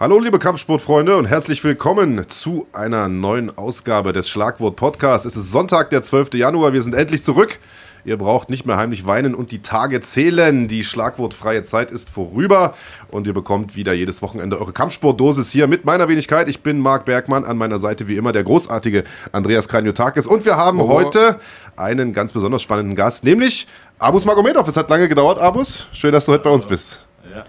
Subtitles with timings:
[0.00, 5.24] Hallo liebe Kampfsportfreunde und herzlich willkommen zu einer neuen Ausgabe des Schlagwort Podcasts.
[5.24, 6.34] Es ist Sonntag, der 12.
[6.34, 6.72] Januar.
[6.72, 7.60] Wir sind endlich zurück.
[8.04, 10.66] Ihr braucht nicht mehr heimlich weinen und die Tage zählen.
[10.66, 12.74] Die schlagwortfreie Zeit ist vorüber
[13.12, 16.48] und ihr bekommt wieder jedes Wochenende eure Kampfsportdosis hier mit meiner Wenigkeit.
[16.48, 20.56] Ich bin Marc Bergmann, an meiner Seite wie immer der großartige Andreas Kranjotakis und wir
[20.56, 20.88] haben oh.
[20.88, 21.38] heute
[21.76, 23.68] einen ganz besonders spannenden Gast, nämlich
[24.00, 24.66] Abus Magomedov.
[24.66, 25.86] Es hat lange gedauert, Abus.
[25.92, 27.06] Schön, dass du heute bei uns bist.
[27.32, 27.44] Ja.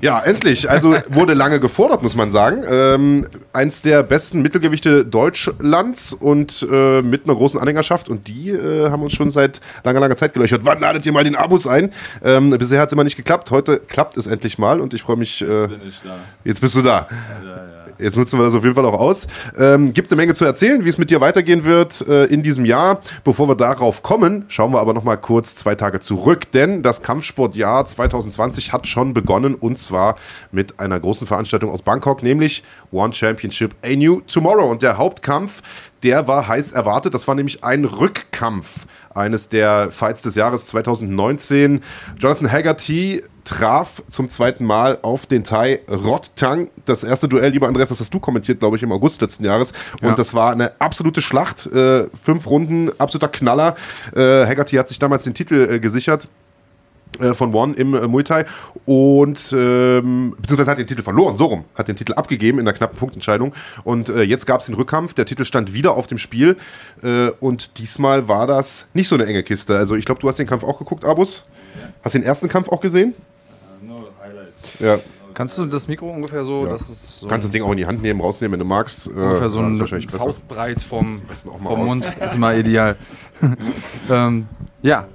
[0.00, 0.70] Ja, endlich.
[0.70, 2.64] Also wurde lange gefordert, muss man sagen.
[2.68, 8.08] Ähm, eins der besten Mittelgewichte Deutschlands und äh, mit einer großen Anhängerschaft.
[8.08, 10.62] Und die äh, haben uns schon seit langer, langer Zeit gelöchert.
[10.64, 11.92] Wann ladet ihr mal den Abos ein?
[12.24, 13.50] Ähm, bisher hat es immer nicht geklappt.
[13.50, 15.42] Heute klappt es endlich mal und ich freue mich.
[15.42, 16.16] Äh, jetzt bin ich da.
[16.44, 17.08] Jetzt bist du da.
[17.44, 17.79] Ja, ja.
[18.00, 19.26] Jetzt nutzen wir das auf jeden Fall auch aus.
[19.58, 22.64] Ähm, gibt eine Menge zu erzählen, wie es mit dir weitergehen wird äh, in diesem
[22.64, 23.00] Jahr.
[23.24, 27.02] Bevor wir darauf kommen, schauen wir aber noch mal kurz zwei Tage zurück, denn das
[27.02, 30.16] Kampfsportjahr 2020 hat schon begonnen und zwar
[30.52, 34.70] mit einer großen Veranstaltung aus Bangkok, nämlich One Championship A New Tomorrow.
[34.70, 35.62] Und der Hauptkampf,
[36.02, 37.14] der war heiß erwartet.
[37.14, 41.82] Das war nämlich ein Rückkampf eines der Fights des Jahres 2019.
[42.18, 46.68] Jonathan Haggerty traf zum zweiten Mal auf den Thai Rottang.
[46.84, 49.72] Das erste Duell, lieber Andreas, das hast du kommentiert, glaube ich, im August letzten Jahres.
[50.00, 50.14] Und ja.
[50.14, 51.66] das war eine absolute Schlacht.
[51.66, 53.76] Äh, fünf Runden, absoluter Knaller.
[54.14, 56.28] Äh, Haggerty hat sich damals den Titel äh, gesichert
[57.34, 58.46] von One im äh, Muay Thai
[58.86, 62.74] und ähm, beziehungsweise hat den Titel verloren, so rum, hat den Titel abgegeben in der
[62.74, 66.18] knappen Punktentscheidung und äh, jetzt gab es den Rückkampf, der Titel stand wieder auf dem
[66.18, 66.56] Spiel
[67.02, 69.76] äh, und diesmal war das nicht so eine enge Kiste.
[69.76, 71.44] Also ich glaube, du hast den Kampf auch geguckt, Abus.
[72.02, 73.14] Hast den ersten Kampf auch gesehen?
[74.78, 74.98] Ja.
[75.34, 76.76] Kannst du das Mikro ungefähr so, ja.
[76.76, 79.06] so Kannst das Ding auch in die Hand nehmen, rausnehmen, wenn du magst.
[79.06, 81.22] Äh, ungefähr so ein Faustbreit vom,
[81.62, 82.96] vom Mund ist immer ideal.
[84.10, 84.48] ähm,
[84.82, 85.06] ja,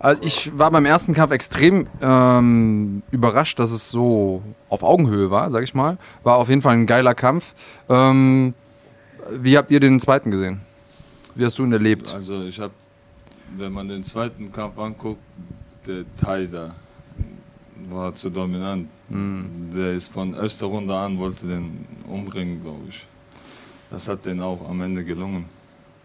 [0.00, 5.50] also ich war beim ersten Kampf extrem ähm, überrascht, dass es so auf Augenhöhe war,
[5.50, 5.98] sag ich mal.
[6.22, 7.54] War auf jeden Fall ein geiler Kampf.
[7.90, 8.54] Ähm,
[9.30, 10.62] wie habt ihr den zweiten gesehen?
[11.34, 12.14] Wie hast du ihn erlebt?
[12.14, 12.72] Also ich habe,
[13.58, 15.20] wenn man den zweiten Kampf anguckt,
[15.86, 16.74] der Thai da,
[17.90, 18.88] war zu dominant.
[19.10, 19.70] Mhm.
[19.76, 23.04] Der ist von erster Runde an, wollte den umbringen, glaube ich.
[23.90, 25.44] Das hat den auch am Ende gelungen.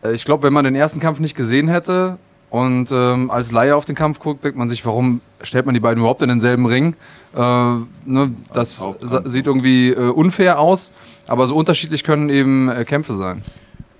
[0.03, 2.17] Äh, ich glaube, wenn man den ersten Kampf nicht gesehen hätte
[2.49, 5.81] und ähm, als Laie auf den Kampf guckt, denkt man sich, warum stellt man die
[5.81, 6.95] beiden überhaupt in denselben Ring?
[7.35, 8.87] Äh, ne, das
[9.25, 10.91] sieht irgendwie äh, unfair aus,
[11.27, 13.43] aber so unterschiedlich können eben äh, Kämpfe sein.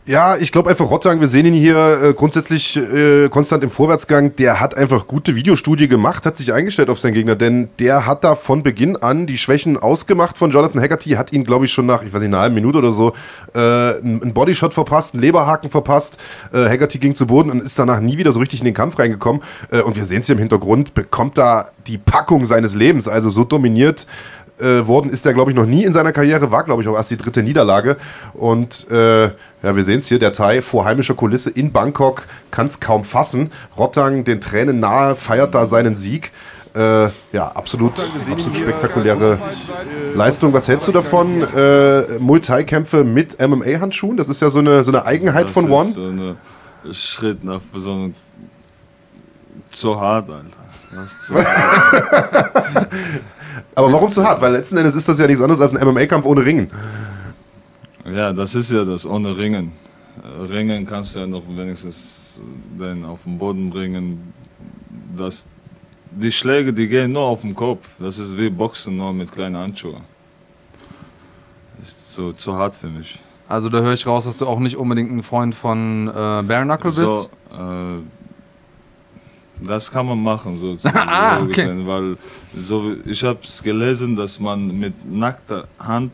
[0.07, 4.35] Ja, ich glaube einfach Rottang, wir sehen ihn hier äh, grundsätzlich äh, konstant im Vorwärtsgang.
[4.35, 8.23] Der hat einfach gute Videostudie gemacht, hat sich eingestellt auf seinen Gegner, denn der hat
[8.23, 11.87] da von Beginn an die Schwächen ausgemacht von Jonathan Haggerty, hat ihn, glaube ich, schon
[11.87, 13.13] nach, ich weiß nicht, einer halben Minute oder so,
[13.55, 16.19] äh, einen Bodyshot verpasst, einen Leberhaken verpasst.
[16.53, 18.99] Äh, Haggerty ging zu Boden und ist danach nie wieder so richtig in den Kampf
[18.99, 19.41] reingekommen.
[19.71, 23.31] Äh, und wir sehen es hier im Hintergrund, bekommt da die Packung seines Lebens, also
[23.31, 24.05] so dominiert
[24.59, 26.95] äh, worden ist er, glaube ich, noch nie in seiner Karriere, war, glaube ich, auch
[26.95, 27.97] erst die dritte Niederlage.
[28.33, 32.67] Und äh, ja, wir sehen es hier, der Thai vor heimischer Kulisse in Bangkok kann
[32.67, 33.51] es kaum fassen.
[33.77, 36.31] Rottang, den Tränen nahe, feiert da seinen Sieg.
[36.73, 37.93] Äh, ja, absolut,
[38.31, 39.39] absolut spektakuläre
[40.13, 40.53] Leistung.
[40.53, 41.41] Was hältst du davon?
[41.41, 44.17] Äh, Muay-Thai-Kämpfe mit MMA-Handschuhen?
[44.17, 45.91] Das ist ja so eine, so eine Eigenheit das von One.
[45.91, 46.37] So ein
[46.93, 48.15] Schritt nach so einem
[49.71, 50.45] zu hart, Alter.
[50.93, 52.87] Das ist zu hart.
[53.75, 54.41] Aber warum zu hart?
[54.41, 56.71] Weil letzten Endes ist das ja nichts anderes als ein MMA-Kampf ohne Ringen.
[58.05, 59.71] Ja, das ist ja das, ohne Ringen.
[60.49, 62.41] Ringen kannst du ja noch wenigstens
[62.77, 64.33] dann auf den Boden bringen.
[65.17, 65.45] Das,
[66.11, 67.87] die Schläge, die gehen nur auf den Kopf.
[67.99, 70.01] Das ist wie Boxen, nur mit kleinen Handschuhen.
[71.81, 73.19] Ist zu, zu hart für mich.
[73.47, 76.63] Also da höre ich raus, dass du auch nicht unbedingt ein Freund von äh, Bare
[76.63, 76.97] Knuckle bist.
[76.97, 78.01] So, äh,
[79.61, 81.47] das kann man machen, so, ah, okay.
[81.47, 82.17] gesehen, weil
[82.55, 86.11] so, ich habe es gelesen, dass man mit nackter Hand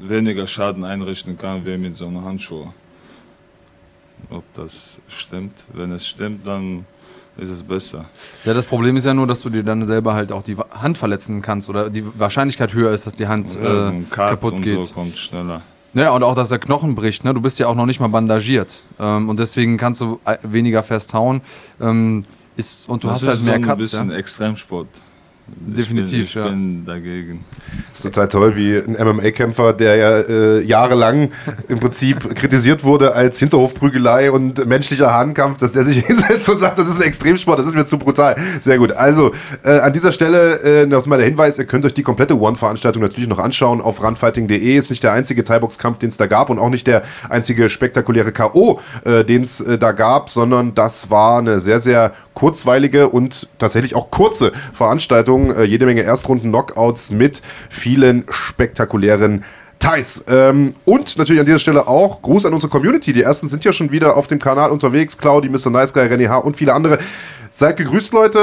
[0.00, 2.72] weniger Schaden einrichten kann, wie mit so einer Handschuhe.
[4.30, 5.66] Ob das stimmt?
[5.72, 6.84] Wenn es stimmt, dann
[7.36, 8.04] ist es besser.
[8.44, 10.98] Ja, das Problem ist ja nur, dass du dir dann selber halt auch die Hand
[10.98, 14.62] verletzen kannst oder die Wahrscheinlichkeit höher ist, dass die Hand ja, so äh, kaputt und
[14.62, 14.86] geht.
[14.86, 15.62] So kommt schneller.
[15.92, 17.24] Ja, und auch, dass der Knochen bricht.
[17.24, 17.34] Ne?
[17.34, 18.82] Du bist ja auch noch nicht mal bandagiert.
[19.00, 21.40] Ähm, und deswegen kannst du äh, weniger festhauen.
[21.80, 22.24] Ähm,
[22.56, 23.78] ist, und du das hast halt mehr so ein Cuts.
[23.78, 24.16] bisschen ja?
[24.16, 24.88] Extremsport.
[25.62, 27.44] Definitiv, ich bin, ich bin dagegen.
[27.90, 31.30] Das ist total toll, wie ein MMA-Kämpfer, der ja äh, jahrelang
[31.68, 36.78] im Prinzip kritisiert wurde als Hinterhofprügelei und menschlicher Hahnkampf, dass der sich hinsetzt und sagt,
[36.78, 38.36] das ist ein Extremsport, das ist mir zu brutal.
[38.60, 38.92] Sehr gut.
[38.92, 39.32] Also,
[39.62, 43.02] äh, an dieser Stelle äh, noch mal der Hinweis, ihr könnt euch die komplette One-Veranstaltung
[43.02, 44.76] natürlich noch anschauen auf runfighting.de.
[44.76, 48.32] Ist nicht der einzige Thai-Box-Kampf, den es da gab und auch nicht der einzige spektakuläre
[48.32, 53.48] K.O., äh, den es äh, da gab, sondern das war eine sehr, sehr kurzweilige und
[53.58, 55.56] tatsächlich auch kurze Veranstaltung Sendung.
[55.56, 59.44] Äh, jede Menge Erstrunden-Knockouts mit vielen spektakulären
[59.78, 60.24] Thais.
[60.28, 63.12] Ähm, und natürlich an dieser Stelle auch Gruß an unsere Community.
[63.12, 65.16] Die ersten sind ja schon wieder auf dem Kanal unterwegs.
[65.16, 65.70] Claudi, Mr.
[65.70, 66.38] Nice Guy, René H.
[66.38, 66.98] und viele andere.
[67.52, 68.38] Seid gegrüßt, Leute.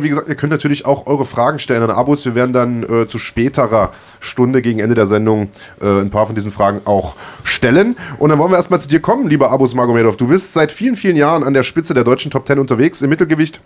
[0.00, 2.24] Äh, wie gesagt, ihr könnt natürlich auch eure Fragen stellen an Abos.
[2.24, 5.50] Wir werden dann äh, zu späterer Stunde gegen Ende der Sendung
[5.80, 7.14] äh, ein paar von diesen Fragen auch
[7.44, 7.96] stellen.
[8.18, 10.16] Und dann wollen wir erstmal zu dir kommen, lieber Abos Magomedov.
[10.16, 13.08] Du bist seit vielen, vielen Jahren an der Spitze der deutschen Top Ten unterwegs im
[13.08, 13.62] Mittelgewicht.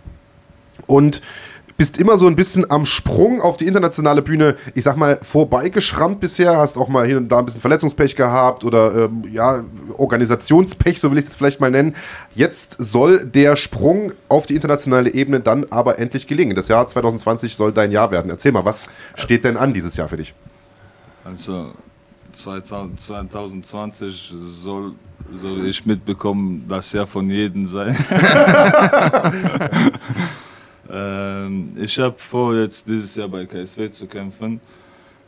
[0.86, 1.20] Und
[1.76, 6.20] bist immer so ein bisschen am Sprung auf die internationale Bühne, ich sag mal, vorbeigeschrammt
[6.20, 9.64] bisher, hast auch mal hier und da ein bisschen Verletzungspech gehabt oder ähm, ja,
[9.96, 11.94] Organisationspech, so will ich es vielleicht mal nennen.
[12.34, 16.56] Jetzt soll der Sprung auf die internationale Ebene dann aber endlich gelingen.
[16.56, 18.30] Das Jahr 2020 soll dein Jahr werden.
[18.30, 20.34] Erzähl mal, was steht denn an dieses Jahr für dich?
[21.24, 21.72] Also
[22.32, 24.92] 2020 soll,
[25.32, 27.96] soll ich mitbekommen, das Jahr von jedem sein.
[30.90, 34.60] Ähm, ich habe vor, jetzt dieses Jahr bei KSW zu kämpfen,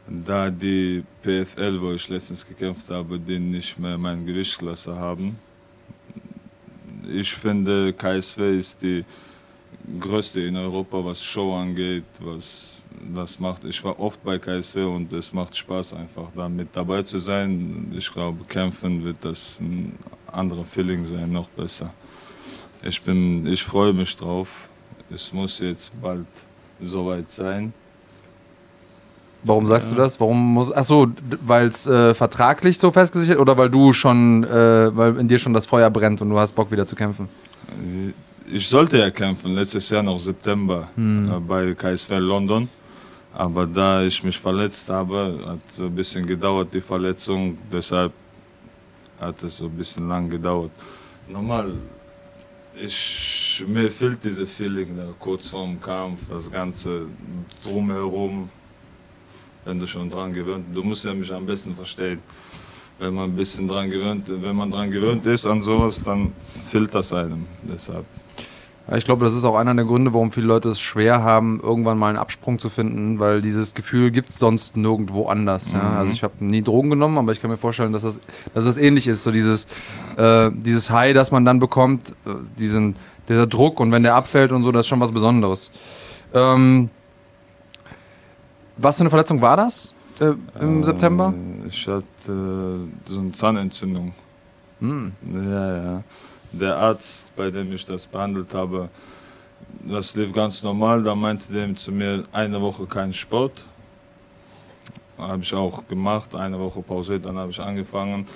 [0.07, 5.39] da die PFL, wo ich letztens gekämpft habe, die nicht mehr meine Gewichtsklasse haben.
[7.11, 9.05] Ich finde, KSW ist die
[10.01, 12.83] größte in Europa, was Show angeht, was
[13.15, 13.65] das macht.
[13.65, 17.93] Ich war oft bei KSW und es macht Spaß einfach da mit dabei zu sein.
[17.97, 21.93] Ich glaube, kämpfen wird das ein anderer Feeling sein, noch besser.
[22.83, 24.68] Ich bin, ich freue mich drauf
[25.11, 26.27] es muss jetzt bald
[26.81, 27.73] soweit sein.
[29.45, 29.97] Warum sagst ja.
[29.97, 30.19] du das?
[30.21, 30.73] Warum muss.
[30.73, 31.09] Achso,
[31.47, 35.55] weil es äh, vertraglich so festgesichert oder weil du schon, äh, weil in dir schon
[35.55, 37.29] das Feuer brennt und du hast Bock wieder zu kämpfen?
[38.51, 41.31] Ich sollte ja kämpfen, letztes Jahr noch September hm.
[41.31, 42.69] äh, bei KSW London.
[43.33, 47.57] Aber da ich mich verletzt habe, hat es ein bisschen gedauert, die Verletzung.
[47.71, 48.13] Deshalb
[49.21, 50.73] hat es so ein bisschen lang gedauert.
[51.29, 51.73] Normal,
[52.81, 57.07] ich mir fehlt diese Feeling da, kurz vorm Kampf, das Ganze
[57.63, 58.49] drumherum,
[59.65, 62.21] wenn du schon dran gewöhnt Du musst ja mich am besten verstehen.
[62.99, 66.33] Wenn man ein bisschen dran gewöhnt, wenn man dran gewöhnt ist an sowas, dann
[66.67, 67.47] fehlt das einem.
[67.63, 68.05] Deshalb.
[68.97, 71.99] Ich glaube, das ist auch einer der Gründe, warum viele Leute es schwer haben, irgendwann
[71.99, 75.75] mal einen Absprung zu finden, weil dieses Gefühl gibt es sonst nirgendwo anders.
[75.75, 75.79] Mhm.
[75.79, 75.91] Ja?
[75.97, 78.19] Also ich habe nie Drogen genommen, aber ich kann mir vorstellen, dass das,
[78.55, 79.25] dass das ähnlich ist.
[79.25, 79.67] So dieses,
[80.17, 82.97] äh, dieses High, das man dann bekommt, äh, diesen,
[83.29, 85.71] dieser Druck und wenn der abfällt und so, das ist schon was Besonderes.
[86.33, 86.89] Ähm,
[88.79, 91.35] was für eine Verletzung war das äh, im äh, September?
[91.67, 94.15] Ich hatte äh, so eine Zahnentzündung.
[94.81, 95.13] Hm.
[95.35, 96.05] Ja, ja.
[96.53, 98.89] Der Arzt, bei dem ich das behandelt habe,
[99.85, 101.03] das lief ganz normal.
[101.03, 103.65] Da meinte der zu mir, eine Woche kein Sport.
[105.19, 108.27] Habe ich auch gemacht, eine Woche pausiert, dann habe ich angefangen.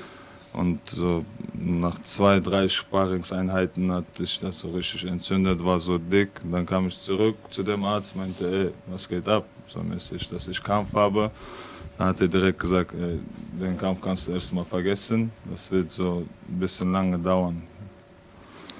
[0.52, 1.24] Und so
[1.54, 6.28] nach zwei, drei Sparingseinheiten hat sich das so richtig entzündet, war so dick.
[6.50, 9.46] Dann kam ich zurück zu dem Arzt, meinte, ey, was geht ab?
[9.68, 11.30] So mäßig, dass ich Kampf habe.
[11.96, 13.18] Dann hat er direkt gesagt, ey,
[13.58, 15.30] den Kampf kannst du erstmal vergessen.
[15.50, 17.62] Das wird so ein bisschen lange dauern.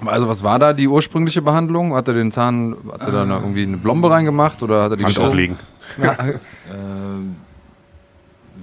[0.05, 1.93] Also was war da die ursprüngliche Behandlung?
[1.93, 5.05] Hat er den Zahn, hat er da irgendwie eine Blombe reingemacht oder hat er die
[5.05, 5.57] Hand auflegen?
[6.01, 6.17] Ja.
[6.73, 7.35] ähm,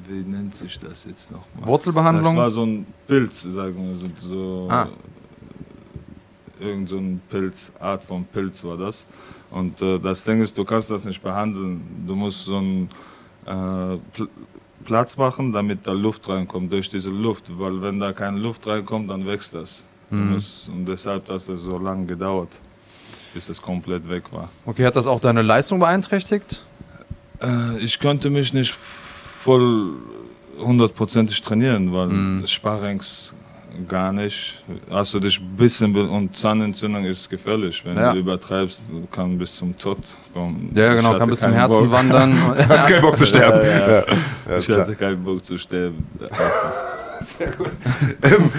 [0.09, 1.67] wie nennt sich das jetzt nochmal?
[1.67, 2.35] Wurzelbehandlung?
[2.35, 4.29] Das war so ein Pilz, sagen wir so.
[4.29, 4.89] so ah.
[6.59, 9.07] Irgend so ein Pilz, Art von Pilz war das.
[9.51, 12.05] Und äh, das Ding ist, du kannst das nicht behandeln.
[12.07, 12.89] Du musst so einen
[13.47, 14.29] äh, Pl
[14.83, 17.45] Platz machen, damit da Luft reinkommt, durch diese Luft.
[17.59, 19.85] Weil wenn da keine Luft reinkommt, dann wächst das.
[20.11, 20.35] Mhm.
[20.35, 22.61] Musst, und deshalb hat das so lange gedauert,
[23.35, 24.49] bis es komplett weg war.
[24.67, 26.65] Okay, hat das auch deine Leistung beeinträchtigt?
[27.43, 29.93] Äh, ich konnte mich nicht voll
[30.59, 32.47] hundertprozentig trainieren, weil mm.
[32.47, 33.33] Sparrings
[33.89, 34.63] gar nicht.
[35.13, 38.13] Du dich ein bisschen und Zahnentzündung ist gefährlich, wenn ja.
[38.13, 39.99] du übertreibst, kann bis zum Tod
[40.35, 40.71] kommen.
[40.75, 41.93] Ja, genau, kann bis zum Herzen Bock.
[41.93, 42.33] wandern.
[42.57, 43.65] Du hast keinen Bock zu sterben.
[43.65, 44.05] Ja,
[44.51, 46.07] ja, ich hatte keinen Bock zu sterben.
[47.21, 47.71] Sehr gut.
[48.23, 48.51] Ähm,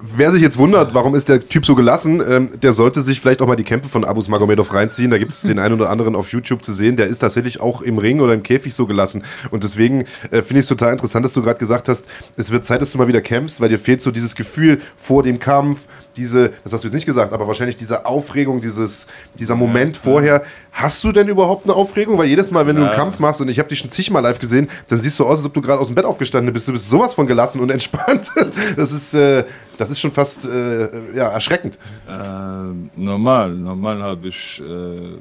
[0.00, 3.42] wer sich jetzt wundert, warum ist der Typ so gelassen, ähm, der sollte sich vielleicht
[3.42, 5.10] auch mal die Kämpfe von Abus Magomedov reinziehen.
[5.10, 6.96] Da gibt es den einen oder anderen auf YouTube zu sehen.
[6.96, 9.24] Der ist tatsächlich auch im Ring oder im Käfig so gelassen.
[9.50, 12.06] Und deswegen äh, finde ich es total interessant, dass du gerade gesagt hast,
[12.36, 15.22] es wird Zeit, dass du mal wieder kämpfst, weil dir fehlt so dieses Gefühl vor
[15.22, 15.80] dem Kampf,
[16.16, 19.06] diese, das hast du jetzt nicht gesagt, aber wahrscheinlich diese Aufregung, dieses,
[19.38, 20.44] dieser Moment ja, vorher.
[20.72, 22.18] Hast du denn überhaupt eine Aufregung?
[22.18, 22.82] Weil jedes Mal, wenn ja.
[22.82, 25.24] du einen Kampf machst, und ich habe dich schon zigmal live gesehen, dann siehst du
[25.24, 26.68] aus, als ob du gerade aus dem Bett aufgestanden bist.
[26.68, 28.30] Du bist sowas von gelassen und entspannt.
[28.76, 29.44] Das ist, äh,
[29.78, 31.78] das ist schon fast äh, ja, erschreckend.
[32.08, 35.18] Äh, normal, normal habe ich äh,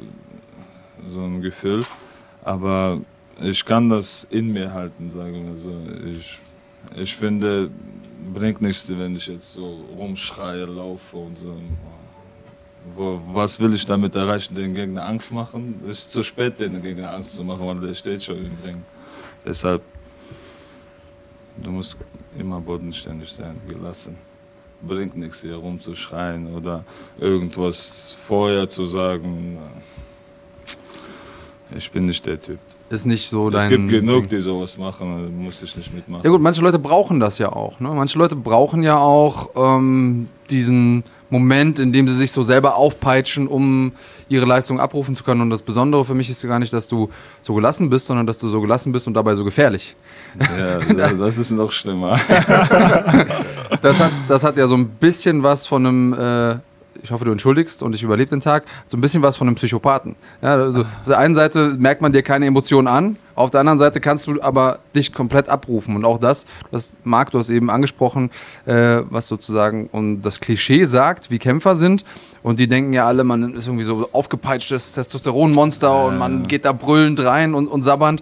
[1.10, 1.86] so ein Gefühl,
[2.44, 3.00] aber
[3.42, 6.18] ich kann das in mir halten, sagen wir so.
[6.18, 6.40] Ich,
[6.96, 7.70] ich finde,
[8.34, 11.58] bringt nichts, wenn ich jetzt so rumschreie, laufe und so.
[13.34, 15.82] Was will ich damit erreichen, den Gegner Angst machen?
[15.84, 18.84] Es ist zu spät, den Gegner Angst zu machen, weil der steht schon im Ring.
[19.46, 19.82] Deshalb,
[21.58, 21.98] du musst
[22.38, 24.18] immer bodenständig sein, gelassen.
[24.82, 26.84] Bringt nichts hier rumzuschreien oder
[27.18, 29.58] irgendwas vorher zu sagen.
[31.74, 32.60] Ich bin nicht der Typ
[32.94, 33.64] ist nicht so dein.
[33.64, 36.24] Es gibt genug, die sowas machen, muss ich nicht mitmachen.
[36.24, 37.80] Ja gut, manche Leute brauchen das ja auch.
[37.80, 37.90] Ne?
[37.90, 43.48] Manche Leute brauchen ja auch ähm, diesen Moment, in dem sie sich so selber aufpeitschen,
[43.48, 43.94] um
[44.30, 45.42] ihre Leistung abrufen zu können.
[45.42, 47.10] Und das Besondere für mich ist ja gar nicht, dass du
[47.42, 49.96] so gelassen bist, sondern dass du so gelassen bist und dabei so gefährlich.
[50.58, 52.20] Ja, das ist noch schlimmer.
[53.82, 56.56] das, hat, das hat ja so ein bisschen was von einem äh,
[57.04, 59.56] ich hoffe, du entschuldigst und ich überlebe den Tag, so ein bisschen was von einem
[59.56, 60.16] Psychopathen.
[60.42, 63.80] Ja, also auf der einen Seite merkt man dir keine Emotionen an, auf der anderen
[63.80, 65.96] Seite kannst du aber dich komplett abrufen.
[65.96, 68.30] Und auch das, was Marc, du hast eben angesprochen,
[68.66, 72.06] äh, was sozusagen und das Klischee sagt, wie Kämpfer sind.
[72.42, 76.66] Und die denken ja alle, man ist irgendwie so aufgepeitschtes Testosteronmonster ja, und man geht
[76.66, 78.22] da brüllend rein und, und sabbernd.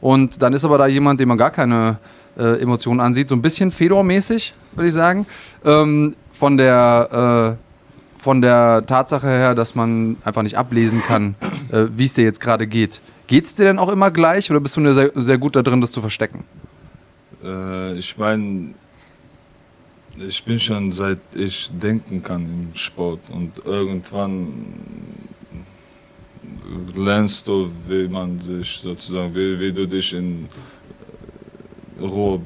[0.00, 1.98] Und dann ist aber da jemand, dem man gar keine
[2.38, 5.26] äh, Emotionen ansieht, so ein bisschen Fedor-mäßig, würde ich sagen.
[5.64, 7.71] Ähm, von der äh,
[8.22, 11.34] von der Tatsache her, dass man einfach nicht ablesen kann,
[11.72, 13.02] äh, wie es dir jetzt gerade geht.
[13.26, 15.80] Geht es dir denn auch immer gleich oder bist du sehr, sehr gut da drin,
[15.80, 16.44] das zu verstecken?
[17.42, 18.74] Äh, ich meine,
[20.16, 24.66] ich bin schon seit ich denken kann im Sport und irgendwann
[26.94, 30.48] lernst du, wie man sich sozusagen, wie, wie du dich in
[32.00, 32.40] Ruhe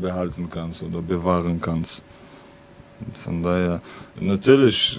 [0.00, 2.02] behalten kannst oder bewahren kannst.
[3.22, 3.80] Von daher,
[4.20, 4.98] natürlich,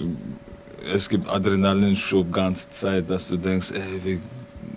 [0.94, 4.20] es gibt Adrenalinschub ganze Zeit, dass du denkst, ey, wie,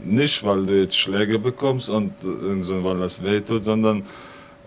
[0.04, 4.04] nicht weil du jetzt Schläge bekommst und, weil das wehtut, sondern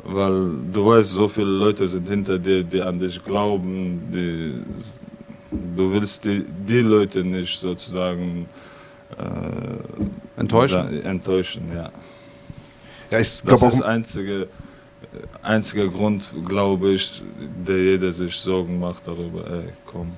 [0.05, 4.55] weil du weißt, so viele Leute sind hinter dir, die an dich glauben, die,
[5.77, 8.47] du willst die, die Leute nicht sozusagen
[9.19, 11.03] äh, enttäuschen.
[11.03, 11.91] Da, enttäuschen, ja.
[13.11, 13.71] Ja, ich glaube auch.
[13.71, 14.49] Das einzige
[15.42, 17.23] einziger Grund, glaube ich,
[17.66, 20.12] der jeder sich Sorgen macht darüber, ey, komm.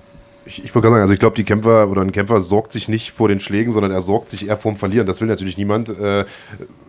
[0.46, 2.88] Ich, ich wollte gerade sagen, also ich glaube, die Kämpfer oder ein Kämpfer sorgt sich
[2.88, 5.04] nicht vor den Schlägen, sondern er sorgt sich eher vorm Verlieren.
[5.04, 5.88] Das will natürlich niemand.
[5.88, 6.24] Äh,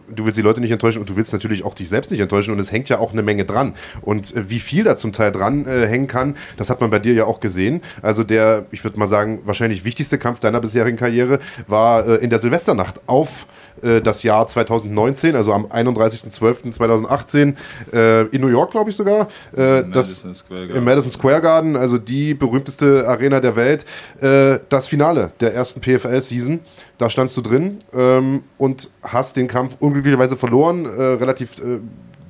[0.10, 2.54] du willst die Leute nicht enttäuschen und du willst natürlich auch dich selbst nicht enttäuschen
[2.54, 3.74] und es hängt ja auch eine Menge dran.
[4.02, 7.00] Und äh, wie viel da zum Teil dran äh, hängen kann, das hat man bei
[7.00, 7.82] dir ja auch gesehen.
[8.04, 12.38] Also der, ich würde mal sagen, wahrscheinlich wichtigste Kampf deiner bisherigen Karriere war in der
[12.38, 17.56] Silvesternacht auf äh, das Jahr 2019, also am 31.12.2018
[17.94, 19.28] äh, in New York, glaube ich sogar.
[19.56, 23.86] Äh, Im, das, Madison Im Madison Square Garden, also die berühmteste Arena der Welt.
[24.20, 26.60] Äh, das Finale der ersten PFL-Season.
[26.98, 31.80] Da standst du drin ähm, und hast den Kampf unglücklicherweise verloren, äh, relativ äh,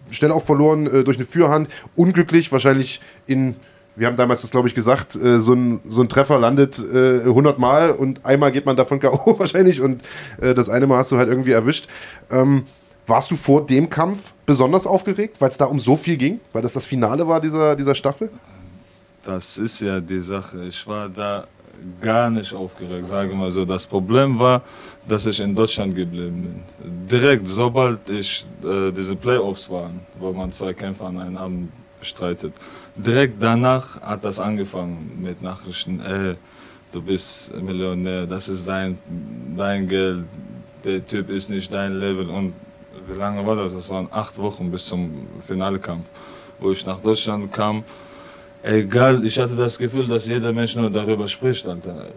[0.10, 1.68] schnell auch verloren durch eine Fürhand.
[1.98, 3.58] Unglücklich, wahrscheinlich in
[3.98, 7.22] wir haben damals das, glaube ich, gesagt, äh, so, ein, so ein Treffer landet äh,
[7.22, 9.40] 100 Mal und einmal geht man davon K.O.
[9.40, 10.04] wahrscheinlich und
[10.40, 11.88] äh, das eine Mal hast du halt irgendwie erwischt.
[12.30, 12.64] Ähm,
[13.08, 16.40] warst du vor dem Kampf besonders aufgeregt, weil es da um so viel ging?
[16.54, 18.30] Weil das das Finale war dieser, dieser Staffel?
[19.24, 20.66] Das ist ja die Sache.
[20.66, 21.48] Ich war da
[22.02, 23.66] gar nicht aufgeregt, sage mal so.
[23.66, 24.62] Das Problem war,
[25.08, 27.08] dass ich in Deutschland geblieben bin.
[27.08, 32.54] Direkt, sobald ich äh, diese Playoffs waren, wo man zwei Kämpfe an einem Abend bestreitet,
[32.96, 36.36] direkt danach hat das angefangen mit Nachrichten, ey,
[36.92, 38.98] du bist Millionär, das ist dein,
[39.56, 40.26] dein Geld,
[40.84, 42.30] der Typ ist nicht dein Level.
[42.30, 42.54] Und
[43.08, 43.74] wie lange war das?
[43.74, 46.06] Das waren acht Wochen bis zum Finalekampf,
[46.60, 47.84] wo ich nach Deutschland kam.
[48.64, 52.08] Egal, ich hatte das Gefühl, dass jeder Mensch nur darüber spricht, Alter.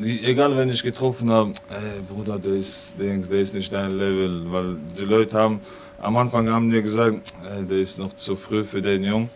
[0.00, 4.76] Egal, wenn ich getroffen habe, ey Bruder, der ist, der ist nicht dein Level, weil
[4.98, 5.60] die Leute haben,
[6.02, 9.30] am Anfang haben die gesagt, ey, der ist noch zu früh für den Jungen.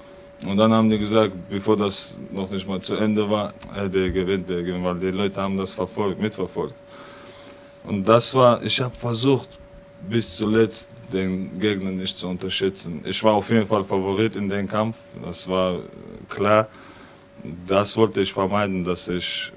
[0.45, 4.11] Und dann haben die gesagt, bevor das noch nicht mal zu Ende war, äh, der
[4.11, 6.75] gewinnt, der gewinnt, weil die Leute haben das verfolgt, mitverfolgt.
[7.85, 9.49] Und das war, ich habe versucht,
[10.09, 13.01] bis zuletzt den Gegner nicht zu unterschätzen.
[13.05, 15.79] Ich war auf jeden Fall Favorit in dem Kampf, das war
[16.29, 16.69] klar.
[17.67, 19.53] Das wollte ich vermeiden, dass ich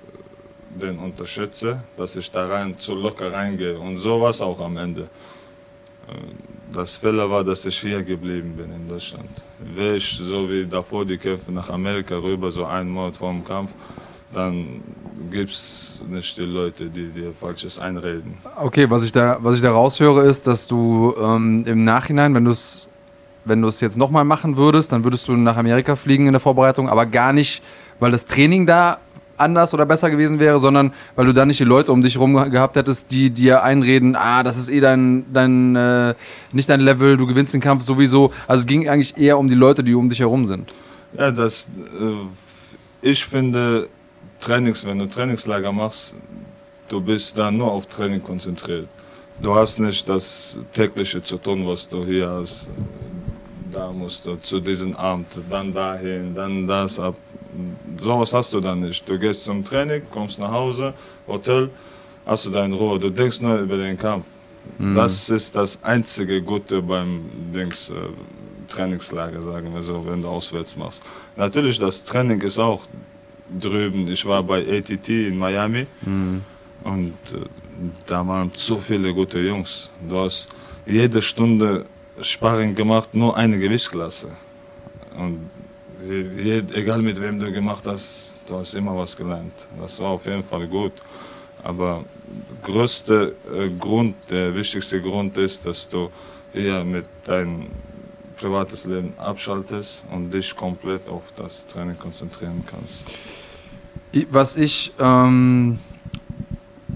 [0.79, 3.79] den unterschätze, dass ich da rein zu locker reingehe.
[3.79, 5.09] Und so war es auch am Ende.
[6.73, 9.29] Das Fehler war, dass ich hier geblieben bin in Deutschland.
[9.75, 13.43] Wäre ich so wie davor die Kämpfe nach Amerika rüber, so einen Monat vor dem
[13.43, 13.71] Kampf,
[14.33, 14.81] dann
[15.31, 18.37] gibt es nicht die Leute, die dir Falsches einreden.
[18.55, 22.45] Okay, was ich da, was ich da raushöre, ist, dass du ähm, im Nachhinein, wenn
[22.45, 22.89] du es
[23.45, 26.39] wenn du es jetzt nochmal machen würdest, dann würdest du nach Amerika fliegen in der
[26.39, 27.63] Vorbereitung, aber gar nicht,
[27.99, 28.99] weil das Training da
[29.39, 32.33] anders oder besser gewesen wäre, sondern weil du da nicht die Leute um dich herum
[32.51, 36.15] gehabt hättest, die dir einreden, ah, das ist eh dein, dein äh,
[36.51, 38.31] nicht dein Level, du gewinnst den Kampf sowieso.
[38.47, 40.73] Also es ging eigentlich eher um die Leute, die um dich herum sind.
[41.17, 41.67] Ja, das,
[41.99, 43.89] äh, ich finde,
[44.39, 46.13] Trainings, wenn du Trainingslager machst,
[46.87, 48.87] du bist da nur auf Training konzentriert.
[49.41, 52.67] Du hast nicht das tägliche zu tun, was du hier hast.
[53.71, 57.15] Da musst du zu diesem Amt, dann dahin, dann das ab.
[57.97, 59.07] Sowas hast du dann nicht.
[59.07, 60.93] Du gehst zum Training, kommst nach Hause,
[61.27, 61.69] Hotel,
[62.25, 62.99] hast du deine Ruhe.
[62.99, 64.25] Du denkst nur über den Kampf.
[64.77, 64.95] Mhm.
[64.95, 67.93] Das ist das einzige Gute beim Dings, äh,
[68.67, 71.01] Trainingslager, sagen wir so, wenn du auswärts machst.
[71.35, 72.81] Natürlich, das Training ist auch
[73.59, 74.07] drüben.
[74.07, 76.41] Ich war bei ATT in Miami mhm.
[76.83, 77.45] und äh,
[78.05, 79.89] da waren so viele gute Jungs.
[80.07, 80.49] Du hast
[80.85, 81.85] jede Stunde
[82.21, 84.27] Sparring gemacht, nur eine Gewichtsklasse.
[85.17, 85.49] Und
[86.01, 89.53] egal mit wem du gemacht hast, du hast immer was gelernt.
[89.79, 90.93] Das war auf jeden Fall gut.
[91.63, 92.03] Aber
[92.63, 96.09] der größte äh, Grund, der wichtigste Grund ist, dass du
[96.53, 97.67] eher mit deinem
[98.37, 103.05] privates Leben abschaltest und dich komplett auf das Training konzentrieren kannst.
[104.31, 105.79] Was ich, ähm,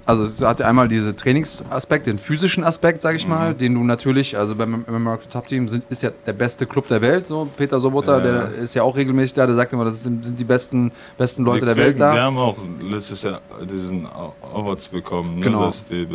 [0.05, 3.33] also es hat einmal diese Trainingsaspekt, den physischen Aspekt, sage ich mhm.
[3.33, 6.88] mal, den du natürlich, also beim American Top Team sind, ist ja der beste Club
[6.88, 8.24] der Welt, so Peter Sobota, ja.
[8.24, 11.65] der ist ja auch regelmäßig da, der sagt immer, das sind, die besten, besten Leute
[11.65, 12.13] der Welt da.
[12.13, 14.07] Wir haben auch letztes Jahr diesen
[14.53, 15.72] Awards bekommen, ne, genau.
[15.89, 16.07] Die,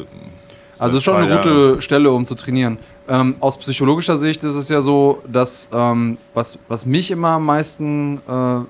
[0.78, 1.83] also es ist schon eine gute Jahre.
[1.83, 2.78] Stelle, um zu trainieren.
[3.09, 7.47] Ähm, aus psychologischer Sicht ist es ja so, dass ähm, was, was mich immer am
[7.47, 8.61] meisten äh,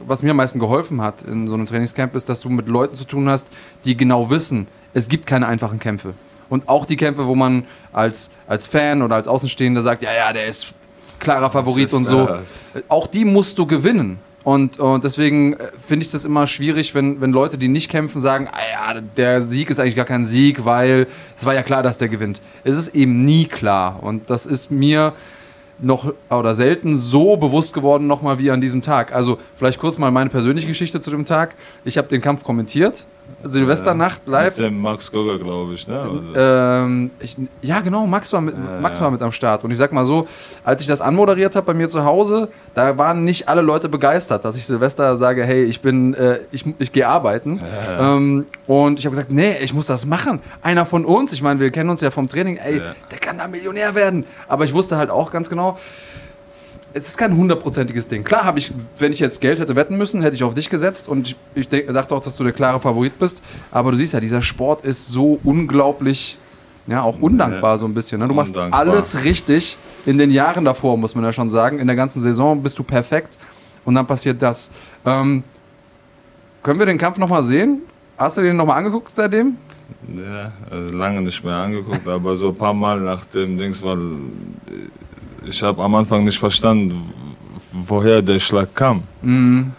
[0.00, 2.94] was mir am meisten geholfen hat in so einem Trainingscamp, ist, dass du mit Leuten
[2.94, 3.48] zu tun hast,
[3.84, 6.14] die genau wissen, es gibt keine einfachen Kämpfe.
[6.48, 10.32] Und auch die Kämpfe, wo man als, als Fan oder als Außenstehender sagt, ja, ja,
[10.32, 10.74] der ist
[11.18, 12.26] klarer Favorit und so.
[12.26, 12.72] Das?
[12.88, 14.18] Auch die musst du gewinnen.
[14.44, 18.22] Und, und deswegen äh, finde ich das immer schwierig, wenn, wenn Leute, die nicht kämpfen,
[18.22, 21.82] sagen, ah ja, der Sieg ist eigentlich gar kein Sieg, weil es war ja klar,
[21.82, 22.40] dass der gewinnt.
[22.64, 24.02] Es ist eben nie klar.
[24.02, 25.12] Und das ist mir
[25.80, 29.14] noch oder selten so bewusst geworden nochmal wie an diesem Tag.
[29.14, 31.54] Also vielleicht kurz mal meine persönliche Geschichte zu dem Tag.
[31.84, 33.04] Ich habe den Kampf kommentiert.
[33.44, 34.56] Silvesternacht live.
[34.56, 36.34] Mit dem Max Gogger, glaube ich, ne?
[36.36, 39.62] Ähm, ich, ja, genau, Max war, mit, ja, Max war mit am Start.
[39.64, 40.26] Und ich sag mal so,
[40.64, 44.44] als ich das anmoderiert habe bei mir zu Hause, da waren nicht alle Leute begeistert,
[44.44, 47.60] dass ich Silvester sage, hey, ich bin, äh, ich, ich gehe arbeiten.
[47.62, 48.16] Ja.
[48.16, 50.40] Ähm, und ich habe gesagt, nee, ich muss das machen.
[50.62, 53.46] Einer von uns, ich meine, wir kennen uns ja vom Training, ey, der kann da
[53.46, 54.24] Millionär werden.
[54.48, 55.78] Aber ich wusste halt auch ganz genau,
[56.94, 58.24] es ist kein hundertprozentiges Ding.
[58.24, 61.08] Klar habe ich, wenn ich jetzt Geld hätte wetten müssen, hätte ich auf dich gesetzt
[61.08, 63.42] und ich, ich dachte auch, dass du der klare Favorit bist.
[63.70, 66.38] Aber du siehst ja, dieser Sport ist so unglaublich,
[66.86, 68.20] ja, auch undankbar so ein bisschen.
[68.20, 68.28] Ne?
[68.28, 68.80] Du machst undankbar.
[68.80, 71.78] alles richtig in den Jahren davor, muss man ja schon sagen.
[71.78, 73.36] In der ganzen Saison bist du perfekt
[73.84, 74.70] und dann passiert das.
[75.04, 75.42] Ähm,
[76.62, 77.82] können wir den Kampf nochmal sehen?
[78.16, 79.56] Hast du den nochmal angeguckt seitdem?
[80.14, 83.98] Ja, also lange nicht mehr angeguckt, aber so ein paar Mal nach dem Dings, weil
[85.46, 87.12] ich habe am Anfang nicht verstanden,
[87.72, 89.02] woher der Schlag kam.
[89.22, 89.72] Mhm.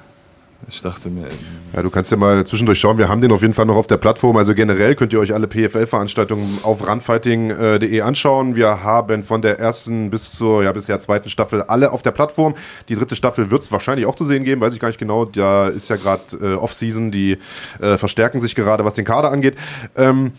[0.71, 1.25] Ich dachte mir.
[1.73, 2.99] Ja, du kannst ja mal zwischendurch schauen.
[2.99, 4.37] Wir haben den auf jeden Fall noch auf der Plattform.
[4.37, 8.55] Also generell könnt ihr euch alle PFL-Veranstaltungen auf runfighting.de anschauen.
[8.55, 12.55] Wir haben von der ersten bis zur ja, bisher zweiten Staffel alle auf der Plattform.
[12.87, 15.25] Die dritte Staffel wird es wahrscheinlich auch zu sehen geben, weiß ich gar nicht genau.
[15.25, 17.37] Da ist ja gerade äh, Off-Season, die
[17.81, 19.55] äh, verstärken sich gerade, was den Kader angeht.
[19.95, 20.33] Ähm,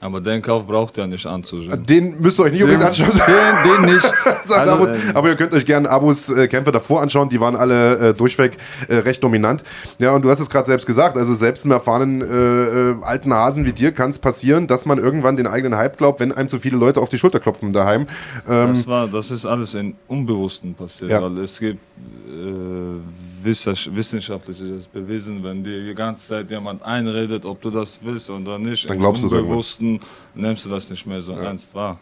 [0.00, 1.84] aber den Kauf braucht ihr nicht anzuschauen.
[1.84, 3.10] Den müsst ihr euch nicht unbedingt anschauen.
[3.10, 4.12] Den, den nicht.
[4.48, 4.90] also, Abos.
[5.14, 7.28] Aber ihr könnt euch gerne Abos äh, Kämpfe davor anschauen.
[7.28, 9.64] Die waren alle äh, durchweg äh, recht dominant.
[10.00, 11.16] Ja, und du hast es gerade selbst gesagt.
[11.16, 14.98] Also selbst einem erfahrenen äh, äh, alten Hasen wie dir kann es passieren, dass man
[14.98, 18.06] irgendwann den eigenen Hype glaubt, wenn einem zu viele Leute auf die Schulter klopfen daheim.
[18.48, 21.10] Ähm, das, war, das ist alles in Unbewussten passiert.
[21.10, 21.22] Ja.
[21.22, 21.80] Weil es gibt
[22.28, 23.00] äh,
[23.46, 28.28] wissenschaftlich ist es bewiesen, wenn dir die ganze Zeit jemand einredet, ob du das willst
[28.28, 30.00] oder nicht, dann glaubst du Unbewussten
[30.34, 31.42] nimmst du das nicht mehr so ja.
[31.42, 31.98] ernst wahr.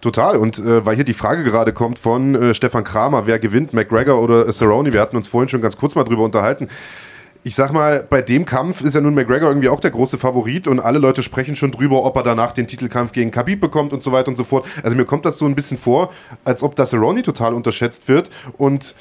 [0.00, 0.36] Total.
[0.36, 4.22] Und äh, weil hier die Frage gerade kommt von äh, Stefan Kramer, wer gewinnt, McGregor
[4.22, 4.92] oder äh, Cerrone?
[4.92, 6.68] Wir hatten uns vorhin schon ganz kurz mal drüber unterhalten.
[7.42, 10.68] Ich sag mal, bei dem Kampf ist ja nun McGregor irgendwie auch der große Favorit
[10.68, 14.02] und alle Leute sprechen schon drüber, ob er danach den Titelkampf gegen Khabib bekommt und
[14.02, 14.66] so weiter und so fort.
[14.82, 16.12] Also mir kommt das so ein bisschen vor,
[16.44, 18.94] als ob das Cerrone total unterschätzt wird und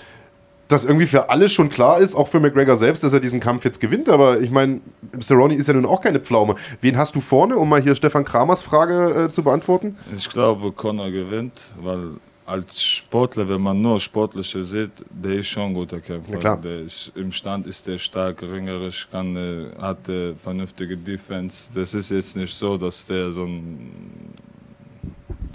[0.69, 3.65] dass irgendwie für alle schon klar ist, auch für McGregor selbst, dass er diesen Kampf
[3.65, 4.07] jetzt gewinnt.
[4.07, 4.81] Aber ich meine,
[5.19, 6.55] Cerrone ist ja nun auch keine Pflaume.
[6.79, 9.97] Wen hast du vorne, um mal hier Stefan Kramers Frage äh, zu beantworten?
[10.15, 12.11] Ich glaube, Conor gewinnt, weil
[12.45, 16.39] als Sportler, wenn man nur Sportliche sieht, der ist schon ein guter Kämpfer.
[16.39, 16.55] Ja.
[16.55, 21.69] Der ist, Im Stand ist der stark, ringerisch, kann, äh, hat eine vernünftige Defense.
[21.73, 24.35] Das ist jetzt nicht so, dass der so ein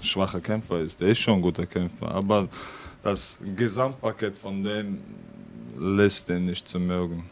[0.01, 0.99] schwacher Kämpfer ist.
[0.99, 2.11] Der ist schon ein guter Kämpfer.
[2.13, 2.49] Aber
[3.05, 4.97] das Gesamtpaket von dem
[5.79, 7.29] lässt den nicht zu mögen.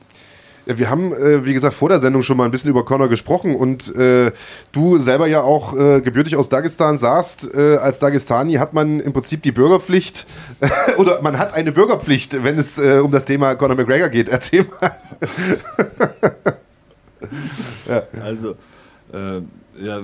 [0.67, 3.09] Ja, wir haben, äh, wie gesagt, vor der Sendung schon mal ein bisschen über Conor
[3.09, 4.31] gesprochen und äh,
[4.71, 9.13] du selber ja auch äh, gebürtig aus Dagestan sagst, äh, als Dagestani hat man im
[9.13, 10.27] Prinzip die Bürgerpflicht
[10.97, 14.29] oder man hat eine Bürgerpflicht, wenn es äh, um das Thema Conor McGregor geht.
[14.29, 14.95] Erzähl mal.
[17.89, 18.03] ja.
[18.21, 18.51] Also,
[19.11, 19.41] äh,
[19.83, 20.01] ja,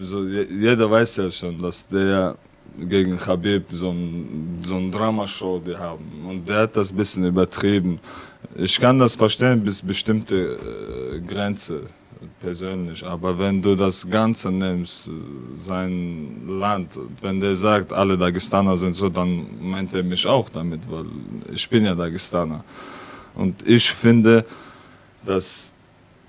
[0.00, 2.36] so, jeder weiß ja schon, dass der
[2.78, 6.26] gegen Habib so ein, so ein Dramashow die haben.
[6.28, 7.98] Und der hat das ein bisschen übertrieben.
[8.56, 11.82] Ich kann das verstehen bis bestimmte äh, Grenze
[12.40, 15.10] persönlich, aber wenn du das Ganze nimmst,
[15.56, 20.80] sein Land, wenn der sagt, alle Dagestaner sind so, dann meint er mich auch damit,
[20.90, 21.06] weil
[21.52, 22.64] ich bin ja Dagestaner.
[23.34, 24.44] Und ich finde,
[25.24, 25.72] dass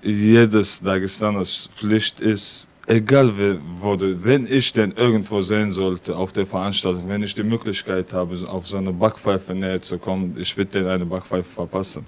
[0.02, 7.08] jedes Dagestaners Pflicht ist, egal du, wenn ich denn irgendwo sehen sollte auf der Veranstaltung,
[7.08, 10.86] wenn ich die Möglichkeit habe, auf so eine Backpfeife näher zu kommen, ich würde den
[10.86, 12.04] eine Backpfeife verpassen.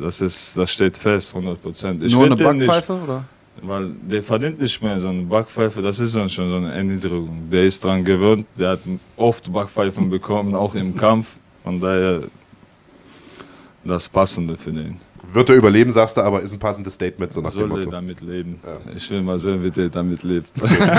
[0.00, 2.02] Das, ist, das steht fest, 100 Prozent.
[2.02, 3.24] Nur eine Backpfeife, nicht, oder?
[3.62, 7.48] Weil der verdient nicht mehr so eine Backpfeife, das ist dann schon so eine Erniedrigung.
[7.50, 8.80] Der ist daran gewöhnt, der hat
[9.16, 11.26] oft Backpfeifen bekommen, auch im Kampf.
[11.62, 12.22] Von daher
[13.84, 14.96] das Passende für den.
[15.32, 17.82] Wird er überleben, sagst du, aber ist ein passendes Statement, so nach Soll dem Motto.
[17.82, 18.60] er damit leben?
[18.64, 18.92] Ja.
[18.94, 20.50] Ich will mal sehen, wie der damit lebt.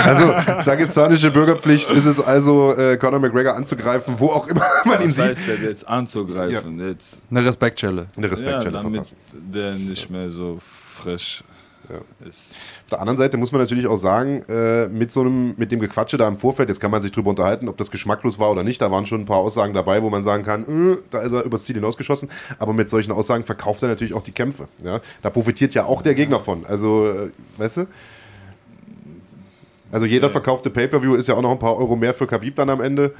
[0.04, 0.26] Also,
[0.64, 5.22] dagestanische Bürgerpflicht ist es also, äh, Conor McGregor anzugreifen, wo auch immer man ihn sieht.
[5.22, 6.78] Was heißt der jetzt anzugreifen?
[6.78, 6.88] Ja.
[6.88, 8.06] Jetzt, Eine Respektschelle.
[8.16, 9.16] Eine Respektschelle ja, damit verpassen.
[9.52, 11.44] der nicht mehr so frisch
[11.88, 12.28] ja.
[12.28, 12.54] ist.
[12.84, 15.80] Auf der anderen Seite muss man natürlich auch sagen, äh, mit so einem, mit dem
[15.80, 18.62] Gequatsche da im Vorfeld, jetzt kann man sich drüber unterhalten, ob das geschmacklos war oder
[18.62, 18.80] nicht.
[18.80, 21.44] Da waren schon ein paar Aussagen dabei, wo man sagen kann, äh, da ist er
[21.44, 22.30] übers Ziel hinausgeschossen.
[22.58, 24.68] Aber mit solchen Aussagen verkauft er natürlich auch die Kämpfe.
[24.82, 25.00] Ja?
[25.22, 26.66] Da profitiert ja auch der Gegner von.
[26.66, 27.86] Also, äh, weißt du?
[29.94, 32.68] Also jeder verkaufte Pay-Per-View ist ja auch noch ein paar Euro mehr für Khabib dann
[32.68, 33.14] am Ende.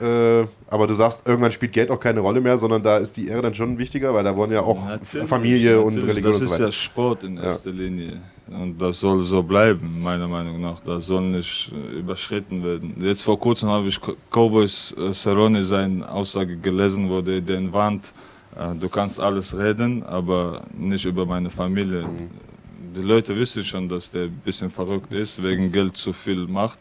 [0.00, 3.28] Äh, aber du sagst, irgendwann spielt Geld auch keine Rolle mehr, sondern da ist die
[3.28, 6.02] Ehre dann schon wichtiger, weil da wollen ja auch natürlich, Familie natürlich.
[6.02, 7.70] und Religion Das und so ist ja Sport in erster.
[7.70, 8.20] Linie.
[8.48, 10.80] Und das soll so bleiben, meiner Meinung nach.
[10.80, 12.96] Das soll nicht äh, überschritten werden.
[12.98, 14.00] Jetzt vor kurzem habe ich
[14.32, 18.12] Cowboys äh, Cerrone seine Aussage gelesen, wo der den warnt,
[18.56, 22.02] äh, du kannst alles reden, aber nicht über meine Familie.
[22.02, 22.46] Mhm
[22.96, 26.78] die Leute wissen schon, dass der ein bisschen verrückt ist, wegen Geld zu viel macht.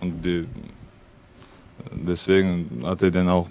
[0.00, 0.46] Und die,
[1.92, 3.48] deswegen hat er den auch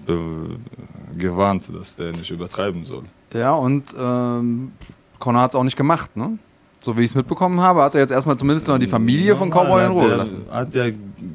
[1.16, 3.04] gewarnt, dass der nicht übertreiben soll.
[3.32, 4.72] Ja, und ähm,
[5.18, 6.38] Connor hat es auch nicht gemacht, ne?
[6.80, 9.50] So wie ich es mitbekommen habe, hat er jetzt erstmal zumindest mal die Familie von
[9.50, 10.42] Cowboy in Ruhe gelassen.
[10.50, 10.86] Hat ja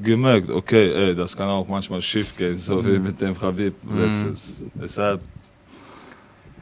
[0.03, 2.85] gemerkt, okay, ey, das kann auch manchmal schief gehen, so mhm.
[2.85, 3.97] wie mit dem Khabib mhm.
[3.97, 4.65] letztes.
[4.73, 5.21] Deshalb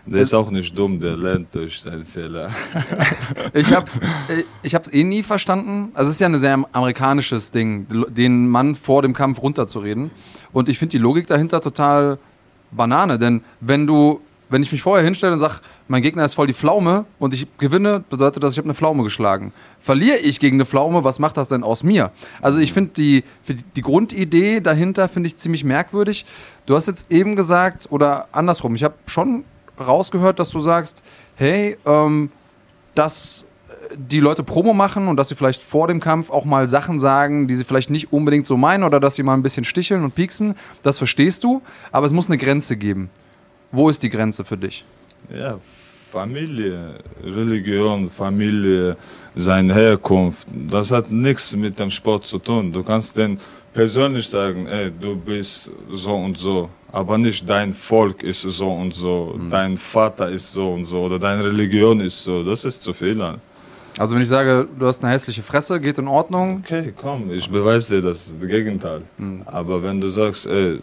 [0.06, 2.52] der ist auch nicht dumm, der lernt durch seine Fehler.
[3.54, 4.00] ich hab's,
[4.62, 5.90] ich hab's eh nie verstanden.
[5.94, 10.12] Also es ist ja ein sehr amerikanisches Ding, den Mann vor dem Kampf runterzureden.
[10.54, 12.20] Und ich finde die Logik dahinter total
[12.72, 15.56] Banane, denn wenn du, wenn ich mich vorher hinstelle und sage,
[15.88, 19.04] mein Gegner ist voll die Pflaume und ich gewinne, bedeutet das, ich habe eine Pflaume
[19.04, 19.54] geschlagen.
[19.80, 22.12] Verliere ich gegen eine Pflaume, was macht das denn aus mir?
[22.42, 23.24] Also ich finde die,
[23.76, 26.26] die Grundidee dahinter finde ich ziemlich merkwürdig.
[26.66, 29.46] Du hast jetzt eben gesagt, oder andersrum, ich habe schon
[29.80, 31.04] rausgehört, dass du sagst,
[31.36, 32.30] hey, ähm,
[32.94, 33.46] dass
[33.96, 37.48] die Leute Promo machen und dass sie vielleicht vor dem Kampf auch mal Sachen sagen,
[37.48, 40.16] die sie vielleicht nicht unbedingt so meinen oder dass sie mal ein bisschen sticheln und
[40.16, 40.56] pieksen.
[40.84, 41.62] Das verstehst du,
[41.92, 43.10] aber es muss eine Grenze geben.
[43.72, 44.86] Wo ist die Grenze für dich?
[45.34, 45.60] Ja,
[46.12, 48.96] Familie, Religion, Familie,
[49.36, 52.72] seine Herkunft, das hat nichts mit dem Sport zu tun.
[52.72, 53.40] Du kannst den
[53.74, 58.94] persönlich sagen, ey, du bist so und so aber nicht dein Volk ist so und
[58.94, 59.50] so, mhm.
[59.50, 62.44] dein Vater ist so und so oder deine Religion ist so.
[62.44, 63.22] Das ist zu viel.
[63.98, 66.64] Also wenn ich sage, du hast eine hässliche Fresse, geht in Ordnung?
[66.64, 69.02] Okay, komm, ich beweise dir das, das Gegenteil.
[69.18, 69.42] Mhm.
[69.46, 70.80] Aber wenn du sagst, ey,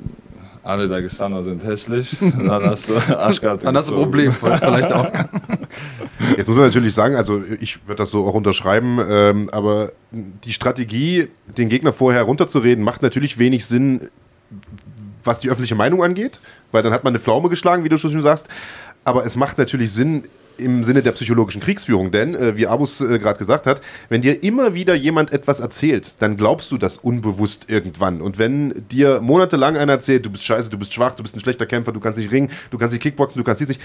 [0.62, 5.11] alle Dagestaner sind hässlich, dann hast du Arschkarte Dann hast du ein Problem, vielleicht auch.
[6.37, 10.53] Jetzt muss man natürlich sagen, also ich würde das so auch unterschreiben, ähm, aber die
[10.53, 14.11] Strategie, den Gegner vorher runterzureden, macht natürlich wenig Sinn,
[15.24, 18.22] was die öffentliche Meinung angeht, weil dann hat man eine Pflaume geschlagen, wie du schon
[18.22, 18.48] sagst.
[19.04, 20.24] Aber es macht natürlich Sinn
[20.58, 24.42] im Sinne der psychologischen Kriegsführung, denn äh, wie Abus äh, gerade gesagt hat, wenn dir
[24.42, 28.20] immer wieder jemand etwas erzählt, dann glaubst du das unbewusst irgendwann.
[28.20, 31.40] Und wenn dir monatelang einer erzählt, du bist scheiße, du bist schwach, du bist ein
[31.40, 33.80] schlechter Kämpfer, du kannst nicht ringen, du kannst nicht Kickboxen, du kannst nicht,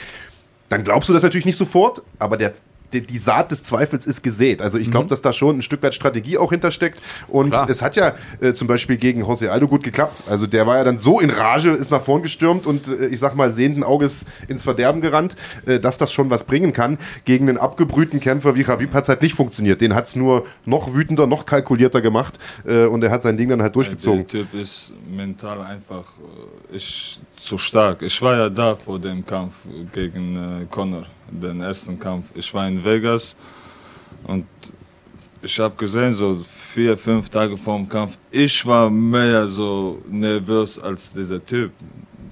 [0.69, 2.53] dann glaubst du das natürlich nicht sofort, aber der
[2.93, 4.61] die, die, Saat des Zweifels ist gesät.
[4.61, 5.09] Also ich glaube, mhm.
[5.09, 7.01] dass da schon ein Stück weit Strategie auch hintersteckt.
[7.27, 7.69] Und Klar.
[7.69, 10.23] es hat ja äh, zum Beispiel gegen José Aldo gut geklappt.
[10.27, 13.19] Also der war ja dann so in Rage, ist nach vorn gestürmt und äh, ich
[13.19, 16.97] sag mal sehenden Auges ins Verderben gerannt, äh, dass das schon was bringen kann.
[17.25, 19.81] Gegen einen abgebrühten Kämpfer wie Khabib hat es halt nicht funktioniert.
[19.81, 23.49] Den hat es nur noch wütender, noch kalkulierter gemacht äh, und er hat sein Ding
[23.49, 24.19] dann halt durchgezogen.
[24.19, 26.05] Der Typ ist mental einfach
[26.71, 28.01] äh, ist zu stark.
[28.01, 29.53] Ich war ja da vor dem Kampf
[29.93, 32.25] gegen äh, Conor den ersten Kampf.
[32.35, 33.35] Ich war in Vegas
[34.23, 34.45] und
[35.41, 40.79] ich habe gesehen, so vier, fünf Tage vor dem Kampf, ich war mehr so nervös
[40.79, 41.71] als dieser Typ.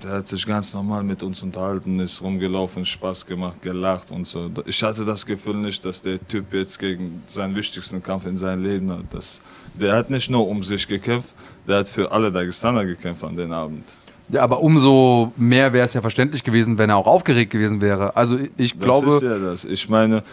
[0.03, 4.51] Der hat sich ganz normal mit uns unterhalten, ist rumgelaufen, Spaß gemacht, gelacht und so.
[4.65, 8.63] Ich hatte das Gefühl nicht, dass der Typ jetzt gegen seinen wichtigsten Kampf in seinem
[8.63, 9.05] Leben hat.
[9.12, 9.39] Das,
[9.73, 11.34] der hat nicht nur um sich gekämpft,
[11.67, 13.86] der hat für alle Dagestaner gekämpft an den Abend.
[14.29, 18.15] Ja, aber umso mehr wäre es ja verständlich gewesen, wenn er auch aufgeregt gewesen wäre.
[18.15, 19.05] Also ich glaube.
[19.05, 19.65] Das ist ja das.
[19.65, 20.23] Ich meine,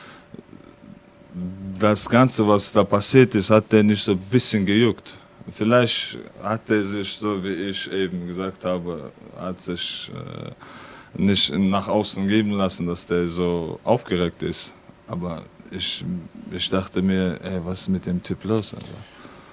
[1.79, 5.17] das Ganze, was da passiert ist, hat der nicht so ein bisschen gejuckt.
[5.53, 11.89] Vielleicht hat er sich, so wie ich eben gesagt habe, hat sich äh, nicht nach
[11.89, 14.73] außen geben lassen, dass der so aufgeregt ist.
[15.09, 16.05] Aber ich,
[16.53, 18.73] ich dachte mir, ey, was ist mit dem Typ los?
[18.73, 18.87] Also.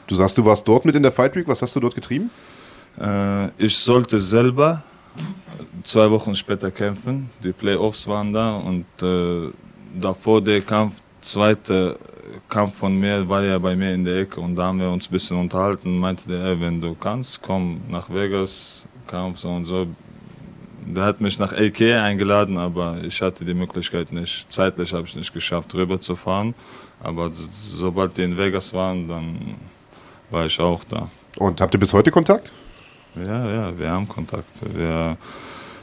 [0.08, 1.47] Du sagst, du warst dort mit in der Fight Week.
[1.47, 2.30] Was hast du dort getrieben?
[2.99, 4.84] Äh, ich sollte selber
[5.84, 7.30] zwei Wochen später kämpfen.
[7.43, 9.52] Die Playoffs waren da und äh,
[9.99, 11.97] davor der Kampf, zweite
[12.47, 15.08] Kampf von mir, war ja bei mir in der Ecke und da haben wir uns
[15.08, 15.99] ein bisschen unterhalten.
[15.99, 19.88] Meinte der, wenn du kannst, komm nach Vegas, Kampf so und so.
[20.86, 24.49] Der hat mich nach AK eingeladen, aber ich hatte die Möglichkeit nicht.
[24.49, 26.56] Zeitlich habe ich nicht geschafft, rüber zu fahren.
[27.02, 29.56] Aber sobald die in Vegas waren, dann
[30.30, 31.10] war ich auch da.
[31.38, 32.52] Und habt ihr bis heute Kontakt?
[33.15, 34.48] Ja, ja, wir haben Kontakt.
[34.62, 35.17] Wir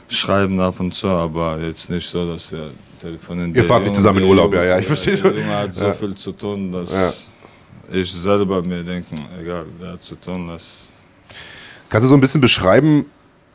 [0.07, 3.53] schreiben ab und zu, aber jetzt nicht so, dass wir telefonieren.
[3.53, 5.17] Ihr fahrt nicht zusammen in Urlaub, ja, ja, ich verstehe.
[5.17, 5.93] Der Junge hat so ja.
[5.93, 7.27] viel zu tun, dass
[7.91, 7.99] ja.
[7.99, 10.89] ich selber mir denke, egal, der hat zu tun, dass.
[11.89, 13.05] Kannst du so ein bisschen beschreiben,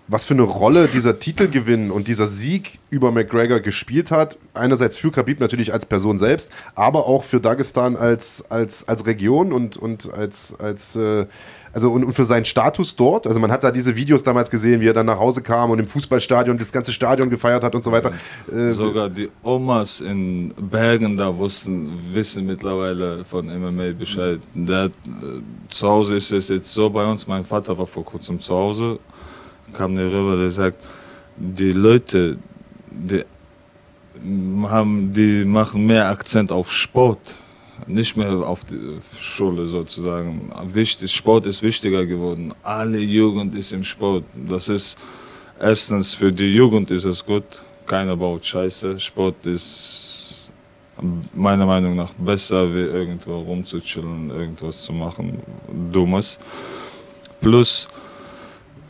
[0.09, 4.39] was für eine Rolle dieser Titelgewinn und dieser Sieg über McGregor gespielt hat.
[4.53, 9.53] Einerseits für Khabib natürlich als Person selbst, aber auch für Dagestan als, als, als Region
[9.53, 11.27] und, und als, als äh,
[11.73, 13.27] also und, und, für seinen Status dort.
[13.27, 15.79] Also man hat da diese Videos damals gesehen, wie er dann nach Hause kam und
[15.79, 18.13] im Fußballstadion das ganze Stadion gefeiert hat und so weiter.
[18.51, 24.41] Äh, Sogar die Omas in Bergen da wussten, wissen mittlerweile von MMA Bescheid.
[24.55, 24.91] Der, äh,
[25.69, 28.99] zu Hause ist es jetzt so bei uns, mein Vater war vor kurzem zu Hause,
[29.73, 30.79] kam der rüber, der sagt,
[31.37, 32.37] die Leute,
[32.91, 33.25] die
[34.69, 37.19] haben, die machen mehr Akzent auf Sport
[37.87, 40.51] nicht mehr auf die Schule sozusagen.
[40.73, 42.55] Wichtig, Sport ist wichtiger geworden.
[42.63, 44.25] Alle Jugend ist im Sport.
[44.35, 44.99] Das ist
[45.61, 47.45] erstens für die Jugend ist es gut.
[47.87, 48.99] Keiner baut Scheiße.
[48.99, 50.51] Sport ist
[51.35, 55.39] meiner Meinung nach besser, wie irgendwo rumzuchillen, irgendwas zu machen,
[55.91, 56.39] Dummes.
[57.41, 57.89] Plus,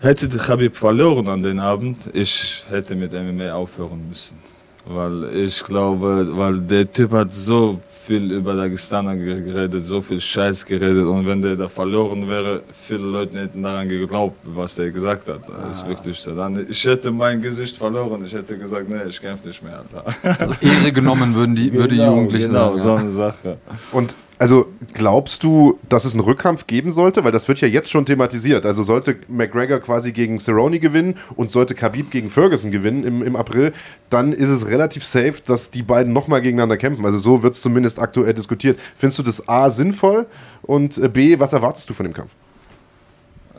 [0.00, 4.36] hätte die Khabib verloren an den Abend, ich hätte mit MMA aufhören müssen.
[4.84, 10.66] Weil ich glaube, weil der Typ hat so viel über Dagestaner geredet, so viel Scheiß
[10.66, 15.28] geredet und wenn der da verloren wäre, viele Leute hätten daran geglaubt, was der gesagt
[15.28, 15.48] hat.
[15.48, 15.70] Das ah.
[15.70, 16.34] ist wirklich so.
[16.34, 19.78] Dann, ich hätte mein Gesicht verloren, ich hätte gesagt, nee, ich kämpfe nicht mehr.
[19.78, 20.40] Alter.
[20.40, 22.76] Also Ehre genommen würden die, genau, würde die genau, Jugendlichen genau, sagen.
[22.76, 23.58] Genau, so eine Sache.
[23.92, 27.22] Und also glaubst du, dass es einen Rückkampf geben sollte?
[27.22, 28.66] Weil das wird ja jetzt schon thematisiert.
[28.66, 33.36] Also sollte McGregor quasi gegen Cerrone gewinnen und sollte Khabib gegen Ferguson gewinnen im, im
[33.36, 33.72] April,
[34.10, 37.04] dann ist es relativ safe, dass die beiden nochmal gegeneinander kämpfen.
[37.04, 38.80] Also so wird es zumindest aktuell diskutiert.
[38.96, 40.26] Findest du das A sinnvoll
[40.62, 42.32] und äh, B, was erwartest du von dem Kampf?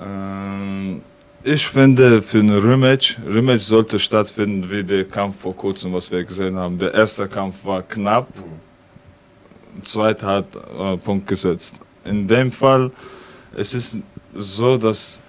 [0.02, 1.02] Ähm,
[1.46, 6.26] ich finde für ein Rematch, Rematch sollte stattfinden wie der Kampf vor kurzem, was wir
[6.26, 6.78] gesehen haben.
[6.78, 8.28] Der erste Kampf war knapp.
[8.36, 8.73] Mhm
[9.84, 11.76] zweiter hat äh, Punkt gesetzt.
[12.06, 12.92] In dem Fall,
[13.56, 13.98] es ist
[14.34, 15.22] so, dass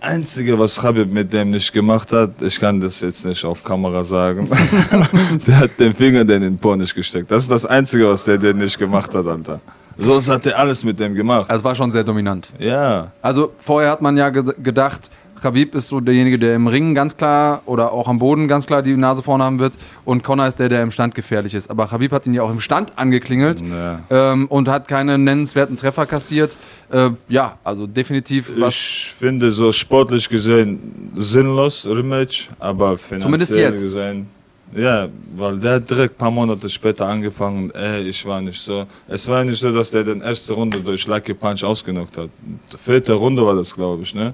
[0.00, 4.02] Einzige, was Khabib mit dem nicht gemacht hat, ich kann das jetzt nicht auf Kamera
[4.02, 4.48] sagen,
[5.46, 7.30] der hat den Finger in den Po nicht gesteckt.
[7.30, 9.60] Das ist das Einzige, was der denn nicht gemacht hat, Alter.
[9.98, 11.48] Sonst hat er alles mit dem gemacht.
[11.48, 12.48] Also es war schon sehr dominant.
[12.58, 13.12] Ja.
[13.20, 15.10] Also vorher hat man ja gedacht,
[15.42, 18.82] Khabib ist so derjenige, der im Ring ganz klar oder auch am Boden ganz klar
[18.82, 21.68] die Nase vorne haben wird und Connor ist der, der im Stand gefährlich ist.
[21.70, 23.62] Aber Khabib hat ihn ja auch im Stand angeklingelt
[24.10, 26.56] ähm, und hat keine nennenswerten Treffer kassiert.
[26.90, 28.50] Äh, ja, also definitiv.
[28.68, 34.26] ich finde so sportlich gesehen sinnlos Rematch, aber finanziell gesehen.
[34.74, 38.86] Ja, weil der hat direkt ein paar Monate später angefangen, ey, ich war nicht so.
[39.06, 42.30] Es war nicht so, dass der den erste Runde durch Lucky Punch ausgenockt hat.
[42.72, 44.32] Die vierte Runde war das, glaube ich, ne?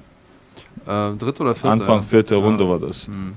[0.87, 1.71] Äh, dritte oder vierte?
[1.71, 2.41] Anfang vierte ja.
[2.41, 3.09] Runde war das.
[3.09, 3.35] Mhm.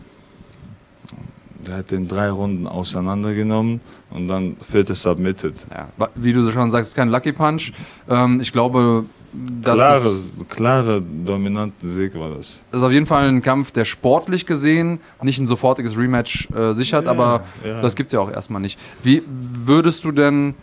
[1.65, 5.53] Der hat den drei Runden auseinandergenommen und dann vierte submitted.
[5.69, 7.71] Ja, wie du schon sagst, ist kein Lucky Punch.
[8.09, 12.61] Ähm, ich glaube, das klare, ist, klare, dominante Sieg war das.
[12.71, 16.73] Das ist auf jeden Fall ein Kampf, der sportlich gesehen nicht ein sofortiges Rematch äh,
[16.73, 17.81] sichert, ja, aber ja.
[17.81, 18.77] das gibt es ja auch erstmal nicht.
[19.03, 20.55] Wie würdest du denn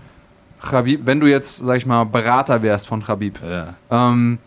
[0.61, 3.75] Khabib, wenn du jetzt, sag ich mal, Berater wärst von Khabib, ja.
[3.91, 4.39] ähm,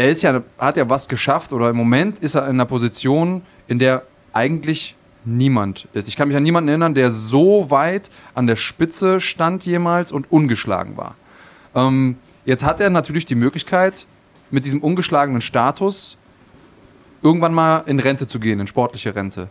[0.00, 3.42] er ist ja, hat ja was geschafft oder im Moment ist er in einer Position,
[3.68, 6.08] in der eigentlich niemand ist.
[6.08, 10.32] Ich kann mich an niemanden erinnern, der so weit an der Spitze stand jemals und
[10.32, 11.16] ungeschlagen war.
[11.74, 14.06] Ähm, jetzt hat er natürlich die Möglichkeit,
[14.50, 16.16] mit diesem ungeschlagenen Status
[17.20, 19.48] irgendwann mal in Rente zu gehen, in sportliche Rente.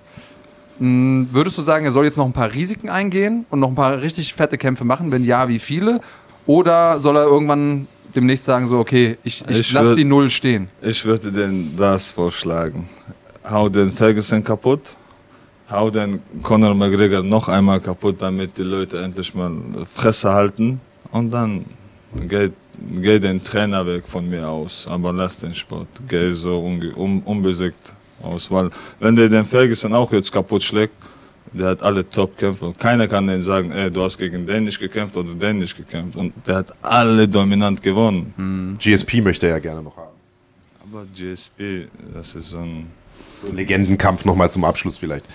[0.79, 3.75] Hm, würdest du sagen, er soll jetzt noch ein paar Risiken eingehen und noch ein
[3.75, 5.11] paar richtig fette Kämpfe machen?
[5.11, 6.01] Wenn ja, wie viele?
[6.47, 10.67] Oder soll er irgendwann demnächst sagen, so, okay, ich, ich, ich lasse die Null stehen?
[10.81, 12.89] Ich würde den das vorschlagen.
[13.49, 14.95] Hau den Ferguson kaputt,
[15.69, 19.51] hau den Conor McGregor noch einmal kaputt, damit die Leute endlich mal
[19.93, 20.79] Fresse halten
[21.11, 21.65] und dann
[22.27, 22.53] geht,
[23.01, 27.93] geht den Trainer weg von mir aus, aber lass den Sport, geh so un, unbesiegt
[28.21, 28.69] aus, weil
[28.99, 30.93] wenn der den Ferguson auch jetzt kaputt schlägt,
[31.53, 32.67] der hat alle Top-Kämpfer.
[32.67, 35.75] Und keiner kann denen sagen, ey, du hast gegen den nicht gekämpft oder den nicht
[35.75, 36.17] gekämpft.
[36.17, 38.33] Und der hat alle dominant gewonnen.
[38.37, 38.77] Mhm.
[38.77, 40.15] GSP möchte er ja gerne noch haben.
[40.83, 42.87] Aber GSP, das ist so ein...
[43.53, 45.25] Legendenkampf nochmal zum Abschluss vielleicht.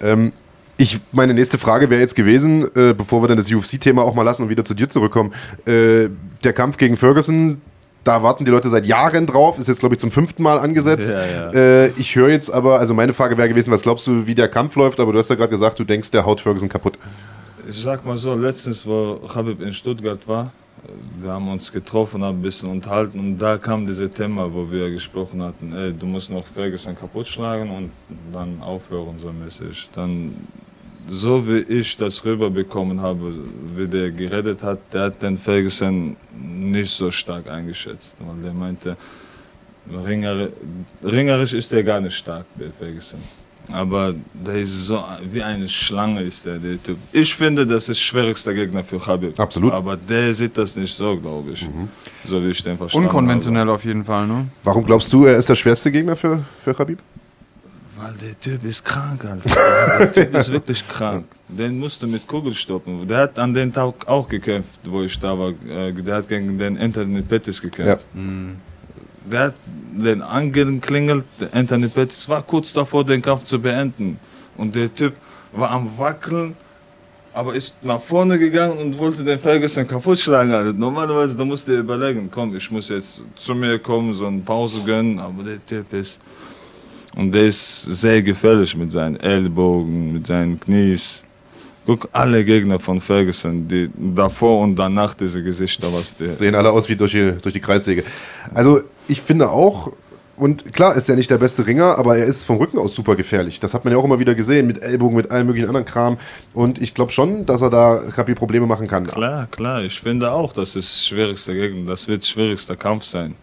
[0.00, 0.32] Ähm,
[0.76, 4.22] ich, meine nächste Frage wäre jetzt gewesen, äh, bevor wir dann das UFC-Thema auch mal
[4.22, 5.34] lassen und wieder zu dir zurückkommen.
[5.66, 6.08] Äh,
[6.42, 7.60] der Kampf gegen Ferguson,
[8.04, 11.08] da warten die Leute seit Jahren drauf, ist jetzt, glaube ich, zum fünften Mal angesetzt.
[11.08, 11.50] Ja, ja.
[11.50, 14.48] Äh, ich höre jetzt aber, also meine Frage wäre gewesen, was glaubst du, wie der
[14.48, 16.98] Kampf läuft, aber du hast ja gerade gesagt, du denkst, der haut Ferguson kaputt.
[17.68, 20.50] Ich sag mal so, letztens, wo Habib in Stuttgart war,
[21.20, 24.90] wir haben uns getroffen, haben ein bisschen unterhalten und da kam dieses Thema, wo wir
[24.90, 27.90] gesprochen hatten, ey, du musst noch Ferguson kaputt schlagen und
[28.32, 29.90] dann aufhören so mäßig.
[29.94, 30.34] Dann
[31.08, 33.34] so wie ich das rüberbekommen habe,
[33.76, 38.16] wie der geredet hat, der hat den Ferguson nicht so stark eingeschätzt.
[38.20, 38.96] Weil der meinte,
[41.02, 43.20] ringerisch ist der gar nicht stark, der Ferguson.
[43.72, 46.98] Aber der ist so, wie eine Schlange ist der, der Typ.
[47.12, 49.38] Ich finde, das ist der schwierigste Gegner für Khabib.
[49.38, 49.72] Absolut.
[49.72, 51.62] Aber der sieht das nicht so, glaube ich.
[51.62, 51.88] Mhm.
[52.24, 53.72] So wie ich den verstanden Unkonventionell habe.
[53.72, 54.48] auf jeden Fall, ne?
[54.64, 56.98] Warum glaubst du, er ist der schwerste Gegner für, für Khabib?
[58.02, 59.50] Weil der Typ ist krank, Alter.
[59.98, 61.26] Der Typ ist wirklich krank.
[61.48, 63.06] Den musste mit Kugel stoppen.
[63.06, 65.50] Der hat an den Tag auch gekämpft, wo ich da war.
[65.68, 68.06] Äh, der hat gegen den Anthony Pettis gekämpft.
[68.14, 68.20] Ja.
[68.20, 68.56] Mhm.
[69.30, 69.54] Der hat
[69.92, 74.18] den angeklingelt, Anthony Pettis war kurz davor, den Kampf zu beenden.
[74.56, 75.14] Und der Typ
[75.52, 76.56] war am Wackeln,
[77.34, 80.52] aber ist nach vorne gegangen und wollte den Ferguson kaputt schlagen.
[80.52, 84.40] Also normalerweise, da musste er überlegen, komm, ich muss jetzt zu mir kommen, so eine
[84.40, 86.18] Pause gönnen, aber der Typ ist
[87.16, 91.24] und der ist sehr gefährlich mit seinen Ellbogen, mit seinen Knies.
[91.86, 96.30] Guck, alle Gegner von Ferguson, die davor und danach diese Gesichter, was der.
[96.30, 98.04] Sehen alle aus wie durch die, durch die Kreissäge.
[98.54, 99.90] Also, ich finde auch,
[100.36, 103.16] und klar ist er nicht der beste Ringer, aber er ist vom Rücken aus super
[103.16, 103.60] gefährlich.
[103.60, 106.16] Das hat man ja auch immer wieder gesehen, mit Ellbogen, mit allem möglichen anderen Kram.
[106.54, 109.06] Und ich glaube schon, dass er da Kapi Probleme machen kann.
[109.06, 109.82] Klar, klar.
[109.82, 111.90] Ich finde auch, das ist das schwierigste Gegner.
[111.90, 113.34] Das wird schwierigster Kampf sein.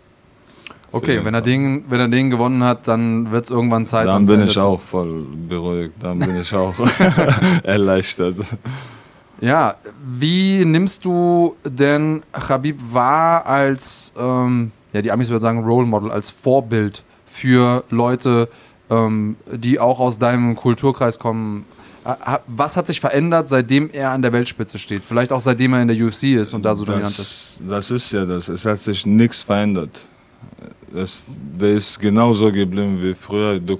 [0.91, 4.07] Okay, wenn er, den, wenn er den gewonnen hat, dann wird es irgendwann Zeit.
[4.07, 6.73] Dann bin ich auch voll beruhigt, dann bin ich auch
[7.63, 8.37] erleichtert.
[9.41, 15.85] Ja, wie nimmst du denn Habib wahr als, ähm, ja, die Amis würden sagen Role
[15.85, 18.49] Model, als Vorbild für Leute,
[18.89, 21.65] ähm, die auch aus deinem Kulturkreis kommen?
[22.47, 25.03] Was hat sich verändert, seitdem er an der Weltspitze steht?
[25.03, 27.59] Vielleicht auch seitdem er in der UFC ist und da so dominant ist?
[27.67, 28.47] Das ist ja das.
[28.47, 30.07] Es hat sich nichts verändert
[30.97, 31.23] das,
[31.59, 33.59] der ist genauso geblieben wie früher.
[33.59, 33.79] Du,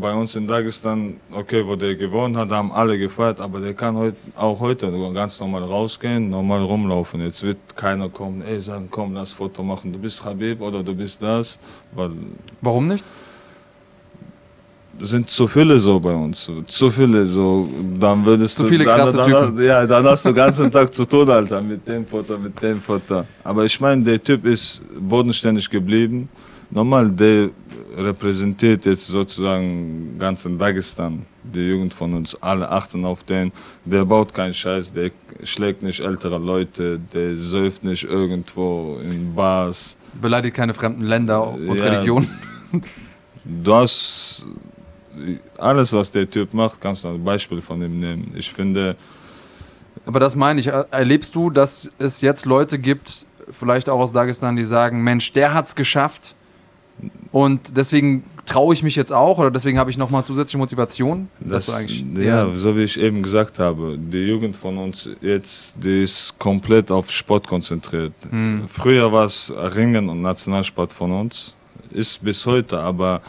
[0.00, 3.96] bei uns in Dagestan, okay, wo der gewonnen hat, haben alle gefeiert, aber der kann
[3.96, 7.20] heut, auch heute ganz normal rausgehen, normal rumlaufen.
[7.20, 10.94] Jetzt wird keiner kommen, ey, sagen, komm, lass Foto machen, du bist Habib oder du
[10.94, 11.58] bist das.
[11.94, 12.10] Weil
[12.62, 13.04] Warum nicht?
[15.00, 19.12] sind zu viele so bei uns, zu viele so, dann würdest zu du, viele dann,
[19.12, 22.38] dann, dann, ja, dann hast du den ganzen Tag zu tun, Alter, mit dem Foto,
[22.38, 23.24] mit dem Foto.
[23.42, 26.28] Aber ich meine, der Typ ist bodenständig geblieben
[26.74, 27.50] Normal, der
[27.96, 31.24] repräsentiert jetzt sozusagen ganzen Dagestan.
[31.44, 33.52] Die Jugend von uns, alle achten auf den.
[33.84, 35.12] Der baut keinen Scheiß, der
[35.44, 39.96] schlägt nicht ältere Leute, der säuft nicht irgendwo in Bars.
[40.20, 42.28] Beleidigt keine fremden Länder und ja, Religionen.
[43.46, 44.42] Du hast
[45.58, 48.32] alles, was der Typ macht, kannst du ein Beispiel von ihm nehmen.
[48.34, 48.96] Ich finde.
[50.06, 50.66] Aber das meine ich.
[50.66, 55.52] Erlebst du, dass es jetzt Leute gibt, vielleicht auch aus Dagestan, die sagen: Mensch, der
[55.52, 56.34] hat es geschafft
[57.32, 61.28] und deswegen traue ich mich jetzt auch oder deswegen habe ich nochmal zusätzliche Motivation?
[61.40, 61.66] Das,
[62.16, 66.90] ja, so wie ich eben gesagt habe, die Jugend von uns jetzt, die ist komplett
[66.90, 68.12] auf Sport konzentriert.
[68.28, 68.64] Hm.
[68.68, 71.54] Früher war es Ringen und Nationalsport von uns,
[71.90, 73.20] ist bis heute, aber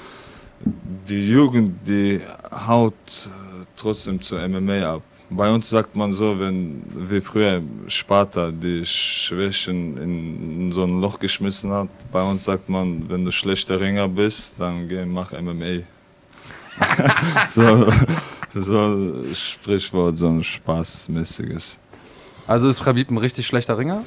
[1.07, 2.21] die Jugend, die
[2.67, 2.93] haut
[3.75, 5.01] trotzdem zu MMA ab.
[5.29, 11.19] Bei uns sagt man so, wenn wie früher Sparta die Schwächen in, so ein Loch
[11.19, 15.81] geschmissen hat, bei uns sagt man, wenn du schlechter Ringer bist, dann geh, mach MMA.
[17.49, 17.91] so,
[18.53, 21.79] so ein Sprichwort, so ein Spaßmäßiges.
[22.45, 24.03] Also ist Khabib ein richtig schlechter Ringer?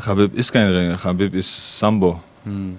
[0.00, 2.22] Khabib ist kein Ringer, Khabib ist Sambo.
[2.44, 2.76] Hm.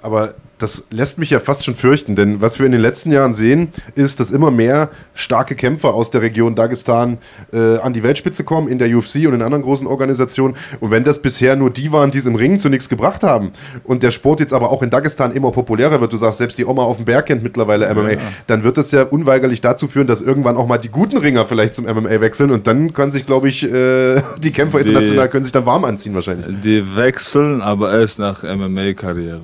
[0.00, 3.34] Aber das lässt mich ja fast schon fürchten, denn was wir in den letzten Jahren
[3.34, 7.18] sehen, ist, dass immer mehr starke Kämpfer aus der Region Dagestan
[7.52, 10.56] äh, an die Weltspitze kommen, in der UFC und in anderen großen Organisationen.
[10.80, 13.52] Und wenn das bisher nur die waren, die es im Ring zu nichts gebracht haben
[13.84, 16.64] und der Sport jetzt aber auch in Dagestan immer populärer wird, du sagst, selbst die
[16.64, 18.18] Oma auf dem Berg kennt mittlerweile MMA, ja.
[18.46, 21.74] dann wird das ja unweigerlich dazu führen, dass irgendwann auch mal die guten Ringer vielleicht
[21.74, 25.52] zum MMA wechseln und dann kann sich, glaube ich, äh, die Kämpfer international können sich
[25.52, 26.46] dann warm anziehen wahrscheinlich.
[26.62, 29.40] Die wechseln, aber erst nach MMA-Karriere.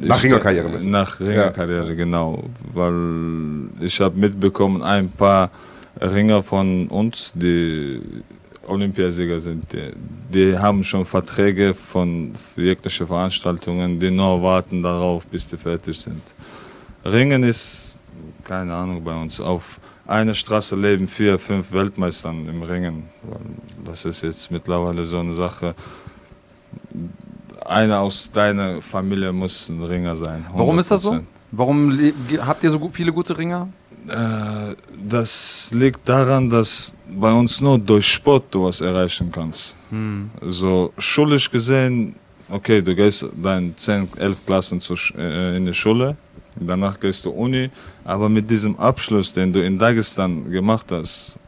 [0.00, 0.53] Nach Ringerkarriere.
[0.60, 0.90] Ringerkarriere.
[0.90, 1.94] Nach Ringerkarriere, ja.
[1.94, 2.44] genau.
[2.72, 5.50] Weil ich habe mitbekommen, ein paar
[6.00, 8.00] Ringer von uns, die
[8.66, 9.92] Olympiasieger sind, die,
[10.32, 16.22] die, haben schon Verträge von jeglichen Veranstaltungen, die nur warten darauf, bis die fertig sind.
[17.04, 17.94] Ringen ist,
[18.44, 23.04] keine Ahnung, bei uns auf einer Straße leben vier, fünf Weltmeistern im Ringen.
[23.84, 25.74] Das ist jetzt mittlerweile so eine Sache
[27.64, 30.44] einer aus deiner Familie muss ein Ringer sein.
[30.52, 30.58] 100%.
[30.58, 31.20] Warum ist das so?
[31.50, 31.98] Warum
[32.38, 33.68] habt ihr so viele gute Ringer?
[34.08, 34.74] Äh,
[35.08, 39.76] das liegt daran, dass bei uns nur durch Sport du was erreichen kannst.
[39.90, 40.30] Hm.
[40.42, 42.14] So schulisch gesehen,
[42.50, 46.16] okay, du gehst deine 10, 11 Klassen zu, äh, in die Schule,
[46.56, 47.70] danach gehst du Uni,
[48.04, 51.38] aber mit diesem Abschluss, den du in Dagestan gemacht hast,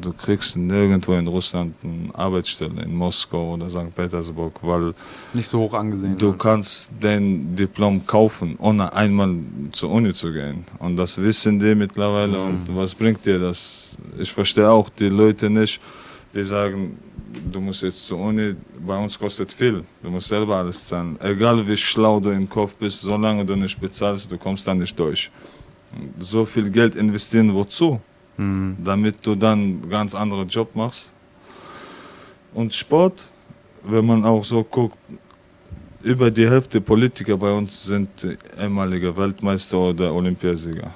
[0.00, 3.94] du kriegst nirgendwo in Russland eine Arbeitsstelle, in Moskau oder St.
[3.94, 4.94] Petersburg, weil
[5.32, 6.18] nicht so hoch angesehen.
[6.18, 6.38] Du wird.
[6.38, 9.34] kannst den Diplom kaufen, ohne einmal
[9.72, 10.64] zur Uni zu gehen.
[10.78, 12.38] Und das wissen die mittlerweile.
[12.38, 12.44] Mhm.
[12.44, 13.96] Und was bringt dir das?
[14.18, 15.80] Ich verstehe auch die Leute nicht,
[16.34, 16.98] die sagen,
[17.52, 18.54] du musst jetzt zur Uni,
[18.86, 21.16] bei uns kostet viel, du musst selber alles zahlen.
[21.20, 24.98] Egal wie schlau du im Kopf bist, solange du nicht bezahlst, du kommst da nicht
[24.98, 25.30] durch.
[26.18, 28.00] So viel Geld investieren, wozu?
[28.36, 28.76] Mhm.
[28.84, 31.12] damit du dann einen ganz anderen Job machst.
[32.52, 33.30] Und Sport,
[33.82, 34.96] wenn man auch so guckt,
[36.02, 38.08] über die Hälfte Politiker bei uns sind
[38.60, 40.92] ehemalige Weltmeister oder Olympiasieger.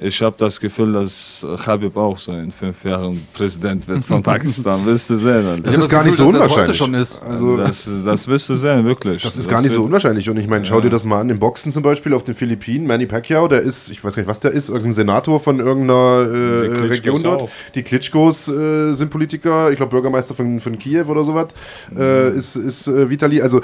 [0.00, 4.84] Ich habe das Gefühl, dass Habib auch so in fünf Jahren Präsident wird von Pakistan.
[4.86, 5.62] wirst du sehen.
[5.62, 7.00] Das, das ist gar Gefühl, nicht so unwahrscheinlich.
[7.00, 7.22] ist.
[7.22, 9.22] Also das, das wirst du sehen, wirklich.
[9.22, 10.30] Das ist das gar nicht so unwahrscheinlich.
[10.30, 10.82] Und ich meine, schau ja.
[10.82, 11.30] dir das mal an.
[11.30, 14.28] Im Boxen zum Beispiel auf den Philippinen, Manny Pacquiao, der ist, ich weiß gar nicht,
[14.28, 17.42] was der ist, irgendein Senator von irgendeiner äh, Region dort.
[17.42, 17.50] Auch.
[17.74, 21.48] Die Klitschkos äh, sind Politiker, ich glaube Bürgermeister von, von Kiew oder sowas,
[21.94, 22.38] äh, mhm.
[22.38, 23.42] ist, ist äh, Vitali.
[23.42, 23.60] Also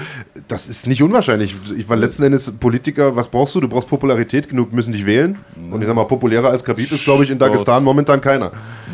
[0.46, 1.54] das ist nicht unwahrscheinlich.
[1.76, 3.60] Ich war letzten Endes Politiker, was brauchst du?
[3.60, 5.38] Du brauchst Popularität genug, müssen dich wählen.
[5.56, 5.72] Mhm.
[5.72, 8.50] Und ich sag mal, populärer als Khabib ist, glaube ich, in Dagestan momentan keiner.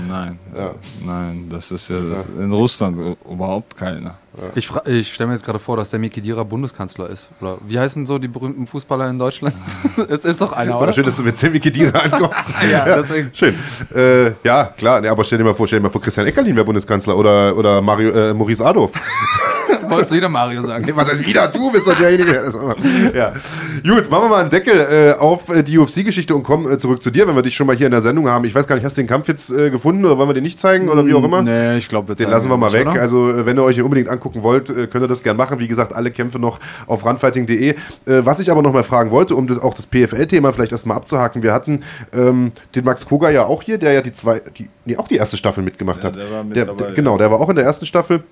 [0.06, 0.74] Nein, ja.
[1.04, 4.18] nein, das ist ja das in Russland überhaupt keiner.
[4.36, 4.42] Ja.
[4.54, 7.30] Ich, ich stelle mir jetzt gerade vor, dass der Mikidira Bundeskanzler ist.
[7.40, 9.54] Oder wie heißen so die berühmten Fußballer in Deutschland?
[10.08, 10.92] es ist doch einer, oder?
[10.92, 12.50] Schön, dass du mit Sam Mikidira ankommst.
[12.70, 13.30] ja, ja, deswegen.
[13.32, 13.54] Schön.
[13.94, 16.54] Äh, ja, klar, nee, aber stell dir mal vor, stell dir mal vor, Christian Eckerlin
[16.56, 18.92] wäre Bundeskanzler oder, oder Mario, äh, Maurice Adolf.
[19.88, 20.90] Wolltest du wieder Mario sagen?
[20.94, 21.48] Was heißt wieder?
[21.48, 22.50] Du bist doch derjenige.
[23.14, 23.32] ja.
[23.82, 27.02] Gut, machen wir mal einen Deckel äh, auf äh, die UFC-Geschichte und kommen äh, zurück
[27.02, 28.44] zu dir, wenn wir dich schon mal hier in der Sendung haben.
[28.44, 30.42] Ich weiß gar nicht, hast du den Kampf jetzt äh, gefunden oder wollen wir den
[30.42, 31.42] nicht zeigen oder wie auch immer?
[31.42, 32.88] Nee, ich glaube, den lassen wir mal weg.
[32.88, 33.00] Oder?
[33.00, 35.60] Also, äh, wenn ihr euch den unbedingt angucken wollt, äh, könnt ihr das gerne machen.
[35.60, 37.74] Wie gesagt, alle Kämpfe noch auf runfighting.de.
[38.06, 41.42] was ich aber noch mal fragen wollte, um das, auch das PFL-Thema vielleicht erstmal abzuhaken.
[41.42, 44.96] Wir hatten ähm, den Max Koga ja auch hier, der ja die zwei, die, nee,
[44.96, 46.16] auch die erste Staffel mitgemacht ja, hat.
[46.16, 48.22] Der war mit der, dabei, der, genau, der war auch in der ersten Staffel.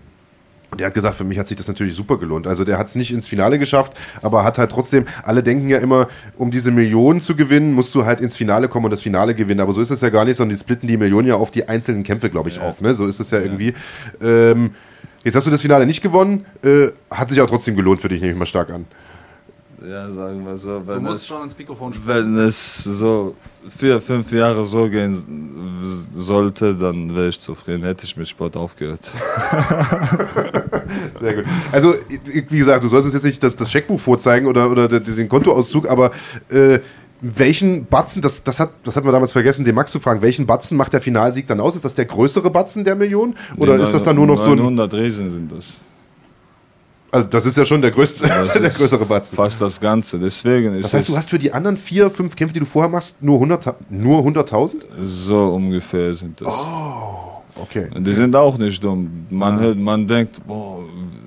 [0.72, 2.46] Und der hat gesagt, für mich hat sich das natürlich super gelohnt.
[2.46, 3.92] Also der hat es nicht ins Finale geschafft,
[4.22, 6.08] aber hat halt trotzdem, alle denken ja immer,
[6.38, 9.60] um diese Millionen zu gewinnen, musst du halt ins Finale kommen und das Finale gewinnen.
[9.60, 11.68] Aber so ist es ja gar nicht, sondern die splitten die Millionen ja auf die
[11.68, 12.62] einzelnen Kämpfe, glaube ich, ja.
[12.62, 12.80] auf.
[12.80, 12.94] Ne?
[12.94, 13.44] So ist es ja, ja.
[13.44, 13.74] irgendwie.
[14.22, 14.70] Ähm,
[15.24, 18.22] jetzt hast du das Finale nicht gewonnen, äh, hat sich auch trotzdem gelohnt für dich,
[18.22, 18.86] nehme ich mal stark an
[19.88, 21.32] ja, sagen wir so, wenn, es,
[22.04, 23.34] wenn es so
[23.78, 25.16] vier, fünf Jahre so gehen
[26.14, 27.84] sollte, dann wäre ich zufrieden.
[27.84, 29.04] Hätte ich mit Sport aufgehört.
[31.20, 31.44] Sehr gut.
[31.70, 35.28] Also, wie gesagt, du sollst uns jetzt nicht das, das Scheckbuch vorzeigen oder, oder den
[35.28, 36.12] Kontoauszug, aber
[36.48, 36.80] äh,
[37.20, 40.46] welchen Batzen, das, das, hat, das hatten wir damals vergessen, den Max zu fragen, welchen
[40.46, 41.76] Batzen macht der Finalsieg dann aus?
[41.76, 43.36] Ist das der größere Batzen der Million?
[43.56, 44.58] Oder nee, ist das dann nur noch so ein.
[44.58, 45.76] 100 Riesen sind das.
[47.14, 49.36] Also das ist ja schon der größte, der größere Batzen.
[49.36, 50.18] Fast das Ganze.
[50.18, 52.90] Deswegen ist das heißt, du hast für die anderen vier, fünf Kämpfe, die du vorher
[52.90, 53.74] machst, nur 100.000?
[53.90, 54.50] Nur 100
[55.04, 56.54] so ungefähr sind das.
[56.54, 57.90] Oh, okay.
[57.94, 59.26] Und die sind auch nicht dumm.
[59.28, 59.64] Man, ja.
[59.64, 60.78] hört, man denkt, boah,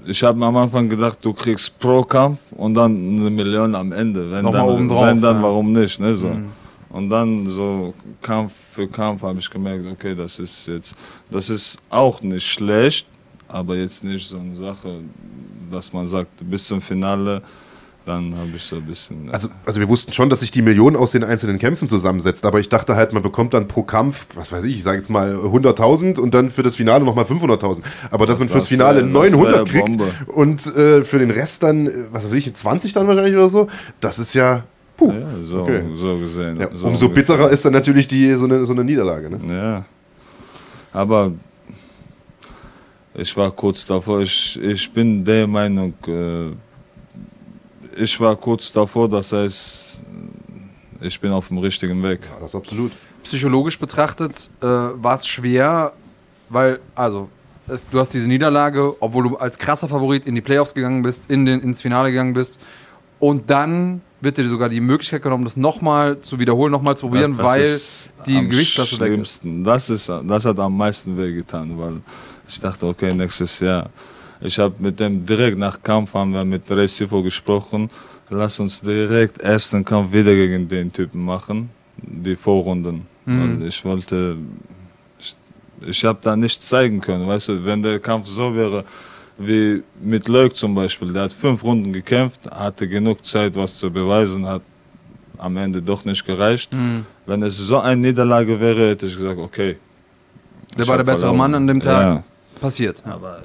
[0.07, 4.31] ich habe am Anfang gedacht, du kriegst pro Kampf und dann eine Million am Ende.
[4.31, 5.43] Wenn Nochmal dann, drauf, wenn dann ja.
[5.43, 5.99] warum nicht?
[5.99, 6.29] Ne, so.
[6.29, 6.49] Mhm.
[6.89, 10.95] Und dann so Kampf für Kampf habe ich gemerkt, okay, das ist jetzt,
[11.29, 13.05] das ist auch nicht schlecht,
[13.47, 15.01] aber jetzt nicht so eine Sache,
[15.71, 17.41] dass man sagt, bis zum Finale
[18.05, 19.29] dann habe ich so ein bisschen.
[19.31, 22.59] Also, also wir wussten schon, dass sich die Million aus den einzelnen Kämpfen zusammensetzt, aber
[22.59, 25.35] ich dachte halt, man bekommt dann pro Kampf, was weiß ich, ich sage jetzt mal
[25.35, 27.81] 100.000 und dann für das Finale nochmal 500.000.
[28.11, 29.89] Aber dass das man fürs Finale wär, 900 kriegt
[30.27, 33.67] und äh, für den Rest dann, äh, was weiß ich, 20 dann wahrscheinlich oder so,
[33.99, 34.63] das ist ja.
[34.97, 35.11] Puh.
[35.11, 35.83] Ja, so, okay.
[35.95, 36.57] so gesehen.
[36.57, 39.29] Ja, so umso bitterer ist dann natürlich die, so, eine, so eine Niederlage.
[39.29, 39.39] Ne?
[39.53, 39.85] Ja.
[40.93, 41.33] Aber
[43.17, 46.51] ich war kurz davor, ich, ich bin der Meinung, äh,
[47.97, 50.01] ich war kurz davor, das heißt,
[51.01, 52.21] ich bin auf dem richtigen Weg.
[52.23, 52.91] Ja, das absolut.
[53.23, 55.93] Psychologisch betrachtet äh, war es schwer,
[56.49, 57.29] weil, also,
[57.67, 61.29] es, du hast diese Niederlage, obwohl du als krasser Favorit in die Playoffs gegangen bist,
[61.29, 62.59] in den, ins Finale gegangen bist.
[63.19, 67.37] Und dann wird dir sogar die Möglichkeit genommen, das nochmal zu wiederholen, nochmal zu probieren,
[67.37, 69.41] das, das weil die Gewichtsklasse weg ist.
[69.43, 70.09] Das, ist.
[70.09, 72.01] das hat am meisten wehgetan, weil
[72.47, 73.89] ich dachte, okay, nächstes Jahr
[74.41, 77.89] ich habe mit dem direkt nach Kampf haben wir mit Recife gesprochen.
[78.29, 83.07] Lass uns direkt ersten Kampf wieder gegen den Typen machen, die Vorrunden.
[83.25, 83.65] Mhm.
[83.65, 84.37] ich wollte,
[85.19, 85.35] ich,
[85.87, 88.83] ich habe da nichts zeigen können, weißt du, wenn der Kampf so wäre
[89.37, 93.91] wie mit Leuk zum Beispiel, der hat fünf Runden gekämpft, hatte genug Zeit, was zu
[93.91, 94.61] beweisen, hat
[95.37, 96.71] am Ende doch nicht gereicht.
[96.71, 97.05] Mhm.
[97.25, 99.75] Wenn es so eine Niederlage wäre, hätte ich gesagt, okay.
[100.77, 101.37] Der war der bessere verloren.
[101.37, 102.01] Mann an dem Tag.
[102.01, 102.23] Ja.
[102.61, 103.01] Passiert.
[103.05, 103.43] Aber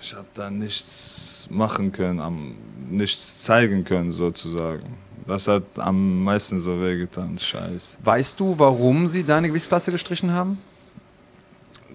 [0.00, 2.56] ich habe da nichts machen können,
[2.90, 4.96] nichts zeigen können sozusagen.
[5.26, 7.98] Das hat am meisten so wehgetan, scheiße.
[8.04, 10.58] Weißt du, warum sie deine Gewichtsklasse gestrichen haben?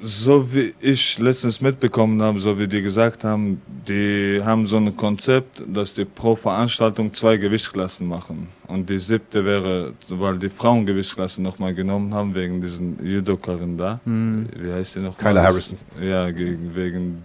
[0.04, 4.98] So wie ich letztens mitbekommen habe, so wie die gesagt haben, die haben so ein
[4.98, 8.48] Konzept, dass die pro Veranstaltung zwei Gewichtsklassen machen.
[8.68, 14.00] Und die siebte wäre, weil die Frauengewichtsklasse nochmal genommen haben, wegen diesen Judokarin da.
[14.06, 14.48] Mhm.
[14.58, 15.16] Wie heißt die noch?
[15.16, 15.78] Kyla Harrison.
[16.02, 17.22] Ja, gegen, wegen,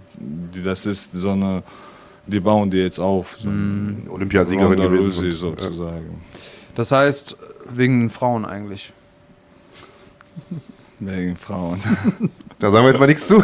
[0.54, 1.62] die, das ist so eine,
[2.26, 3.38] die bauen die jetzt auf.
[3.40, 4.02] So mhm.
[4.10, 5.32] Olympiasiegerin gewesen.
[5.32, 6.04] sozusagen.
[6.10, 6.38] Ja.
[6.74, 7.38] Das heißt,
[7.70, 8.92] wegen den Frauen eigentlich.
[11.00, 11.80] Wegen Frauen.
[12.58, 13.36] Da sagen wir jetzt mal nichts zu.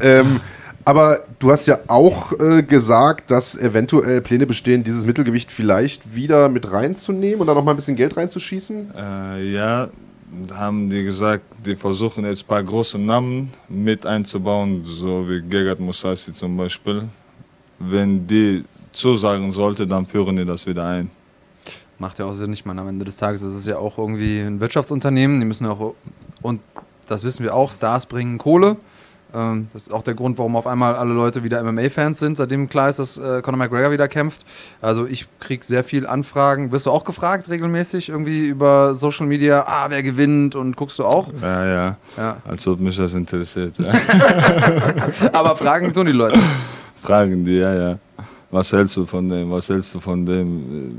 [0.00, 0.40] ähm,
[0.84, 6.50] aber du hast ja auch äh, gesagt, dass eventuell Pläne bestehen, dieses Mittelgewicht vielleicht wieder
[6.50, 8.90] mit reinzunehmen und da noch mal ein bisschen Geld reinzuschießen?
[8.94, 9.88] Äh, ja,
[10.52, 15.80] haben die gesagt, die versuchen jetzt ein paar große Namen mit einzubauen, so wie Gegard
[15.80, 17.08] Mousasi zum Beispiel.
[17.78, 21.10] Wenn die zusagen sollte, dann führen die das wieder ein.
[22.02, 24.40] Macht ja auch Sinn, ich meine, am Ende des Tages ist es ja auch irgendwie
[24.40, 25.94] ein Wirtschaftsunternehmen, die müssen auch,
[26.42, 26.60] und
[27.06, 28.76] das wissen wir auch, Stars bringen Kohle.
[29.32, 32.68] Ähm, das ist auch der Grund, warum auf einmal alle Leute wieder MMA-Fans sind, seitdem
[32.68, 34.44] klar ist, dass äh, Conor McGregor wieder kämpft.
[34.80, 36.72] Also ich kriege sehr viel Anfragen.
[36.72, 41.04] Wirst du auch gefragt regelmäßig irgendwie über Social Media, ah, wer gewinnt und guckst du
[41.04, 41.28] auch?
[41.40, 41.96] Ja, ja.
[42.16, 42.36] ja.
[42.44, 43.74] Als ob mich das interessiert.
[43.78, 43.92] Ja.
[45.32, 46.40] Aber Fragen tun die Leute.
[47.00, 47.98] Fragen die, ja, ja.
[48.50, 49.52] Was hältst du von dem?
[49.52, 50.98] Was hältst du von dem?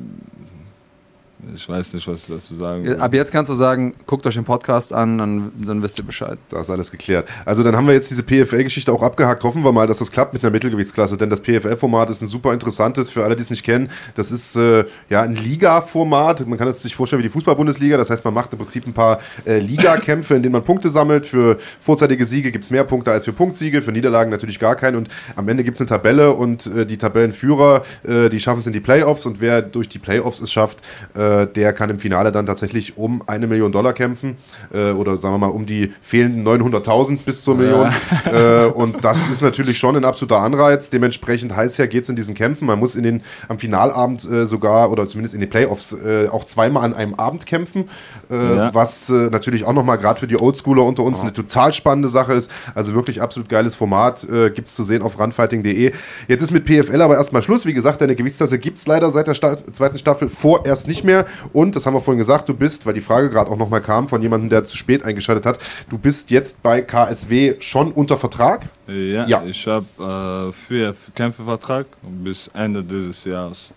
[1.55, 2.97] Ich weiß nicht, was ich dazu sagen will.
[2.97, 6.37] Ab jetzt kannst du sagen, guckt euch den Podcast an, dann, dann wisst ihr Bescheid.
[6.49, 7.27] Da ist alles geklärt.
[7.45, 9.43] Also dann haben wir jetzt diese PFL-Geschichte auch abgehakt.
[9.43, 12.53] Hoffen wir mal, dass das klappt mit einer Mittelgewichtsklasse, denn das PFL-Format ist ein super
[12.53, 13.89] interessantes, für alle, die es nicht kennen.
[14.15, 16.47] Das ist äh, ja ein Liga-Format.
[16.47, 17.97] Man kann es sich vorstellen wie die Fußball-Bundesliga.
[17.97, 21.27] Das heißt, man macht im Prinzip ein paar äh, Liga-Kämpfe, in denen man Punkte sammelt.
[21.27, 24.95] Für vorzeitige Siege gibt es mehr Punkte als für Punktsiege, für Niederlagen natürlich gar keinen.
[24.95, 28.67] Und am Ende gibt es eine Tabelle und äh, die Tabellenführer, äh, die schaffen es
[28.67, 30.79] in die Playoffs und wer durch die Playoffs es schafft,
[31.15, 34.37] äh, der kann im Finale dann tatsächlich um eine Million Dollar kämpfen
[34.73, 37.91] äh, oder sagen wir mal um die fehlenden 900.000 bis zur Million.
[38.25, 38.65] Ja.
[38.65, 40.89] Äh, und das ist natürlich schon ein absoluter Anreiz.
[40.89, 42.65] Dementsprechend heiß her geht es in diesen Kämpfen.
[42.65, 46.45] Man muss in den, am Finalabend äh, sogar oder zumindest in den Playoffs äh, auch
[46.45, 47.89] zweimal an einem Abend kämpfen,
[48.29, 48.73] äh, ja.
[48.73, 51.23] was äh, natürlich auch nochmal gerade für die Oldschooler unter uns ja.
[51.23, 52.49] eine total spannende Sache ist.
[52.75, 54.23] Also wirklich absolut geiles Format.
[54.23, 55.93] Äh, gibt es zu sehen auf runfighting.de.
[56.27, 57.65] Jetzt ist mit PFL aber erstmal Schluss.
[57.65, 61.22] Wie gesagt, deine Gewichtsklasse gibt es leider seit der Sta zweiten Staffel vorerst nicht mehr.
[61.51, 64.07] Und das haben wir vorhin gesagt, du bist, weil die Frage gerade auch nochmal kam
[64.07, 65.59] von jemandem, der zu spät eingeschaltet hat,
[65.89, 68.69] du bist jetzt bei KSW schon unter Vertrag?
[68.87, 69.43] Ja, ja.
[69.45, 73.73] ich habe äh, vier Kämpfervertrag bis Ende dieses Jahres.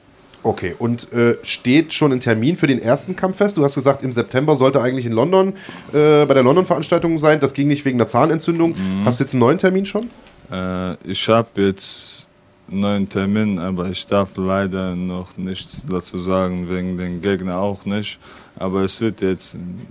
[0.46, 3.56] Okay, und äh, steht schon ein Termin für den ersten Kampf fest?
[3.56, 5.54] Du hast gesagt, im September sollte eigentlich in London
[5.92, 7.40] äh, bei der London-Veranstaltung sein.
[7.40, 8.70] Das ging nicht wegen der Zahnentzündung.
[8.70, 9.04] Mhm.
[9.04, 10.08] Hast du jetzt einen neuen Termin schon?
[10.52, 12.28] Äh, ich habe jetzt
[12.68, 18.18] neuen Termin, aber ich darf leider noch nichts dazu sagen, wegen den Gegner auch nicht.
[18.58, 19.86] Aber es wird jetzt in ein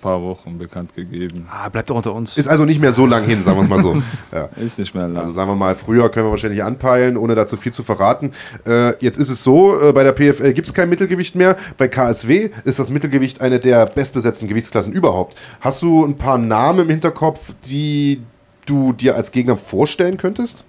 [0.00, 1.46] paar Wochen bekannt gegeben.
[1.50, 2.36] Ah, bleibt doch unter uns.
[2.36, 4.02] Ist also nicht mehr so lang hin, sagen wir es mal so.
[4.32, 4.48] Ja.
[4.56, 5.24] Ist nicht mehr lang.
[5.24, 8.32] Also sagen wir mal, früher können wir wahrscheinlich anpeilen, ohne dazu viel zu verraten.
[8.66, 11.56] Äh, jetzt ist es so, äh, bei der PFL gibt es kein Mittelgewicht mehr.
[11.78, 15.36] Bei KSW ist das Mittelgewicht eine der bestbesetzten Gewichtsklassen überhaupt.
[15.60, 18.22] Hast du ein paar Namen im Hinterkopf, die
[18.66, 20.64] du dir als Gegner vorstellen könntest?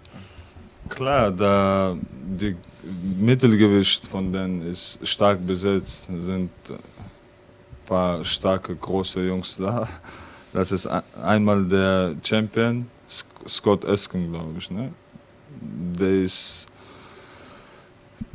[0.91, 1.95] Klar, da
[2.39, 2.55] die
[3.17, 6.07] Mittelgewicht von denen ist stark besetzt.
[6.07, 6.79] Sind ein
[7.85, 9.87] paar starke, große Jungs da.
[10.51, 10.87] Das ist
[11.23, 12.87] einmal der Champion,
[13.47, 14.69] Scott Esken, glaube ich.
[14.69, 14.91] Ne?
[15.97, 16.67] Der ist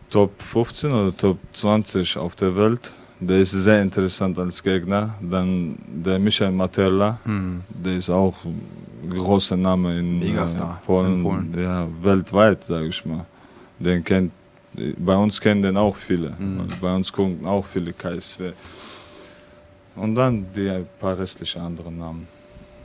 [0.09, 2.95] Top 15 oder Top 20 auf der Welt.
[3.19, 5.15] Der ist sehr interessant als Gegner.
[5.21, 7.63] Dann der Michael Matella, hm.
[7.69, 10.47] der ist auch ein großer Name in, äh,
[10.85, 11.55] Polen, in Polen.
[11.59, 13.25] Ja, weltweit, sage ich mal.
[13.79, 14.33] Den kennt,
[14.99, 16.37] bei uns kennen den auch viele.
[16.39, 16.69] Hm.
[16.81, 18.53] Bei uns gucken auch viele KSW.
[19.95, 22.29] Und dann die paar restliche andere Namen.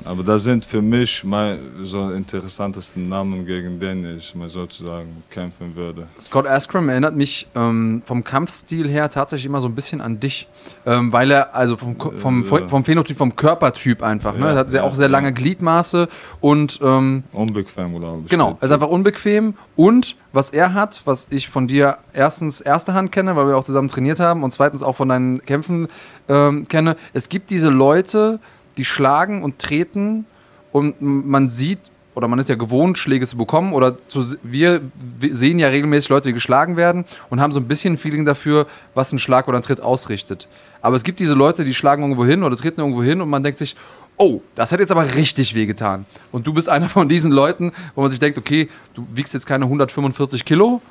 [0.05, 5.75] Aber das sind für mich mal so interessantesten Namen, gegen den ich mal sozusagen kämpfen
[5.75, 6.07] würde.
[6.19, 10.47] Scott Askram erinnert mich ähm, vom Kampfstil her tatsächlich immer so ein bisschen an dich,
[10.85, 14.49] ähm, weil er also vom, vom, vom, vom, Phänotyp, vom Körpertyp einfach, ne?
[14.49, 16.07] er hat sehr, auch sehr lange Gliedmaße
[16.39, 18.29] und ähm, unbequem glaube ich.
[18.29, 22.93] Genau, er ist einfach unbequem und was er hat, was ich von dir erstens erste
[22.93, 25.87] Hand kenne, weil wir auch zusammen trainiert haben und zweitens auch von deinen Kämpfen
[26.29, 26.95] ähm, kenne.
[27.13, 28.39] Es gibt diese Leute,
[28.77, 30.25] die schlagen und treten
[30.71, 34.81] und man sieht oder man ist ja gewohnt, Schläge zu bekommen oder zu, wir,
[35.21, 38.67] sehen ja regelmäßig Leute, die geschlagen werden und haben so ein bisschen ein Feeling dafür,
[38.93, 40.47] was ein Schlag oder ein Tritt ausrichtet.
[40.81, 43.43] Aber es gibt diese Leute, die schlagen irgendwo hin oder treten irgendwo hin und man
[43.43, 43.75] denkt sich,
[44.17, 46.05] oh, das hat jetzt aber richtig wehgetan.
[46.31, 49.45] Und du bist einer von diesen Leuten, wo man sich denkt, okay, du wiegst jetzt
[49.45, 50.81] keine 145 Kilo,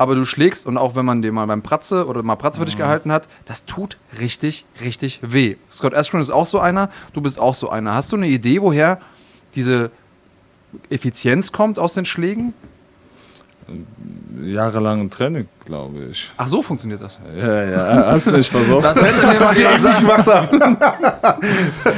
[0.00, 2.64] aber du schlägst und auch wenn man dir mal beim Pratze oder mal Pratze für
[2.64, 2.78] dich mhm.
[2.78, 5.56] gehalten hat, das tut richtig, richtig weh.
[5.70, 7.92] Scott Askren ist auch so einer, du bist auch so einer.
[7.94, 8.98] Hast du eine Idee, woher
[9.54, 9.90] diese
[10.88, 12.54] Effizienz kommt aus den Schlägen?
[14.42, 16.30] Jahrelangen Training, glaube ich.
[16.38, 17.20] Ach so funktioniert das.
[17.38, 18.82] Ja, ja, hast du nicht versucht.
[18.82, 20.78] Das hätte mir mal nicht gemacht haben.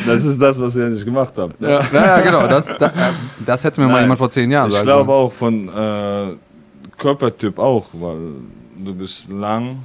[0.07, 1.61] Das ist das, was ihr nicht gemacht habt.
[1.61, 2.49] Ja, ja, genau.
[2.49, 2.91] Das, das,
[3.47, 6.37] das hätte mir Nein, mal jemand vor zehn Jahren sagen Ich glaube auch von äh,
[7.03, 8.35] Körpertyp auch, weil
[8.77, 9.79] du bist lang,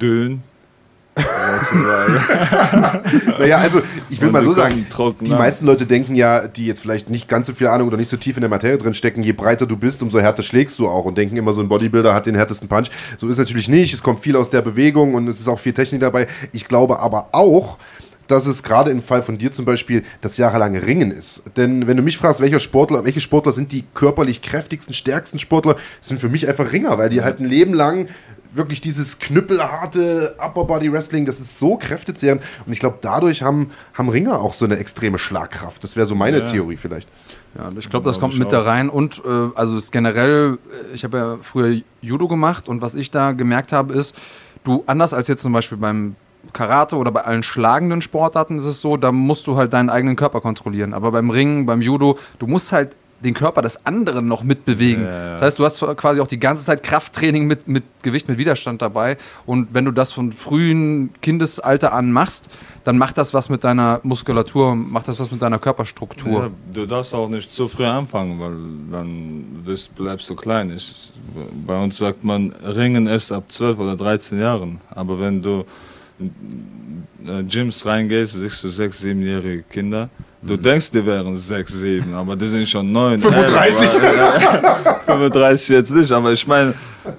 [0.00, 0.42] dünn.
[3.38, 4.86] naja, also ich will mal so sagen,
[5.20, 8.08] die meisten Leute denken ja, die jetzt vielleicht nicht ganz so viel Ahnung oder nicht
[8.08, 10.88] so tief in der Materie drin stecken, je breiter du bist, umso härter schlägst du
[10.88, 12.90] auch und denken immer, so ein Bodybuilder hat den härtesten Punch.
[13.18, 13.92] So ist es natürlich nicht.
[13.92, 16.28] Es kommt viel aus der Bewegung und es ist auch viel Technik dabei.
[16.52, 17.76] Ich glaube aber auch,
[18.26, 21.42] dass es gerade im Fall von dir zum Beispiel das jahrelange Ringen ist.
[21.56, 25.76] Denn wenn du mich fragst, welcher Sportler, welche Sportler sind die körperlich kräftigsten, stärksten Sportler,
[26.00, 28.08] sind für mich einfach Ringer, weil die halt ein Leben lang
[28.54, 32.42] wirklich dieses knüppelharte Upper Body Wrestling, das ist so kräftezehrend.
[32.66, 35.82] Und ich glaube, dadurch haben, haben Ringer auch so eine extreme Schlagkraft.
[35.82, 36.44] Das wäre so meine ja.
[36.44, 37.08] Theorie vielleicht.
[37.56, 38.88] Ja, ich glaube, das kommt mit da rein.
[38.88, 43.10] Und äh, also ist generell, äh, ich habe ja früher Judo gemacht und was ich
[43.10, 44.14] da gemerkt habe, ist,
[44.64, 46.16] du anders als jetzt zum Beispiel beim
[46.52, 50.16] Karate oder bei allen schlagenden Sportarten ist es so, da musst du halt deinen eigenen
[50.16, 50.94] Körper kontrollieren.
[50.94, 52.90] Aber beim Ringen, beim Judo, du musst halt
[53.22, 55.04] den Körper des anderen noch mitbewegen.
[55.04, 55.32] Ja, ja.
[55.32, 58.82] Das heißt, du hast quasi auch die ganze Zeit Krafttraining mit, mit Gewicht, mit Widerstand
[58.82, 59.16] dabei.
[59.46, 62.50] Und wenn du das von frühen Kindesalter an machst,
[62.84, 66.32] dann macht das was mit deiner Muskulatur, macht das was mit deiner Körperstruktur.
[66.32, 68.56] Ja, du darfst auch nicht zu früh anfangen, weil
[68.90, 70.72] dann bist, bleibst du klein.
[70.74, 71.12] Ich,
[71.66, 74.80] bei uns sagt man, Ringen erst ab 12 oder 13 Jahren.
[74.90, 75.64] Aber wenn du
[77.48, 80.08] Gyms reingehst, siehst du sechs, siebenjährige Kinder.
[80.42, 80.62] Du mhm.
[80.62, 83.18] denkst, die wären sechs, sieben, aber die sind schon neun.
[83.20, 83.90] 35?
[85.06, 86.74] 35 jetzt nicht, aber ich meine,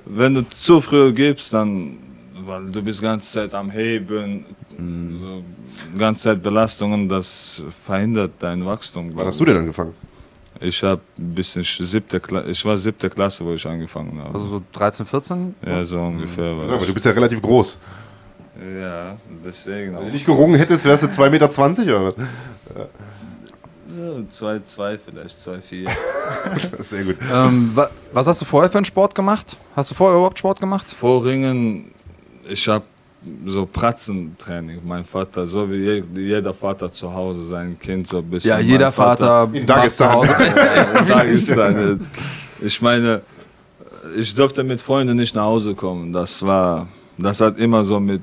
[0.06, 1.97] wenn du zu früh gibst, dann,
[2.45, 4.45] weil du bist die ganze Zeit am Heben,
[4.78, 5.20] mhm.
[5.20, 5.43] so,
[5.93, 9.12] die ganze Zeit Belastungen, das verhindert dein Wachstum.
[9.14, 9.93] Wann hast du denn angefangen?
[10.60, 14.34] Ich habe bis ich siebte Klasse, ich war siebte Klasse, wo ich angefangen habe.
[14.34, 15.56] Also so 13, 14?
[15.66, 16.54] Ja, so ungefähr.
[16.54, 16.68] Mhm.
[16.68, 17.80] Ja, aber du bist ja relativ groß.
[18.56, 19.95] Ja, deswegen.
[19.95, 22.88] Wenn du nicht gerungen hättest, wärst du 2,20 Meter oder was?
[24.30, 25.89] 2,2 vielleicht, 2,4.
[26.84, 27.18] Sehr gut.
[27.32, 29.58] Ähm, wa was hast du vorher für einen Sport gemacht?
[29.76, 30.89] Hast du vorher überhaupt Sport gemacht?
[30.89, 31.91] Vorringen,
[32.47, 32.86] ich habe
[33.45, 34.82] so Pratzentraining.
[34.84, 38.49] Mein Vater, so wie jeder Vater zu Hause sein Kind so ein bisschen.
[38.49, 40.10] Ja, jeder Vater, Vater in Dagestan.
[40.10, 40.32] Zu Hause.
[40.56, 42.12] ja, in Dagestan jetzt.
[42.62, 43.22] Ich meine,
[44.18, 46.12] ich durfte mit Freunden nicht nach Hause kommen.
[46.12, 46.88] Das war
[47.18, 48.22] das hat immer so mit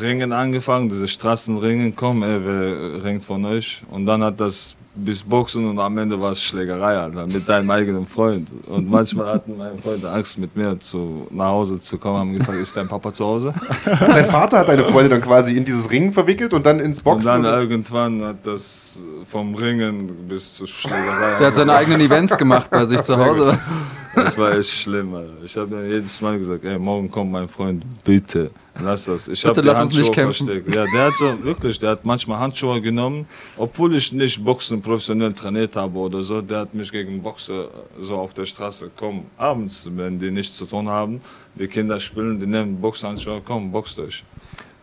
[0.00, 3.82] Ringen angefangen, diese Straßenringen, komm, ey, wer ringt von euch?
[3.90, 7.68] Und dann hat das bis Boxen und am Ende war es Schlägerei, Alter, mit deinem
[7.70, 8.48] eigenen Freund.
[8.68, 12.58] Und manchmal hatten meine Freunde Angst, mit mir zu, nach Hause zu kommen, haben gefragt,
[12.58, 13.54] ist dein Papa zu Hause?
[13.84, 17.34] Dein Vater hat deine Freunde dann quasi in dieses Ringen verwickelt und dann ins Boxen?
[17.34, 18.96] Und dann irgendwann hat das
[19.28, 21.38] vom Ringen bis zur Schlägerei.
[21.38, 23.58] Der hat seine eigenen Events gemacht bei sich zu Hause.
[24.14, 25.32] Das war echt schlimm, Alter.
[25.44, 28.50] Ich habe mir jedes Mal gesagt, ey, morgen kommt mein Freund, bitte,
[28.82, 29.28] lass das.
[29.28, 30.74] Ich habe die Handschuhe versteckt.
[30.74, 35.32] Ja, der hat so, wirklich, der hat manchmal Handschuhe genommen, obwohl ich nicht Boxen professionell
[35.32, 37.68] trainiert habe oder so, der hat mich gegen Boxer
[38.00, 41.20] so auf der Straße, komm, abends, wenn die nichts zu tun haben,
[41.54, 44.24] die Kinder spielen, die nehmen Boxhandschuhe, komm, box durch.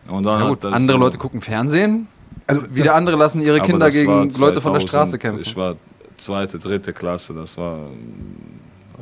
[0.08, 2.08] Und dann ja, gut, andere so, Leute gucken Fernsehen,
[2.46, 5.42] also wieder andere lassen ihre Kinder gegen Leute von der Straße kämpfen.
[5.42, 5.76] Ich war
[6.16, 7.86] zweite, dritte Klasse, das war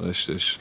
[0.02, 0.58] richtig.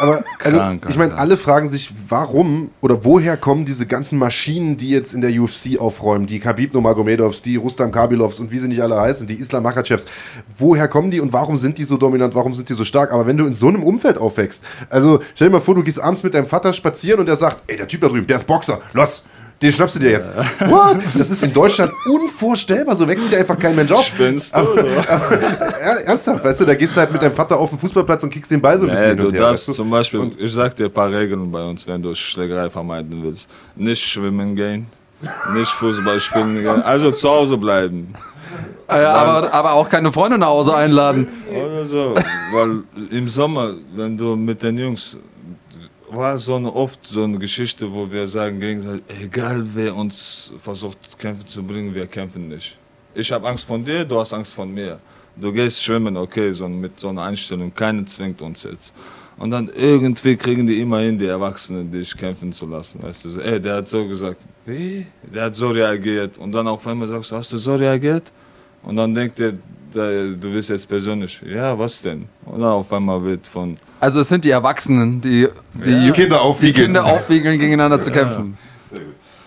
[0.00, 4.78] Aber also, Krank, ich meine, alle fragen sich, warum oder woher kommen diese ganzen Maschinen,
[4.78, 8.68] die jetzt in der UFC aufräumen, die Khabib Nurmagomedovs, die Rustam Kabilovs und wie sie
[8.68, 10.06] nicht alle heißen, die Islam Makachevs.
[10.56, 13.12] Woher kommen die und warum sind die so dominant, warum sind die so stark?
[13.12, 16.00] Aber wenn du in so einem Umfeld aufwächst, also stell dir mal vor, du gehst
[16.00, 18.46] abends mit deinem Vater spazieren und er sagt, ey, der Typ da drüben, der ist
[18.46, 19.22] Boxer, los,
[19.62, 20.30] den schnappst du dir jetzt.
[20.60, 20.98] What?
[21.16, 22.96] Das ist in Deutschland unvorstellbar.
[22.96, 24.06] So wächst ja einfach kein Mensch auf.
[24.06, 24.58] Spinnst du?
[24.58, 27.78] Aber, aber, ja, ernsthaft, weißt du, da gehst du halt mit deinem Vater auf den
[27.78, 29.82] Fußballplatz und kickst den Ball so ein bisschen nee, du her, darfst weißt du?
[29.82, 33.22] zum Beispiel, und ich sag dir ein paar Regeln bei uns, wenn du Schlägerei vermeiden
[33.22, 33.48] willst.
[33.76, 34.86] Nicht schwimmen gehen,
[35.52, 38.14] nicht Fußball spielen gehen, also zu Hause bleiben.
[38.88, 41.28] Ja, aber, aber auch keine Freunde nach Hause einladen.
[41.48, 42.14] Oder so,
[42.52, 45.16] weil im Sommer, wenn du mit den Jungs
[46.14, 51.18] war so eine, oft so eine Geschichte, wo wir sagen gegenseitig, egal wer uns versucht
[51.18, 52.78] kämpfen zu bringen, wir kämpfen nicht.
[53.14, 54.98] Ich habe Angst von dir, du hast Angst von mir.
[55.36, 58.92] Du gehst schwimmen, okay, so mit so einer Einstellung, keiner zwingt uns jetzt.
[59.38, 63.02] Und dann irgendwie kriegen die immerhin die Erwachsenen, dich kämpfen zu lassen.
[63.02, 65.06] Weißt du, so, ey, der hat so gesagt, wie?
[65.34, 66.36] Der hat so reagiert.
[66.36, 68.30] Und dann auf einmal sagst du, hast du so reagiert?
[68.82, 69.54] Und dann denkt er,
[69.92, 71.40] du bist jetzt persönlich.
[71.46, 72.26] Ja, was denn?
[72.44, 76.12] Und dann auf einmal wird von also es sind die Erwachsenen, die die, ja.
[76.12, 76.74] Kinder, aufwiegeln.
[76.74, 78.02] die Kinder aufwiegeln, gegeneinander ja.
[78.02, 78.58] zu kämpfen.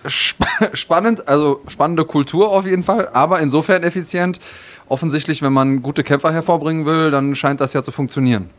[0.06, 0.44] Sp
[0.74, 4.38] spannend, also spannende Kultur auf jeden Fall, aber insofern effizient.
[4.86, 8.50] Offensichtlich, wenn man gute Kämpfer hervorbringen will, dann scheint das ja zu funktionieren.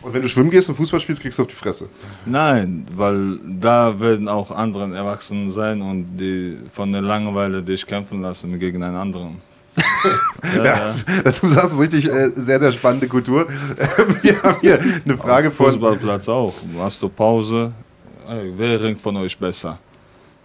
[0.00, 1.88] Und wenn du schwimmen gehst und Fußball spielst, kriegst du auf die Fresse.
[2.24, 8.22] Nein, weil da werden auch andere Erwachsene sein und die von der Langeweile dich kämpfen
[8.22, 9.40] lassen gegen einen anderen
[10.56, 10.94] ja, ja,
[11.24, 13.46] Das, du sagst es richtig, äh, sehr, sehr spannende Kultur.
[14.22, 15.66] Wir haben hier eine Frage von.
[15.66, 16.54] Fußballplatz auch.
[16.78, 17.72] Hast du Pause?
[18.56, 19.78] Wer ringt von euch besser?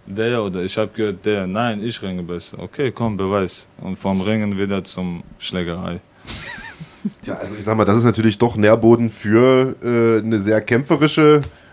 [0.06, 1.46] Der oder ich habe gehört, der.
[1.46, 2.58] Nein, ich ringe besser.
[2.58, 3.66] Okay, komm, Beweis.
[3.80, 6.00] Und vom Ringen wieder zum Schlägerei.
[7.22, 11.42] Tja, also ich sag mal, das ist natürlich doch Nährboden für äh, eine sehr kämpferische
[11.42, 11.67] äh,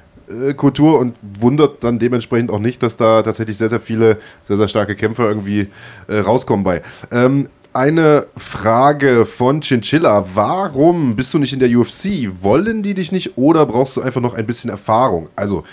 [0.55, 4.17] Kultur und wundert dann dementsprechend auch nicht, dass da tatsächlich sehr, sehr viele,
[4.47, 5.67] sehr, sehr starke Kämpfer irgendwie
[6.07, 6.81] äh, rauskommen bei.
[7.11, 10.25] Ähm, eine Frage von Chinchilla.
[10.33, 12.29] Warum bist du nicht in der UFC?
[12.41, 15.27] Wollen die dich nicht oder brauchst du einfach noch ein bisschen Erfahrung?
[15.35, 15.65] Also,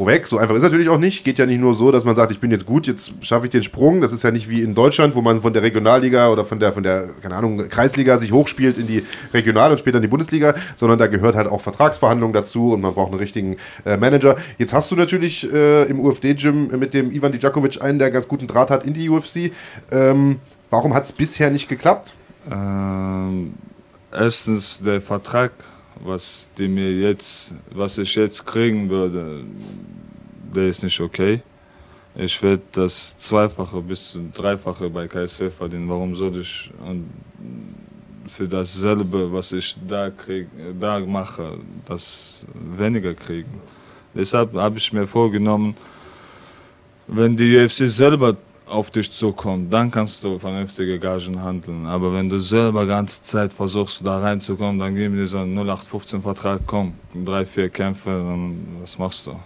[0.00, 0.26] vorweg.
[0.26, 1.24] So einfach ist natürlich auch nicht.
[1.24, 3.50] Geht ja nicht nur so, dass man sagt, ich bin jetzt gut, jetzt schaffe ich
[3.50, 4.00] den Sprung.
[4.00, 6.72] Das ist ja nicht wie in Deutschland, wo man von der Regionalliga oder von der,
[6.72, 10.54] von der, keine Ahnung, Kreisliga sich hochspielt in die Regional- und später in die Bundesliga,
[10.74, 14.36] sondern da gehört halt auch Vertragsverhandlungen dazu und man braucht einen richtigen äh, Manager.
[14.56, 18.46] Jetzt hast du natürlich äh, im UFD-Gym mit dem Ivan Dijakovic einen, der ganz guten
[18.46, 19.52] Draht hat in die UFC.
[19.90, 20.40] Ähm,
[20.70, 22.14] warum hat es bisher nicht geklappt?
[22.50, 23.52] Ähm,
[24.12, 25.52] erstens der Vertrag
[26.02, 29.44] was die mir jetzt, was ich jetzt kriegen würde,
[30.54, 31.42] der ist nicht okay.
[32.14, 35.88] Ich werde das Zweifache bis Dreifache bei KSW verdienen.
[35.88, 36.70] Warum soll ich
[38.26, 40.48] für dasselbe, was ich da, krieg,
[40.80, 42.46] da mache, das
[42.76, 43.60] weniger kriegen?
[44.14, 45.76] Deshalb habe ich mir vorgenommen,
[47.06, 48.36] wenn die UFC selber
[48.70, 51.86] auf dich zukommt, dann kannst du vernünftige Gagen handeln.
[51.86, 56.60] Aber wenn du selber ganze Zeit versuchst, da reinzukommen, dann geben die so einen 0815-Vertrag,
[56.66, 56.94] komm,
[57.24, 59.36] drei, vier Kämpfe, dann was machst du?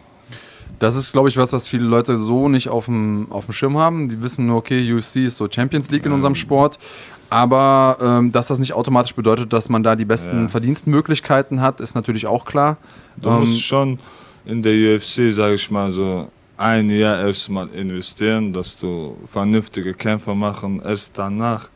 [0.78, 3.78] Das ist, glaube ich, was, was viele Leute so nicht auf dem, auf dem Schirm
[3.78, 4.08] haben.
[4.08, 6.16] Die wissen nur, okay, UFC ist so Champions League in ähm.
[6.16, 6.78] unserem Sport.
[7.30, 10.48] Aber ähm, dass das nicht automatisch bedeutet, dass man da die besten ja.
[10.48, 12.76] Verdienstmöglichkeiten hat, ist natürlich auch klar.
[13.16, 13.98] Du ähm, musst schon
[14.44, 20.34] in der UFC, sage ich mal so, ein Jahr erstmal investieren, dass du vernünftige Kämpfe
[20.34, 20.80] machen.
[20.84, 21.68] Erst danach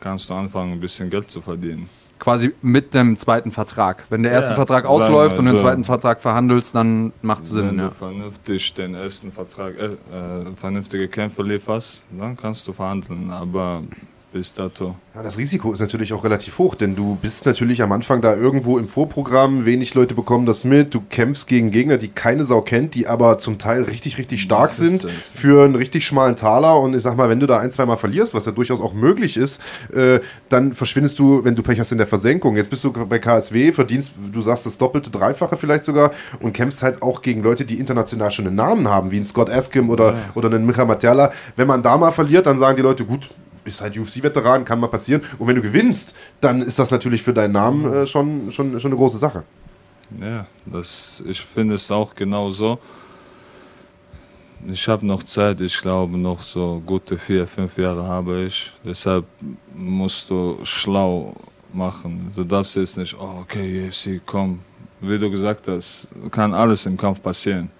[0.00, 1.88] kannst du anfangen, ein bisschen Geld zu verdienen.
[2.18, 4.04] Quasi mit dem zweiten Vertrag.
[4.08, 7.68] Wenn der erste ja, Vertrag ausläuft und den zweiten Vertrag verhandelst, dann macht es Sinn.
[7.68, 7.88] Wenn ja.
[7.88, 13.30] du vernünftig den ersten Vertrag, äh, äh, vernünftige Kämpfe lieferst, dann kannst du verhandeln.
[13.30, 13.82] Aber
[14.34, 14.96] bis dato.
[15.14, 18.34] Ja, das Risiko ist natürlich auch relativ hoch, denn du bist natürlich am Anfang da
[18.34, 22.60] irgendwo im Vorprogramm, wenig Leute bekommen das mit, du kämpfst gegen Gegner, die keine Sau
[22.60, 26.96] kennt, die aber zum Teil richtig, richtig stark sind für einen richtig schmalen Taler und
[26.96, 29.36] ich sag mal, wenn du da ein, zwei Mal verlierst, was ja durchaus auch möglich
[29.36, 29.60] ist,
[29.92, 30.18] äh,
[30.48, 32.56] dann verschwindest du, wenn du Pech hast, in der Versenkung.
[32.56, 36.10] Jetzt bist du bei KSW, verdienst, du sagst das doppelte, dreifache vielleicht sogar
[36.40, 39.48] und kämpfst halt auch gegen Leute, die international schon einen Namen haben, wie ein Scott
[39.48, 40.18] Askim oder, ja.
[40.34, 41.30] oder einen Micha Matjala.
[41.54, 43.30] Wenn man da mal verliert, dann sagen die Leute, gut,
[43.64, 45.22] bist halt UFC-Veteran, kann mal passieren.
[45.38, 48.92] Und wenn du gewinnst, dann ist das natürlich für deinen Namen äh, schon, schon, schon
[48.92, 49.44] eine große Sache.
[50.22, 52.78] Ja, das, ich finde es auch genau so.
[54.66, 58.72] Ich habe noch Zeit, ich glaube noch so gute vier, fünf Jahre habe ich.
[58.84, 59.26] Deshalb
[59.74, 61.34] musst du schlau
[61.72, 62.32] machen.
[62.34, 64.60] Du darfst jetzt nicht, oh, okay, UFC, komm.
[65.00, 67.70] Wie du gesagt hast, kann alles im Kampf passieren.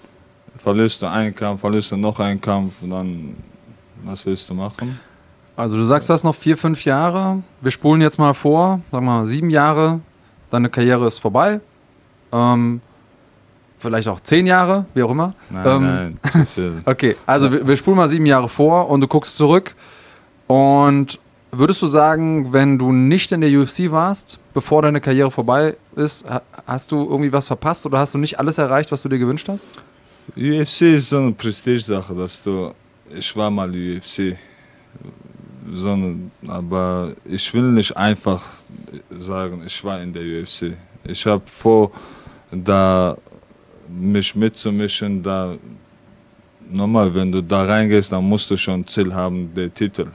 [0.56, 3.36] Verlierst du einen Kampf, verlierst du noch einen Kampf dann,
[4.04, 4.98] was willst du machen?
[5.56, 7.42] Also du sagst das noch vier, fünf Jahre.
[7.60, 10.00] Wir spulen jetzt mal vor, sagen wir mal sieben Jahre.
[10.50, 11.60] Deine Karriere ist vorbei.
[12.32, 12.80] Ähm,
[13.78, 15.30] vielleicht auch zehn Jahre, wie auch immer.
[15.50, 16.72] Nein, ähm, nein, zu viel.
[16.84, 19.76] okay, also wir, wir spulen mal sieben Jahre vor und du guckst zurück.
[20.48, 21.20] Und
[21.52, 26.24] würdest du sagen, wenn du nicht in der UFC warst, bevor deine Karriere vorbei ist,
[26.66, 29.48] hast du irgendwie was verpasst oder hast du nicht alles erreicht, was du dir gewünscht
[29.48, 29.68] hast?
[30.36, 32.72] UFC ist so eine Prestige-Sache, dass du,
[33.14, 34.36] ich war mal UFC,
[35.70, 38.42] so eine, aber ich will nicht einfach
[39.10, 40.76] sagen, ich war in der UFC.
[41.04, 41.90] Ich habe vor,
[42.50, 43.16] da
[43.88, 45.56] mich mitzumischen, da
[46.70, 50.06] nochmal, wenn du da reingehst, dann musst du schon Ziel haben, der Titel.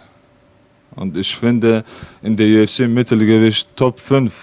[0.96, 1.84] Und ich finde,
[2.22, 4.34] in der UFC Mittelgewicht Top 5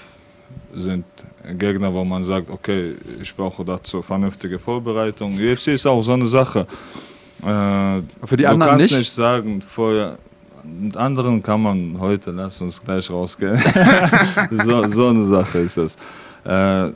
[0.74, 1.04] sind
[1.58, 5.34] Gegner, wo man sagt, okay, ich brauche dazu vernünftige Vorbereitung.
[5.34, 6.66] UFC ist auch so eine Sache.
[7.42, 8.90] Äh, Für die anderen nicht?
[8.90, 10.18] Du kannst nicht sagen, vorher,
[10.66, 13.58] mit anderen kann man heute, lass uns gleich rausgehen.
[14.50, 15.96] so, so eine Sache ist das.
[16.44, 16.92] Äh,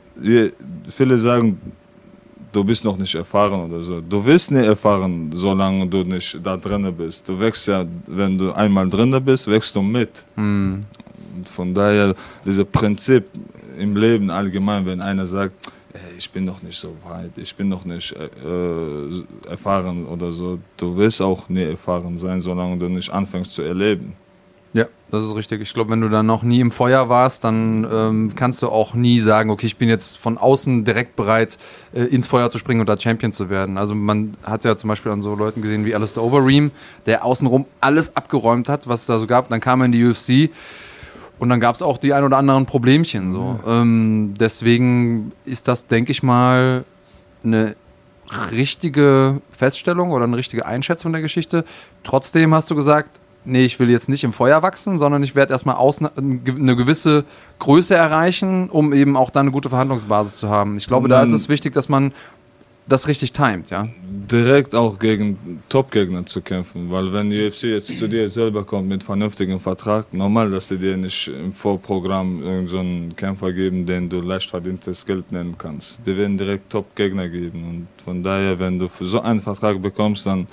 [0.89, 1.59] viele sagen,
[2.51, 4.01] du bist noch nicht erfahren oder so.
[4.01, 7.27] Du wirst nicht erfahren, solange du nicht da drin bist.
[7.27, 10.25] Du wächst ja, wenn du einmal drin bist, wächst du mit.
[10.35, 10.81] Mhm.
[11.53, 12.13] Von daher,
[12.45, 13.25] dieses Prinzip
[13.77, 15.55] im Leben allgemein, wenn einer sagt,
[16.17, 20.59] ich bin noch nicht so weit, ich bin noch nicht äh, äh, erfahren oder so,
[20.77, 24.13] du wirst auch nie erfahren sein, solange du nicht anfängst zu erleben.
[24.73, 25.61] Ja, das ist richtig.
[25.61, 28.93] Ich glaube, wenn du dann noch nie im Feuer warst, dann ähm, kannst du auch
[28.93, 31.57] nie sagen, okay, ich bin jetzt von außen direkt bereit,
[31.93, 33.77] äh, ins Feuer zu springen da Champion zu werden.
[33.77, 36.71] Also man hat ja zum Beispiel an so Leuten gesehen wie Alistair Overeem,
[37.05, 39.49] der außenrum alles abgeräumt hat, was es da so gab.
[39.49, 40.51] Dann kam er in die UFC
[41.41, 43.31] und dann gab es auch die ein oder anderen Problemchen.
[43.31, 43.41] So.
[43.41, 43.59] Mhm.
[43.65, 46.85] Ähm, deswegen ist das, denke ich mal,
[47.43, 47.75] eine
[48.51, 51.65] richtige Feststellung oder eine richtige Einschätzung der Geschichte.
[52.03, 55.51] Trotzdem hast du gesagt, nee, ich will jetzt nicht im Feuer wachsen, sondern ich werde
[55.53, 57.25] erstmal eine gewisse
[57.57, 60.77] Größe erreichen, um eben auch dann eine gute Verhandlungsbasis zu haben.
[60.77, 62.13] Ich glaube, da ist es wichtig, dass man
[62.87, 63.87] das richtig timet, ja.
[64.03, 68.87] Direkt auch gegen Top-Gegner zu kämpfen, weil wenn die UFC jetzt zu dir selber kommt
[68.87, 74.09] mit vernünftigem Vertrag, normal, dass sie dir nicht im Vorprogramm irgendeinen so Kämpfer geben, den
[74.09, 75.99] du leicht verdientes Geld nennen kannst.
[76.05, 80.25] Die werden direkt Top-Gegner geben und von daher, wenn du für so einen Vertrag bekommst,
[80.25, 80.47] dann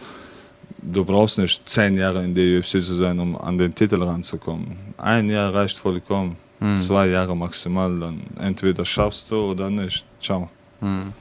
[0.80, 4.76] du brauchst nicht zehn Jahre in der UFC zu sein, um an den Titel ranzukommen.
[4.96, 6.36] Ein Jahr reicht vollkommen.
[6.60, 6.78] Hm.
[6.78, 10.04] Zwei Jahre maximal, dann entweder schaffst du oder nicht.
[10.20, 10.50] Ciao.
[10.80, 11.12] Hm.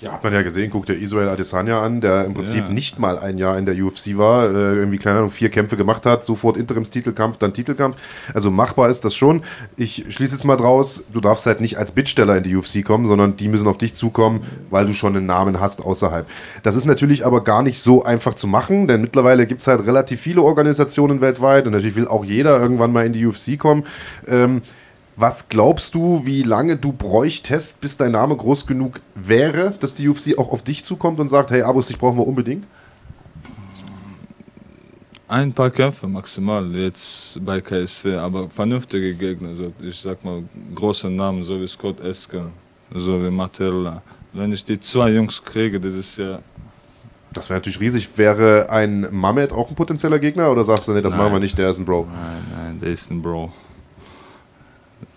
[0.00, 2.68] Ja, hat man ja gesehen, guckt der Israel Adesanya an, der im Prinzip ja.
[2.68, 6.04] nicht mal ein Jahr in der UFC war, äh, irgendwie, keine Ahnung, vier Kämpfe gemacht
[6.04, 7.96] hat, sofort Interimstitelkampf, dann Titelkampf.
[8.34, 9.42] Also machbar ist das schon.
[9.76, 13.06] Ich schließe jetzt mal draus, du darfst halt nicht als Bittsteller in die UFC kommen,
[13.06, 16.26] sondern die müssen auf dich zukommen, weil du schon einen Namen hast außerhalb.
[16.64, 19.86] Das ist natürlich aber gar nicht so einfach zu machen, denn mittlerweile gibt es halt
[19.86, 23.84] relativ viele Organisationen weltweit und natürlich will auch jeder irgendwann mal in die UFC kommen.
[24.26, 24.62] Ähm,
[25.16, 30.08] was glaubst du, wie lange du bräuchtest, bis dein Name groß genug wäre, dass die
[30.08, 32.66] UFC auch auf dich zukommt und sagt, hey Abus, dich brauchen wir unbedingt?
[35.28, 39.50] Ein paar Kämpfe maximal jetzt bei KSW, aber vernünftige Gegner.
[39.50, 40.42] Also ich sag mal
[40.74, 42.50] große Namen, so wie Scott Esker,
[42.94, 44.02] so wie Matella.
[44.32, 46.40] Wenn ich die zwei Jungs kriege, das ist ja.
[47.32, 48.10] Das wäre natürlich riesig.
[48.16, 51.20] Wäre ein Mamet auch ein potenzieller Gegner oder sagst du, nee, das nein.
[51.20, 52.06] machen wir nicht, der ist ein Bro?
[52.12, 53.52] Nein, nein, der ist ein Bro.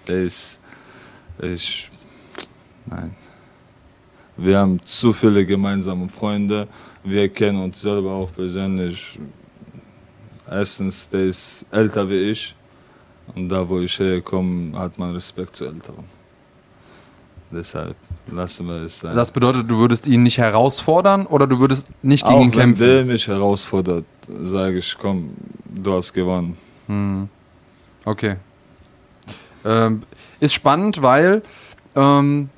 [0.09, 0.59] Ist,
[1.41, 1.89] ich,
[2.85, 3.15] nein.
[4.37, 6.67] Wir haben zu viele gemeinsame Freunde.
[7.03, 9.19] Wir kennen uns selber auch persönlich.
[10.49, 12.55] Erstens, der ist älter wie ich.
[13.35, 16.05] Und da, wo ich herkomme, hat man Respekt zu Älteren.
[17.51, 17.95] Deshalb
[18.31, 19.15] lassen wir es sein.
[19.15, 22.81] Das bedeutet, du würdest ihn nicht herausfordern oder du würdest nicht gegen auch ihn kämpfen?
[22.81, 25.31] Wenn der mich herausfordert, sage ich, komm,
[25.65, 26.57] du hast gewonnen.
[26.87, 27.29] Hm.
[28.05, 28.35] Okay.
[29.67, 30.03] Ähm,
[30.39, 31.41] ist spannend, weil
[31.95, 32.49] ähm,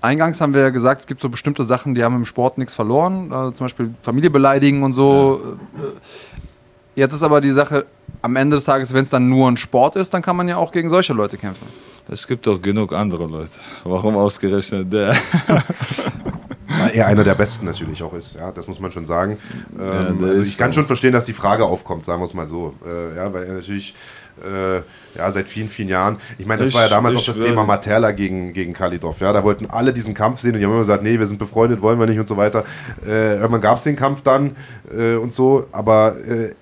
[0.00, 2.74] eingangs haben wir ja gesagt, es gibt so bestimmte Sachen, die haben im Sport nichts
[2.74, 5.40] verloren, also zum Beispiel Familie beleidigen und so.
[5.42, 5.82] Ja.
[5.82, 7.86] Äh, jetzt ist aber die Sache,
[8.22, 10.56] am Ende des Tages, wenn es dann nur ein Sport ist, dann kann man ja
[10.56, 11.66] auch gegen solche Leute kämpfen.
[12.08, 13.60] Es gibt doch genug andere Leute.
[13.84, 15.14] Warum ausgerechnet der?
[16.92, 19.38] er einer der Besten natürlich auch ist, ja, das muss man schon sagen.
[19.78, 22.46] Ähm, ja, also ich kann schon verstehen, dass die Frage aufkommt, sagen wir es mal
[22.46, 22.74] so.
[22.86, 23.94] Äh, ja, weil er natürlich
[24.42, 24.78] äh,
[25.16, 26.18] ja, seit vielen, vielen Jahren.
[26.38, 29.20] Ich meine, das ich, war ja damals auch das Thema Materla gegen, gegen Kalidov.
[29.20, 31.38] Ja, da wollten alle diesen Kampf sehen und die haben immer gesagt, nee, wir sind
[31.38, 32.64] befreundet, wollen wir nicht und so weiter.
[33.06, 34.56] Äh, irgendwann gab es den Kampf dann
[34.92, 36.54] äh, und so, aber äh,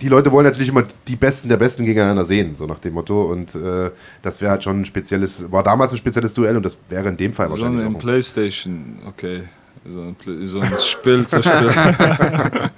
[0.00, 3.24] die Leute wollen natürlich immer die Besten der Besten gegeneinander sehen, so nach dem Motto.
[3.24, 3.90] Und äh,
[4.22, 7.16] das wäre halt schon ein spezielles, war damals ein spezielles Duell und das wäre in
[7.16, 7.82] dem Fall wahrscheinlich.
[7.82, 9.42] So ein Playstation, okay.
[9.90, 10.16] So ein,
[10.46, 11.70] so ein Spiel zu spielen.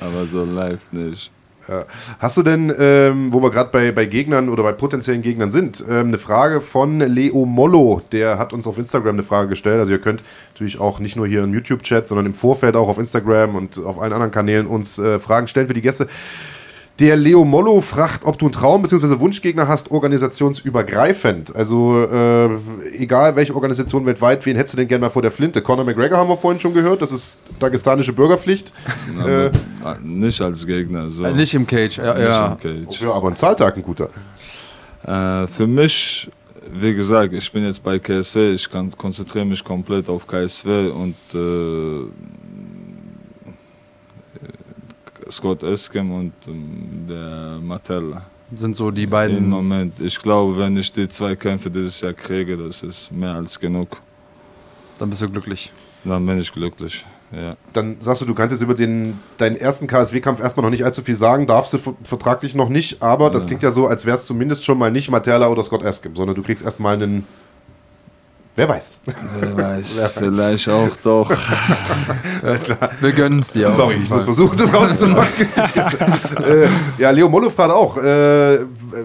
[0.00, 1.30] aber so live nicht.
[2.18, 5.84] Hast du denn, ähm, wo wir gerade bei, bei Gegnern oder bei potenziellen Gegnern sind,
[5.88, 9.80] ähm, eine Frage von Leo Mollo, der hat uns auf Instagram eine Frage gestellt.
[9.80, 12.98] Also ihr könnt natürlich auch nicht nur hier im YouTube-Chat, sondern im Vorfeld auch auf
[12.98, 16.08] Instagram und auf allen anderen Kanälen uns äh, Fragen stellen für die Gäste.
[16.98, 19.20] Der Leo Mollo fragt, ob du einen Traum bzw.
[19.20, 21.54] Wunschgegner hast, organisationsübergreifend.
[21.54, 22.48] Also äh,
[22.96, 25.60] egal welche Organisation weltweit, wen hättest du denn gerne mal vor der Flinte?
[25.60, 28.72] Conor McGregor haben wir vorhin schon gehört, das ist dagestanische Bürgerpflicht.
[29.14, 29.50] Na, äh,
[30.02, 31.10] nicht als Gegner.
[31.10, 31.24] So.
[31.24, 32.18] Äh, nicht im Cage, ja.
[32.18, 32.58] ja.
[32.62, 33.02] Im Cage.
[33.02, 34.08] ja aber ein Zahltag ein guter.
[35.06, 36.30] Äh, für mich,
[36.72, 42.08] wie gesagt, ich bin jetzt bei KSW, ich konzentriere mich komplett auf KSW und äh,
[45.30, 48.26] Scott Eskem und ähm, der Matella.
[48.54, 49.38] Sind so die beiden.
[49.38, 50.00] Im Moment.
[50.00, 54.00] Ich glaube, wenn ich die zwei Kämpfe dieses Jahr kriege, das ist mehr als genug.
[54.98, 55.72] Dann bist du glücklich.
[56.04, 57.04] Dann bin ich glücklich.
[57.32, 57.56] Ja.
[57.72, 61.02] Dann sagst du, du kannst jetzt über den, deinen ersten KSW-Kampf erstmal noch nicht allzu
[61.02, 63.48] viel sagen, darfst du vertraglich noch nicht, aber das ja.
[63.48, 66.36] klingt ja so, als wäre es zumindest schon mal nicht Matella oder Scott Eskem, sondern
[66.36, 67.26] du kriegst erstmal einen
[68.56, 68.98] Wer weiß.
[69.38, 71.30] Wer weiß, vielleicht auch doch.
[72.42, 72.90] Alles klar.
[73.00, 73.70] Wir gönnen es dir.
[73.70, 75.46] Sorry, ich muss versuchen, das rauszumachen.
[76.42, 78.60] äh, ja, Leo Mollo fragt auch, äh,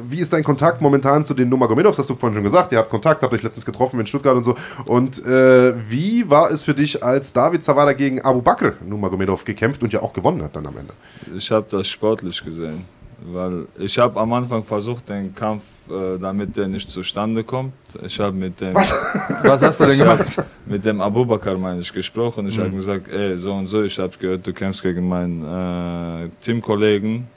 [0.08, 2.00] wie ist dein Kontakt momentan zu den Nomagomedovs?
[2.00, 4.44] Hast du vorhin schon gesagt, ihr habt Kontakt, habt euch letztens getroffen in Stuttgart und
[4.44, 4.56] so.
[4.86, 9.84] Und äh, wie war es für dich, als David Zawada gegen Abu Bakr Nomagomedov gekämpft
[9.84, 10.94] und ja auch gewonnen hat dann am Ende?
[11.36, 12.86] Ich habe das sportlich gesehen,
[13.26, 17.74] weil ich habe am Anfang versucht, den Kampf äh, damit der nicht zustande kommt.
[18.04, 18.76] Ich habe mit dem.
[18.76, 18.94] Was?
[19.44, 20.42] Was hast du denn gemacht?
[20.66, 22.48] Mit dem Abubakar meine ich gesprochen.
[22.48, 22.62] Ich mhm.
[22.62, 27.28] habe gesagt, ey, so und so, ich habe gehört, du kämpfst gegen meinen äh, Teamkollegen.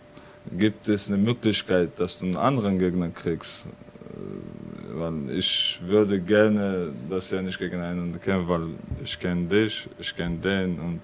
[0.57, 3.67] Gibt es eine Möglichkeit, dass du einen anderen Gegner kriegst?
[3.67, 8.69] Äh, weil ich würde gerne, dass er nicht gegen einen kämpft, weil
[9.03, 11.01] ich kenne dich, ich kenne den und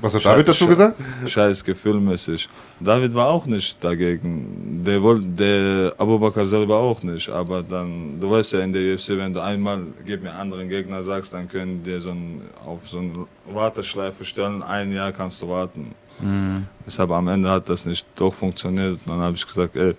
[0.00, 0.96] was hat David dazu gesagt?
[1.26, 2.48] Scheiß gefühlmäßig.
[2.80, 4.82] David war auch nicht dagegen.
[4.84, 7.28] Der wollte, der Abubakar selber auch nicht.
[7.28, 11.02] Aber dann, du weißt ja in der UFC, wenn du einmal, gib mir anderen Gegner
[11.02, 14.62] sagst, dann können die so ein, auf so eine Warteschleife stellen.
[14.62, 15.92] Ein Jahr kannst du warten.
[16.20, 16.66] Mhm.
[16.86, 19.00] Deshalb am Ende hat das nicht doch funktioniert.
[19.06, 19.94] Dann habe ich gesagt, ey,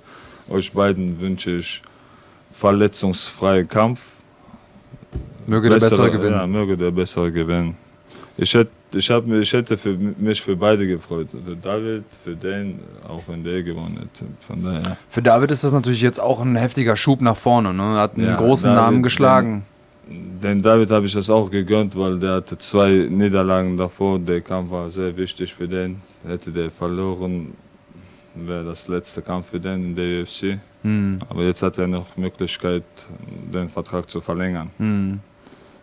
[0.50, 1.82] euch beiden wünsche ich
[2.52, 4.00] verletzungsfreien Kampf.
[5.46, 6.36] Möge bessere, der bessere gewinnen.
[6.36, 7.89] Ja, möge der bessere gewinnen.
[8.42, 11.28] Ich hätte ich, hab, ich hätte für, mich für beide gefreut.
[11.32, 14.26] Für David, für den, auch wenn der gewonnen hätte.
[14.48, 14.98] Von daher.
[15.10, 17.74] Für David ist das natürlich jetzt auch ein heftiger Schub nach vorne.
[17.74, 17.84] Ne?
[17.84, 19.64] Er hat einen ja, großen David, Namen geschlagen.
[20.08, 24.18] Den, den David habe ich das auch gegönnt, weil der hatte zwei Niederlagen davor.
[24.18, 26.02] Der Kampf war sehr wichtig für den.
[26.26, 27.54] Hätte der verloren,
[28.36, 30.60] wäre das letzte Kampf für den in der UFC.
[30.84, 31.20] Mhm.
[31.28, 32.84] Aber jetzt hat er noch Möglichkeit,
[33.54, 34.70] den Vertrag zu verlängern.
[34.78, 35.20] Mhm.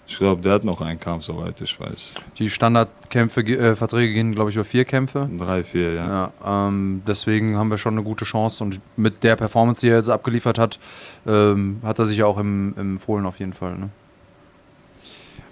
[0.08, 2.14] Ich glaube, der hat noch einen Kampf, soweit ich weiß.
[2.38, 5.28] Die Standardkämpfe, äh, Verträge gehen, glaube ich, über vier Kämpfe.
[5.36, 6.32] Drei, vier, ja.
[6.44, 9.96] ja ähm, deswegen haben wir schon eine gute Chance und mit der Performance, die er
[9.96, 10.78] jetzt abgeliefert hat,
[11.26, 13.76] ähm, hat er sich auch im, im Fohlen auf jeden Fall.
[13.76, 13.90] Ne?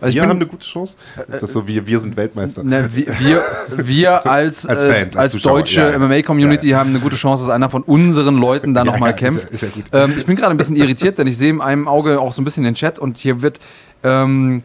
[0.01, 0.97] Also wir bin, haben eine gute Chance.
[1.29, 2.63] Ist das so, wir, wir sind Weltmeister?
[2.63, 3.43] Ne, wir, wir,
[3.77, 6.79] wir als, als, Fans, als, als deutsche ja, MMA-Community ja, ja.
[6.81, 9.51] haben eine gute Chance, dass einer von unseren Leuten da nochmal kämpft.
[9.51, 12.21] Ist ist ähm, ich bin gerade ein bisschen irritiert, denn ich sehe in einem Auge
[12.21, 13.61] auch so ein bisschen den Chat und hier wird
[14.05, 14.63] ähm,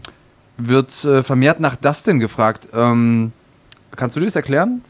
[0.57, 2.67] wird äh, vermehrt nach Dustin gefragt.
[2.73, 3.31] Ähm,
[3.95, 4.81] kannst du dir das erklären?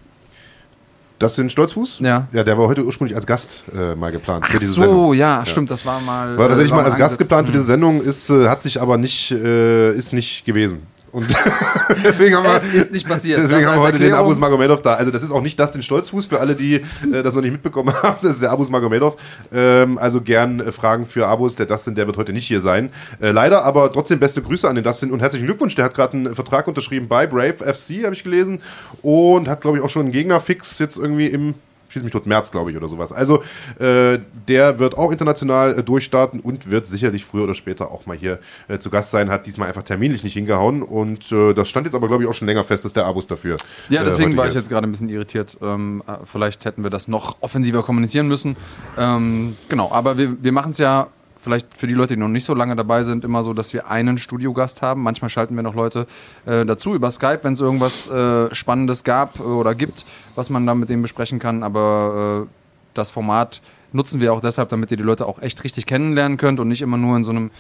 [1.20, 2.00] Dustin Stolzfuß?
[2.00, 2.28] Ja.
[2.32, 5.14] Ja, der war heute ursprünglich als Gast äh, mal geplant Ach für diese so, Sendung.
[5.14, 6.38] Ja, ja, stimmt, das war mal.
[6.38, 7.68] War tatsächlich äh, mal als Gast geplant für diese mhm.
[7.68, 10.88] Sendung, ist, äh, hat sich aber nicht, äh, ist nicht gewesen.
[11.12, 11.28] Und
[12.04, 13.40] deswegen haben wir, es ist nicht passiert.
[13.40, 14.18] Deswegen haben wir heute Erklärung.
[14.18, 14.96] den Abus Magomedov da.
[14.96, 17.52] Also das ist auch nicht das den Stolzfuß für alle, die äh, das noch nicht
[17.52, 18.18] mitbekommen haben.
[18.22, 19.18] Das ist der Abus Magomedov.
[19.52, 21.56] Ähm, also gern äh, Fragen für Abus.
[21.56, 22.90] Der Dustin, der wird heute nicht hier sein.
[23.22, 25.76] Äh, leider, aber trotzdem beste Grüße an den Dustin und herzlichen Glückwunsch.
[25.76, 28.62] Der hat gerade einen Vertrag unterschrieben bei Brave FC, habe ich gelesen,
[29.02, 31.56] und hat glaube ich auch schon einen Gegner fix jetzt irgendwie im
[31.90, 33.12] schieß mich tot März, glaube ich, oder sowas.
[33.12, 33.44] Also
[33.80, 38.16] äh, der wird auch international äh, durchstarten und wird sicherlich früher oder später auch mal
[38.16, 39.30] hier äh, zu Gast sein.
[39.30, 42.34] Hat diesmal einfach terminlich nicht hingehauen und äh, das stand jetzt aber, glaube ich, auch
[42.34, 43.58] schon länger fest, dass der Abus dafür.
[43.90, 45.58] Ja, äh, deswegen war ich jetzt gerade ein bisschen irritiert.
[45.62, 48.56] Ähm, äh, vielleicht hätten wir das noch offensiver kommunizieren müssen.
[48.98, 51.08] Ähm, genau, aber wir, wir machen es ja
[51.40, 53.90] vielleicht für die Leute, die noch nicht so lange dabei sind, immer so, dass wir
[53.90, 55.02] einen Studiogast haben.
[55.02, 56.06] Manchmal schalten wir noch Leute
[56.46, 60.66] äh, dazu über Skype, wenn es irgendwas äh, Spannendes gab äh, oder gibt, was man
[60.66, 61.64] da mit denen besprechen kann.
[61.64, 62.54] Aber äh,
[62.94, 63.62] das Format
[63.94, 66.82] nutzen wir auch deshalb, damit ihr die Leute auch echt richtig kennenlernen könnt und nicht
[66.82, 67.52] immer nur in so einem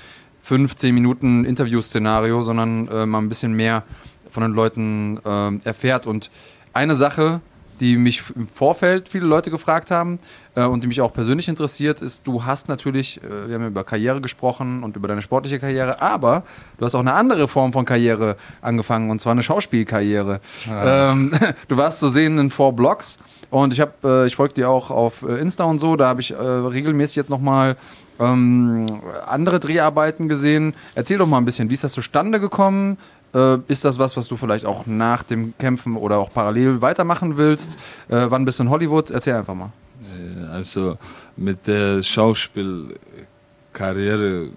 [0.43, 3.84] 15 Minuten Interview-Szenario, sondern äh, mal ein bisschen mehr
[4.30, 6.05] von den Leuten äh, erfährt.
[6.07, 6.30] Und
[6.73, 7.41] eine Sache,
[7.80, 10.17] die mich im Vorfeld viele Leute gefragt haben
[10.55, 13.67] äh, und die mich auch persönlich interessiert, ist, du hast natürlich, äh, wir haben ja
[13.67, 16.43] über Karriere gesprochen und über deine sportliche Karriere, aber
[16.77, 20.41] du hast auch eine andere Form von Karriere angefangen und zwar eine Schauspielkarriere.
[20.67, 21.11] Ja.
[21.11, 21.34] Ähm,
[21.67, 23.19] du warst zu sehen in Four Blocks
[23.49, 26.32] und ich äh, ich folge dir auch auf äh, Insta und so, da habe ich
[26.32, 27.77] äh, regelmäßig jetzt nochmal
[28.19, 28.86] ähm,
[29.27, 30.75] andere Dreharbeiten gesehen.
[30.93, 32.97] Erzähl doch mal ein bisschen, wie ist das zustande gekommen?
[33.34, 37.38] Äh, ist das was, was du vielleicht auch nach dem Kämpfen oder auch parallel weitermachen
[37.38, 37.77] willst?
[38.07, 39.09] Äh, wann bist du in Hollywood?
[39.11, 39.71] Erzähl einfach mal.
[40.01, 40.97] Äh, also
[41.38, 44.49] mit der Schauspielkarriere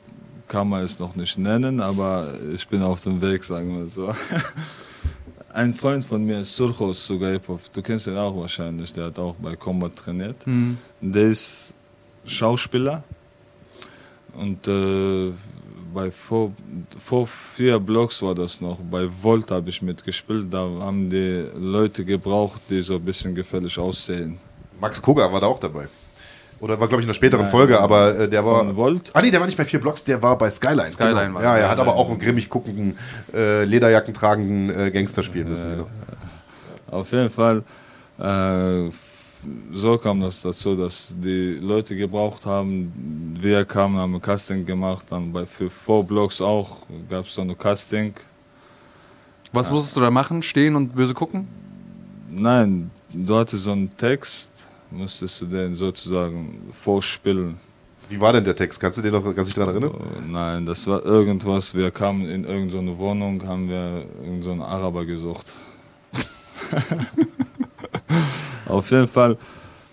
[0.48, 4.12] kann man es noch nicht nennen, aber ich bin auf dem Weg, sagen wir so.
[5.54, 9.34] Ein Freund von mir ist Surchos Sugaipov, du kennst ihn auch wahrscheinlich, der hat auch
[9.34, 10.46] bei Combat trainiert.
[10.46, 10.78] Mhm.
[11.00, 11.74] Der ist
[12.24, 13.02] Schauspieler
[14.34, 15.32] und äh,
[15.92, 16.52] bei vor,
[16.98, 18.78] vor vier Blocks war das noch.
[18.90, 20.52] Bei Volt habe ich mitgespielt.
[20.52, 24.38] Da haben die Leute gebraucht, die so ein bisschen gefällig aussehen.
[24.80, 25.86] Max Koga war da auch dabei.
[26.60, 28.76] Oder war, glaube ich, in einer späteren Nein, Folge, aber äh, der war.
[28.76, 29.10] Volt?
[29.14, 30.86] Ah, nee, der war nicht bei vier Blocks, der war bei Skyline.
[30.86, 31.34] Skyline genau.
[31.34, 32.96] war Ja, er hat aber auch einen grimmig guckenden,
[33.34, 35.70] äh, Lederjacken tragenden äh, Gangster spielen müssen.
[35.70, 35.88] Genau.
[36.88, 37.64] Auf jeden Fall.
[38.20, 38.90] Äh,
[39.72, 43.36] so kam das dazu, dass die Leute gebraucht haben.
[43.40, 46.78] Wir kamen, haben ein Casting gemacht, dann bei, für Four Blocks auch
[47.08, 48.14] gab es so ein Casting.
[49.52, 50.42] Was musstest du da machen?
[50.42, 51.46] Stehen und böse gucken?
[52.30, 57.58] Nein, du hattest so einen Text, musstest du den sozusagen vorspielen.
[58.08, 58.80] Wie war denn der Text?
[58.80, 59.92] Kannst du dir noch ganz daran erinnern?
[59.94, 61.74] Oh, nein, das war irgendwas.
[61.74, 65.54] Wir kamen in irgendeine Wohnung, haben wir irgendeinen so Araber gesucht.
[68.72, 69.36] Auf jeden Fall.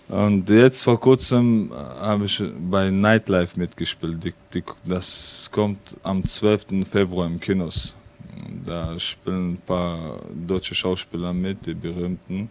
[0.08, 4.24] Und jetzt vor kurzem äh, habe ich bei Nightlife mitgespielt.
[4.24, 6.88] Die, die, das kommt am 12.
[6.90, 7.94] Februar im Kinos.
[8.66, 12.50] Da spielen ein paar deutsche Schauspieler mit, die berühmten.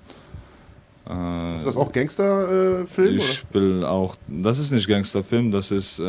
[1.09, 3.15] Äh, ist das auch Gangsterfilm?
[3.15, 4.15] Äh, ich spiele auch.
[4.27, 6.03] Das ist nicht Gangsterfilm, das ist äh,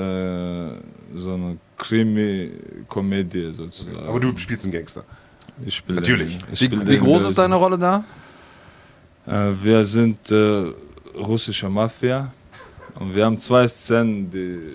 [1.17, 4.07] so eine Krimi-Komödie sozusagen.
[4.07, 5.05] Aber du spielst einen Gangster.
[5.65, 6.01] Ich spiele.
[6.01, 6.39] Natürlich.
[6.39, 8.05] Den, ich wie, wie groß ist deine Rolle da?
[9.27, 10.73] Äh, wir sind äh,
[11.19, 12.33] russische Mafia
[12.99, 14.75] und wir haben zwei Szenen, die,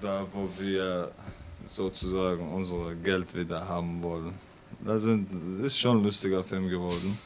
[0.00, 1.10] da wo wir
[1.68, 4.32] sozusagen unser Geld wieder haben wollen.
[4.84, 5.28] Das sind,
[5.64, 7.18] ist schon ein lustiger Film geworden.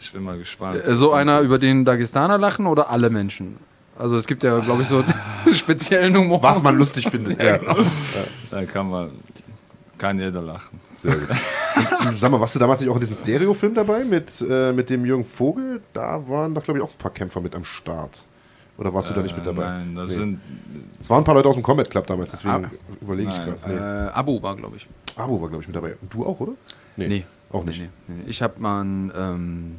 [0.00, 0.84] Ich bin mal gespannt.
[0.84, 3.56] Äh, so einer, über den Dagestaner lachen oder alle Menschen?
[3.96, 5.04] Also es gibt ja, glaube ich, so
[5.52, 6.42] speziellen Humor.
[6.42, 7.42] Was man lustig findet.
[7.42, 7.78] ja, genau.
[7.78, 7.86] ja.
[8.50, 9.10] Da kann man,
[9.98, 10.80] kann jeder lachen.
[10.94, 11.28] Sehr gut.
[12.16, 15.04] Sag mal, warst du damals nicht auch in diesem Stereo-Film dabei mit, äh, mit dem
[15.04, 15.80] Jürgen Vogel?
[15.92, 18.24] Da waren doch, glaube ich, auch ein paar Kämpfer mit am Start.
[18.76, 19.64] Oder warst du da nicht mit dabei?
[19.64, 20.14] Nein, das nee.
[20.16, 20.40] sind.
[20.98, 22.70] Es waren ein paar Leute aus dem Combat Club damals, deswegen
[23.00, 23.58] überlege ich gerade.
[23.66, 23.74] Nee.
[23.74, 24.88] Äh, Abo war, glaube ich.
[25.16, 25.96] Abo war, glaube ich, mit dabei.
[26.00, 26.52] Und du auch, oder?
[26.96, 27.08] Nee.
[27.08, 27.24] nee.
[27.52, 27.80] Auch nicht.
[27.80, 27.88] Nee,
[28.26, 29.78] ich habe mal einen, ähm,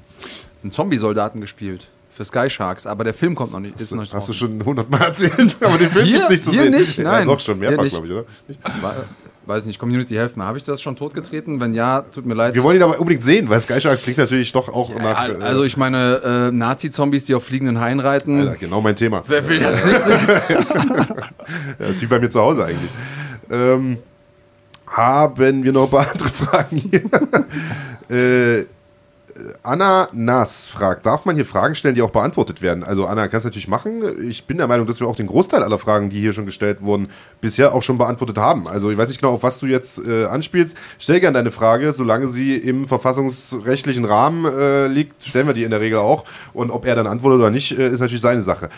[0.63, 3.75] einen Zombie-Soldaten gespielt für Sky Sharks, aber der Film kommt noch nicht.
[3.75, 6.51] Ist hast, noch nicht hast du schon hundertmal erzählt, aber den Film gibt nicht zu
[6.51, 6.71] hier sehen.
[6.71, 7.27] nicht, nein.
[7.27, 8.25] Ja, doch schon mehrfach, glaube ich, oder?
[8.47, 8.61] Nicht?
[8.81, 8.95] War,
[9.47, 10.45] weiß nicht, Community helft mir.
[10.45, 11.59] Habe ich das schon totgetreten?
[11.59, 12.55] Wenn ja, tut mir leid.
[12.55, 15.29] Wir wollen ihn aber unbedingt sehen, weil Sky Sharks klingt natürlich doch auch ja, nach.
[15.29, 18.39] Äh, also ich meine, äh, Nazi-Zombies, die auf fliegenden Haien reiten.
[18.39, 19.23] Alter, genau mein Thema.
[19.27, 20.19] Wer will das nicht sehen?
[21.79, 22.91] ja, ist wie bei mir zu Hause eigentlich.
[23.49, 23.97] Ähm,
[24.87, 27.03] haben wir noch ein paar andere Fragen hier?
[28.61, 28.65] äh,
[29.63, 32.83] Anna Nass fragt, darf man hier Fragen stellen, die auch beantwortet werden?
[32.83, 34.01] Also Anna, kannst du natürlich machen.
[34.29, 36.81] Ich bin der Meinung, dass wir auch den Großteil aller Fragen, die hier schon gestellt
[36.81, 37.09] wurden,
[37.41, 38.67] bisher auch schon beantwortet haben.
[38.67, 40.77] Also ich weiß nicht genau, auf was du jetzt äh, anspielst.
[40.99, 45.71] Stell gerne deine Frage, solange sie im verfassungsrechtlichen Rahmen äh, liegt, stellen wir die in
[45.71, 46.23] der Regel auch.
[46.53, 48.69] Und ob er dann antwortet oder nicht, äh, ist natürlich seine Sache.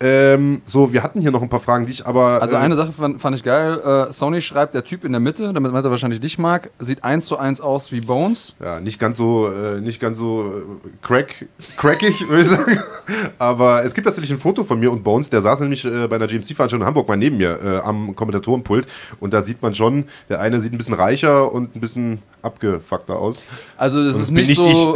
[0.00, 2.42] Ähm, so, wir hatten hier noch ein paar Fragen, die ich aber.
[2.42, 3.80] Also äh, eine Sache fand, fand ich geil.
[3.80, 7.04] Äh, Sony schreibt, der Typ in der Mitte, damit man er wahrscheinlich dich mag, sieht
[7.04, 8.56] eins zu eins aus wie Bones.
[8.60, 10.52] Ja, nicht ganz so, äh, nicht ganz so
[10.84, 11.46] äh, crack,
[11.76, 12.80] crackig, würde ich sagen.
[13.38, 16.16] aber es gibt tatsächlich ein Foto von mir und Bones, der saß nämlich äh, bei
[16.16, 18.88] einer GMC-Veranstaltung in Hamburg mal neben mir äh, am Kommentatorenpult.
[19.20, 23.16] Und da sieht man schon, der eine sieht ein bisschen reicher und ein bisschen abgefuckter
[23.16, 23.44] aus.
[23.76, 24.94] Also es ist nicht, nicht so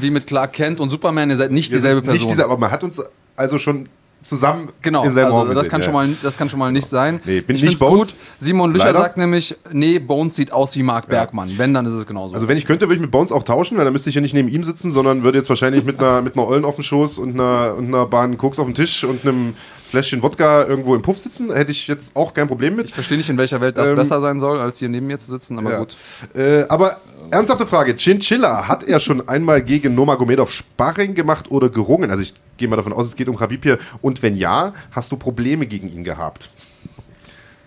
[0.00, 2.14] wie mit Clark Kent und Superman, ihr seid nicht dieselbe Person.
[2.14, 3.02] Nicht diese, aber man hat uns
[3.40, 3.88] also schon
[4.22, 5.84] zusammen genau, im selben also Raum das kann ja.
[5.86, 7.20] schon mal das kann schon mal nicht sein.
[7.24, 8.08] Nee, bin ich nicht Bones.
[8.08, 8.16] Gut.
[8.38, 8.98] Simon Lücher Leider.
[8.98, 11.48] sagt nämlich, nee, Bones sieht aus wie Mark Bergmann.
[11.48, 11.58] Ja.
[11.58, 12.34] Wenn dann ist es genauso.
[12.34, 14.20] Also wenn ich könnte, würde ich mit Bones auch tauschen, weil dann müsste ich ja
[14.20, 16.84] nicht neben ihm sitzen, sondern würde jetzt wahrscheinlich mit einer mit einer Ollen auf dem
[16.84, 19.54] Schoß und einer und einer Bahn Koks auf dem Tisch und einem
[19.90, 21.52] Fläschchen Wodka irgendwo im Puff sitzen.
[21.52, 22.86] Hätte ich jetzt auch kein Problem mit.
[22.86, 25.18] Ich verstehe nicht, in welcher Welt das ähm, besser sein soll, als hier neben mir
[25.18, 25.78] zu sitzen, aber ja.
[25.78, 25.96] gut.
[26.34, 27.00] Äh, aber
[27.30, 32.10] ernsthafte Frage: Chinchilla, hat er schon einmal gegen Nomagomedov Sparring gemacht oder gerungen?
[32.10, 33.78] Also ich gehe mal davon aus, es geht um Khabib hier.
[34.00, 36.48] Und wenn ja, hast du Probleme gegen ihn gehabt?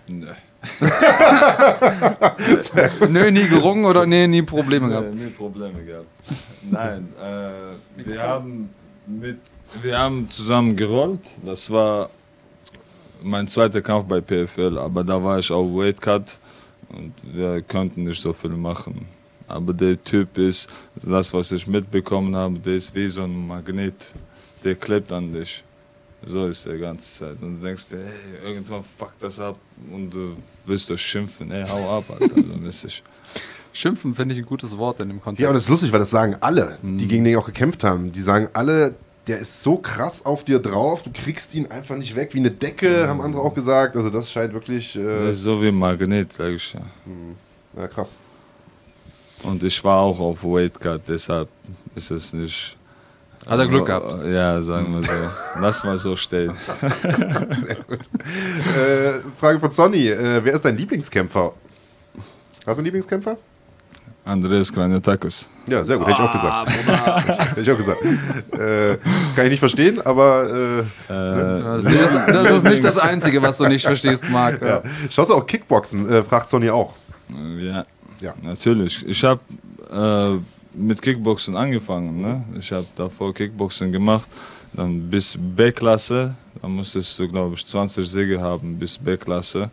[0.06, 0.26] Nee.
[3.10, 5.14] Nö, nie gerungen oder nee, nie Probleme gehabt?
[5.14, 6.08] Nee, nie Probleme gehabt.
[6.62, 8.70] Nein, äh, wir, haben
[9.06, 9.40] mit,
[9.82, 11.20] wir haben zusammen gerollt.
[11.44, 12.08] Das war
[13.22, 16.38] mein zweiter Kampf bei PFL, aber da war ich auf Weightcut
[16.88, 19.06] und wir konnten nicht so viel machen.
[19.46, 24.14] Aber der Typ ist, das was ich mitbekommen habe, der ist wie so ein Magnet.
[24.64, 25.62] Der klebt an dich.
[26.26, 27.42] So ist der ganze Zeit.
[27.42, 29.58] Und du denkst dir, hey, irgendwann fuck das ab
[29.92, 31.50] und du willst doch schimpfen.
[31.50, 33.02] Ey, hau ab, Alter, so mäßig.
[33.72, 35.42] Schimpfen finde ich ein gutes Wort in dem Kontext.
[35.42, 37.08] Ja, und das ist lustig, weil das sagen alle, die mhm.
[37.08, 38.12] gegen den auch gekämpft haben.
[38.12, 38.94] Die sagen alle,
[39.26, 42.50] der ist so krass auf dir drauf, du kriegst ihn einfach nicht weg wie eine
[42.50, 43.08] Decke, mhm.
[43.08, 43.96] haben andere auch gesagt.
[43.96, 44.96] Also das scheint wirklich.
[44.96, 46.80] Äh so wie ein Magnet, sag ich ja.
[47.04, 47.34] Mhm.
[47.76, 48.14] Ja, krass.
[49.42, 51.48] Und ich war auch auf Weightcut, deshalb
[51.94, 52.78] ist es nicht
[53.46, 54.24] hat er Glück gehabt?
[54.26, 55.60] Ja, sagen wir so.
[55.60, 56.52] Lass mal so stehen.
[57.54, 58.00] Sehr gut.
[58.76, 60.08] Äh, Frage von Sonny.
[60.08, 61.52] Äh, wer ist dein Lieblingskämpfer?
[62.66, 63.36] Hast du einen Lieblingskämpfer?
[64.24, 65.50] Andreas Kranjotakis.
[65.68, 66.88] Ja, sehr gut, hätte ich auch gesagt.
[66.88, 68.02] Ah, hätte ich auch gesagt.
[68.52, 68.96] Äh,
[69.36, 70.48] kann ich nicht verstehen, aber.
[70.48, 70.84] Äh, äh
[71.62, 74.62] das, ist das, das, ist nicht das Einzige, was du nicht verstehst, Marc.
[74.62, 74.82] Ja.
[75.10, 76.10] Schaust du auch Kickboxen?
[76.10, 76.94] Äh, fragt Sonny auch.
[77.58, 77.84] Ja,
[78.20, 78.34] ja.
[78.42, 79.06] natürlich.
[79.06, 79.40] Ich habe
[79.90, 80.38] äh,
[80.74, 82.20] mit Kickboxen angefangen.
[82.20, 82.44] Ne?
[82.58, 84.28] Ich habe davor Kickboxen gemacht,
[84.72, 89.70] dann bis B-Klasse, da musstest du, glaube ich, 20 Siege haben bis B-Klasse.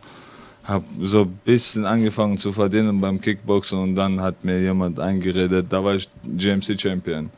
[0.64, 5.66] Habe so ein bisschen angefangen zu verdienen beim Kickboxen und dann hat mir jemand eingeredet,
[5.68, 7.30] da war ich GMC-Champion.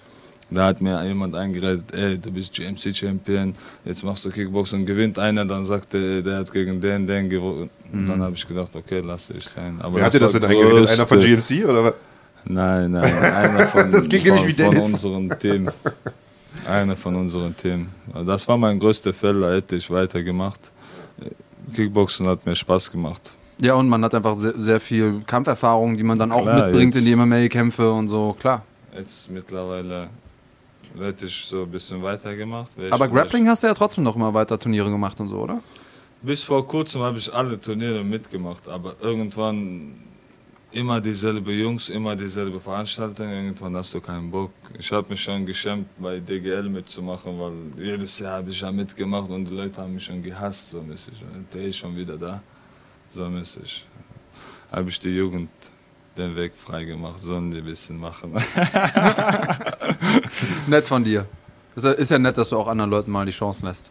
[0.50, 3.54] Da hat mir jemand eingeredet, ey, du bist GMC-Champion,
[3.86, 7.70] jetzt machst du Kickboxen, gewinnt einer, dann sagt er, der hat gegen den, den gewonnen.
[7.90, 8.06] Mhm.
[8.06, 9.78] Dann habe ich gedacht, okay, lass dich sein.
[9.80, 10.90] Aber Wer hat dir das denn eingeredet?
[10.90, 11.94] Einer von GMC oder was?
[12.46, 15.70] Nein, nein, einer von, das klingt von, nämlich wie von unseren Team.
[16.66, 17.88] Einer von unseren Team.
[18.26, 20.60] Das war mein größter Fehler, hätte ich weitergemacht.
[21.74, 23.36] Kickboxen hat mir Spaß gemacht.
[23.60, 26.96] Ja, und man hat einfach sehr, sehr viel Kampferfahrung, die man dann auch klar, mitbringt
[26.96, 28.62] in die MMA-Kämpfe und so, klar.
[28.96, 30.08] Jetzt mittlerweile
[30.98, 32.72] hätte ich so ein bisschen weitergemacht.
[32.90, 35.60] Aber Grappling hast du ja trotzdem noch immer weiter Turniere gemacht und so, oder?
[36.22, 39.94] Bis vor kurzem habe ich alle Turniere mitgemacht, aber irgendwann
[40.74, 43.28] immer dieselbe Jungs, immer dieselbe Veranstaltung.
[43.28, 44.50] Irgendwann hast du keinen Bock.
[44.78, 47.52] Ich habe mich schon geschämt, bei DGL mitzumachen, weil
[47.84, 51.14] jedes Jahr habe ich ja mitgemacht und die Leute haben mich schon gehasst, so mäßig.
[51.52, 52.42] Der ist schon wieder da,
[53.08, 53.86] so mäßig.
[54.72, 55.50] Habe ich die Jugend
[56.16, 58.32] den Weg frei gemacht, sollen die ein bisschen machen.
[60.66, 61.26] nett von dir.
[61.76, 63.90] Ist ja nett, dass du auch anderen Leuten mal die Chance lässt.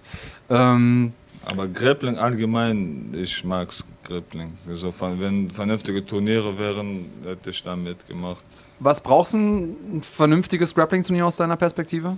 [0.49, 1.13] Ähm,
[1.45, 3.71] aber Grappling allgemein, ich mag
[4.03, 4.57] Grappling.
[4.67, 8.43] Also, wenn vernünftige Turniere wären, hätte ich da mitgemacht.
[8.79, 12.17] Was brauchst du ein vernünftiges Grappling-Turnier aus deiner Perspektive?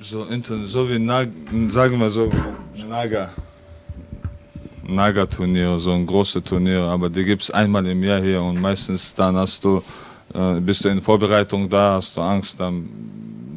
[0.00, 0.26] So,
[0.64, 1.28] so wie, Nag,
[1.68, 2.30] sagen wir so,
[2.88, 3.30] Naga.
[4.88, 9.14] Naga-Turnier, so ein großes Turnier, aber die gibt es einmal im Jahr hier und meistens
[9.14, 9.82] dann hast du,
[10.32, 12.88] äh, bist du in Vorbereitung da, hast du Angst, dann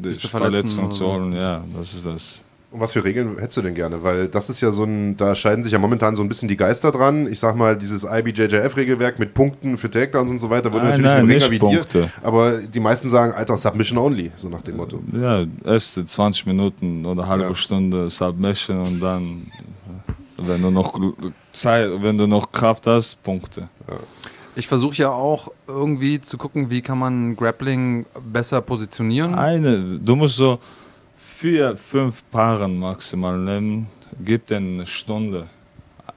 [0.03, 1.31] dich, dich Verletzung zu holen.
[1.33, 2.41] Ja, das ist das.
[2.71, 4.01] Und was für Regeln hättest du denn gerne?
[4.01, 6.55] Weil das ist ja so ein, da scheiden sich ja momentan so ein bisschen die
[6.55, 7.27] Geister dran.
[7.27, 11.25] Ich sag mal, dieses IBJJF-Regelwerk mit Punkten für Takedowns und so weiter würde natürlich nein,
[11.25, 12.03] Ringer wie Punkte.
[12.03, 12.11] dir.
[12.23, 15.01] Aber die meisten sagen, Alter, Submission only, so nach dem Motto.
[15.11, 17.55] Ja, erste 20 Minuten oder halbe ja.
[17.55, 19.47] Stunde Submission und dann,
[20.37, 20.97] wenn du noch
[21.51, 23.67] Zeit, wenn du noch Kraft hast, Punkte.
[23.89, 23.95] Ja.
[24.55, 29.33] Ich versuche ja auch irgendwie zu gucken, wie kann man Grappling besser positionieren.
[29.33, 30.59] Eine, du musst so
[31.41, 33.87] vier, fünf Paaren maximal nehmen,
[34.23, 35.47] gibt eine Stunde.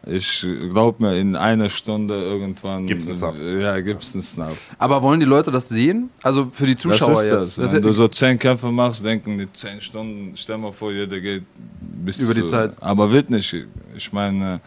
[0.07, 2.87] Ich glaube mir, in einer Stunde irgendwann.
[2.87, 3.35] Gibt es einen Snap?
[3.39, 4.55] Ja, gibt es einen Snap.
[4.79, 6.11] Aber wollen die Leute das sehen?
[6.23, 7.59] Also für die Zuschauer das jetzt?
[7.59, 7.73] Das.
[7.73, 11.45] Wenn du so zehn Kämpfe machst, denken die zehn Stunden, stell mal vor, jeder geht
[11.81, 12.77] bis Über die zu, Zeit.
[12.83, 13.57] Aber wird nicht.
[13.97, 14.61] Ich meine,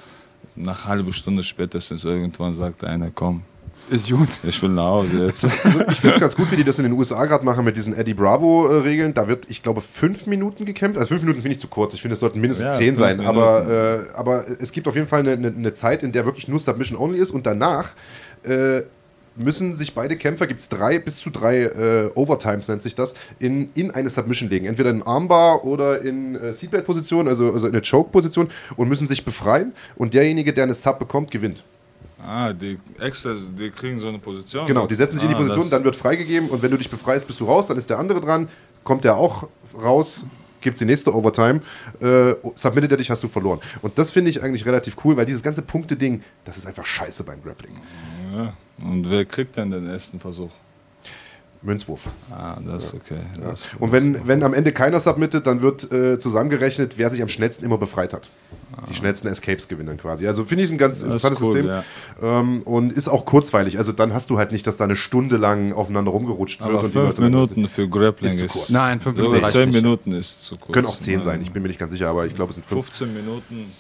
[0.55, 3.43] nach halbe Stunde spätestens irgendwann sagt einer, komm,
[3.89, 4.29] ist gut.
[4.43, 5.43] Ich will nach Hause jetzt.
[5.43, 7.77] Also ich finde es ganz gut, wie die das in den USA gerade machen mit
[7.77, 9.13] diesen Eddie Bravo-Regeln.
[9.13, 10.97] Da wird, ich glaube, fünf Minuten gekämpft.
[10.97, 11.93] Also fünf Minuten finde ich zu kurz.
[11.93, 13.19] Ich finde, es sollten mindestens ja, zehn sein.
[13.21, 16.47] Aber, äh, aber es gibt auf jeden Fall eine, eine, eine, Zeit, in der wirklich
[16.47, 17.89] nur Submission only ist und danach.
[18.43, 18.83] Äh,
[19.37, 23.13] müssen sich beide Kämpfer, gibt es drei bis zu drei äh, Overtimes, nennt sich das,
[23.39, 24.65] in, in eine Submission legen.
[24.65, 29.23] Entweder in Armbar oder in äh, Seatbelt-Position, also, also in eine Choke-Position und müssen sich
[29.23, 29.73] befreien.
[29.95, 31.63] Und derjenige, der eine Sub bekommt, gewinnt.
[32.25, 34.65] Ah, die extra, die kriegen so eine Position.
[34.65, 36.89] Genau, die setzen sich ah, in die Position, dann wird freigegeben und wenn du dich
[36.89, 38.47] befreist, bist du raus, dann ist der andere dran,
[38.83, 40.25] kommt der auch raus,
[40.61, 41.61] gibt die nächste Overtime,
[41.99, 43.59] äh, submittet er dich, hast du verloren.
[43.81, 47.23] Und das finde ich eigentlich relativ cool, weil dieses ganze Punkte-Ding, das ist einfach scheiße
[47.23, 47.77] beim Grappling.
[48.33, 48.53] Ja.
[48.81, 50.51] Und wer kriegt denn den ersten Versuch?
[51.61, 52.09] Münzwurf.
[52.31, 53.17] Ah, das ist okay.
[53.41, 53.49] Ja.
[53.49, 57.27] Das und wenn, wenn am Ende keiner submittet, dann wird äh, zusammengerechnet, wer sich am
[57.27, 58.29] schnellsten immer befreit hat.
[58.75, 58.85] Ah.
[58.87, 60.27] Die schnellsten Escapes gewinnen quasi.
[60.27, 61.67] Also finde ich ein ganz interessantes cool, System.
[61.67, 61.83] Ja.
[62.21, 63.77] Ähm, und ist auch kurzweilig.
[63.77, 66.77] Also dann hast du halt nicht, dass da eine Stunde lang aufeinander rumgerutscht wird.
[66.77, 68.69] Aber fünf Minuten für Grappling ist, zu kurz.
[68.69, 69.41] Nein, fünf Minuten.
[69.41, 70.73] So, zehn Minuten ist zu kurz.
[70.73, 72.65] Können auch zehn sein, ich bin mir nicht ganz sicher, aber ich glaube, es sind
[72.65, 72.85] fünf.
[72.85, 73.71] 15 Minuten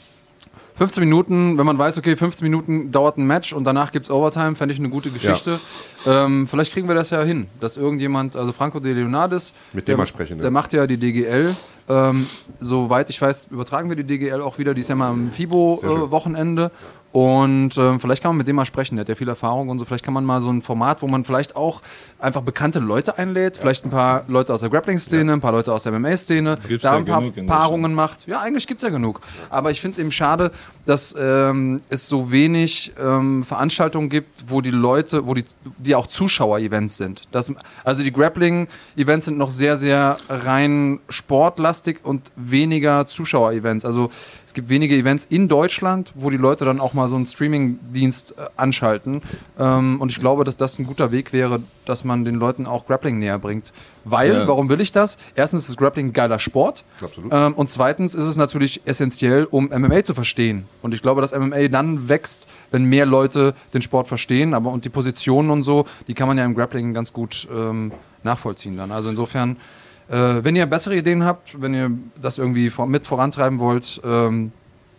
[0.77, 4.11] 15 Minuten, wenn man weiß, okay, 15 Minuten dauert ein Match und danach gibt es
[4.11, 5.59] Overtime, fände ich eine gute Geschichte.
[6.05, 6.25] Ja.
[6.25, 9.97] Ähm, vielleicht kriegen wir das ja hin, dass irgendjemand, also Franco de Leonardis, mit dem
[9.97, 10.43] der, sprechen, ne?
[10.43, 11.55] der macht ja die DGL.
[11.89, 12.27] Ähm,
[12.59, 14.73] soweit ich weiß, übertragen wir die DGL auch wieder.
[14.73, 16.65] Die ist ja mal am FIBO-Wochenende.
[16.65, 16.69] Äh,
[17.17, 19.79] und äh, vielleicht kann man mit dem mal sprechen, der hat ja viel Erfahrung und
[19.79, 19.85] so.
[19.85, 21.81] Vielleicht kann man mal so ein Format, wo man vielleicht auch
[22.19, 25.81] einfach bekannte Leute einlädt, vielleicht ein paar Leute aus der Grappling-Szene, ein paar Leute aus
[25.81, 28.27] der MMA-Szene, da ein paar Paarungen macht.
[28.27, 29.21] Ja, eigentlich gibt es ja genug.
[29.49, 30.51] Aber ich finde es eben schade,
[30.85, 35.45] dass ähm, es so wenig ähm, Veranstaltungen gibt, wo die Leute, wo die,
[35.79, 37.23] die auch Zuschauer-Events sind.
[37.31, 37.51] Das,
[37.83, 43.85] also die Grappling-Events sind noch sehr, sehr rein sportlastig und weniger Zuschauer-Events.
[43.85, 44.11] Also
[44.45, 48.35] es gibt wenige Events in Deutschland, wo die Leute dann auch mal so einen Streaming-Dienst
[48.37, 49.21] äh, anschalten.
[49.57, 52.85] Ähm, und ich glaube, dass das ein guter Weg wäre, dass man den Leuten auch
[52.85, 53.73] Grappling näher bringt.
[54.03, 54.47] Weil, ja.
[54.47, 55.17] warum will ich das?
[55.35, 56.83] Erstens ist Grappling ein geiler Sport.
[57.01, 57.31] Absolut.
[57.33, 60.65] Ähm, und zweitens ist es natürlich essentiell, um MMA zu verstehen.
[60.81, 64.53] Und ich glaube, dass MMA dann wächst, wenn mehr Leute den Sport verstehen.
[64.53, 67.91] Aber und die Positionen und so, die kann man ja im Grappling ganz gut ähm,
[68.23, 68.91] nachvollziehen dann.
[68.91, 69.57] Also insofern
[70.09, 74.51] äh, wenn ihr bessere Ideen habt, wenn ihr das irgendwie mit vorantreiben wollt, ähm,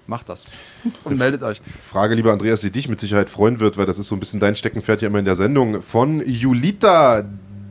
[0.09, 0.45] macht das
[1.05, 1.61] und meldet euch.
[1.81, 4.41] Frage, lieber Andreas, die dich mit Sicherheit freuen wird, weil das ist so ein bisschen
[4.41, 5.83] dein Steckenpferd ja immer in der Sendung.
[5.83, 7.25] Von Julita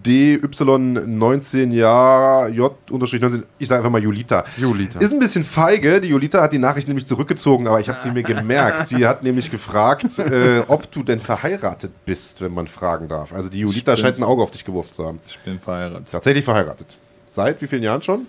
[0.06, 4.46] DY19 Jahr J-19, ich sage einfach mal Julita.
[4.56, 5.00] Julita.
[5.00, 6.00] Ist ein bisschen feige.
[6.00, 8.88] Die Julita hat die Nachricht nämlich zurückgezogen, aber ich habe sie mir gemerkt.
[8.88, 13.34] Sie hat nämlich gefragt, äh, ob du denn verheiratet bist, wenn man fragen darf.
[13.34, 15.20] Also die Julita scheint ein Auge auf dich geworfen zu haben.
[15.28, 16.08] Ich bin verheiratet.
[16.10, 16.98] Tatsächlich verheiratet.
[17.26, 18.28] Seit wie vielen Jahren schon?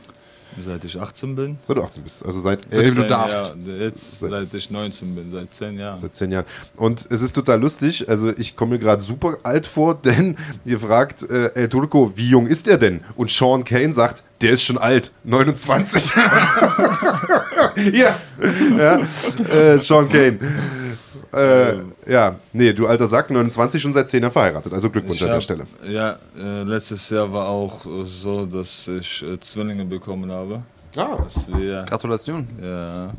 [0.61, 1.59] Seit ich 18 bin.
[1.63, 2.25] Seit du 18 bist.
[2.25, 3.55] Also seit seitdem du darfst.
[3.61, 5.99] Ja, jetzt, seit, seit ich 19 bin, seit 10 Jahren.
[5.99, 6.47] Seit 10 Jahren.
[6.77, 8.09] Und es ist total lustig.
[8.09, 12.31] Also ich komme mir gerade super alt vor, denn ihr fragt äh, El Turco, wie
[12.31, 13.01] jung ist er denn?
[13.17, 16.13] Und Sean Kane sagt, der ist schon alt, 29.
[17.93, 18.17] ja,
[18.79, 19.01] ja.
[19.53, 20.39] Äh, Sean Kane.
[21.33, 21.75] Äh,
[22.09, 24.73] ja, nee, du alter Sack, 29 schon seit 10 Jahren verheiratet.
[24.73, 25.67] Also Glückwunsch hab, an der Stelle.
[25.89, 30.63] Ja, äh, letztes Jahr war auch so, dass ich äh, Zwillinge bekommen habe.
[30.97, 31.19] Ah.
[31.49, 32.47] Wir, Gratulation.
[32.63, 33.13] Ja,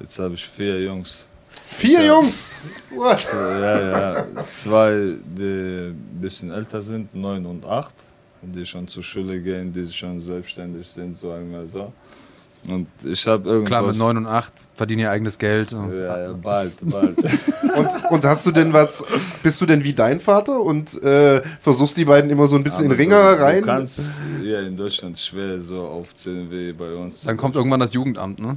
[0.00, 1.26] jetzt habe ich vier Jungs.
[1.64, 2.48] Vier Jungs?
[2.94, 3.28] What?
[3.32, 4.46] Ja, ja.
[4.46, 7.94] Zwei, die ein bisschen älter sind, neun und acht,
[8.42, 11.92] die schon zur Schule gehen, die schon selbstständig sind, sagen wir so.
[12.68, 13.68] Und ich habe irgendwas...
[13.68, 15.72] Klar, mit 9 und 8 verdienen ihr eigenes Geld.
[15.72, 17.14] Ja, ja, bald, bald.
[17.76, 19.04] und, und hast du denn was,
[19.42, 22.86] bist du denn wie dein Vater und äh, versuchst die beiden immer so ein bisschen
[22.86, 23.60] Aber in Ringer du, rein?
[23.60, 24.00] Du kannst
[24.42, 27.24] ja in Deutschland schwer so aufzählen wie bei uns.
[27.24, 28.56] Dann kommt irgendwann das Jugendamt, ne?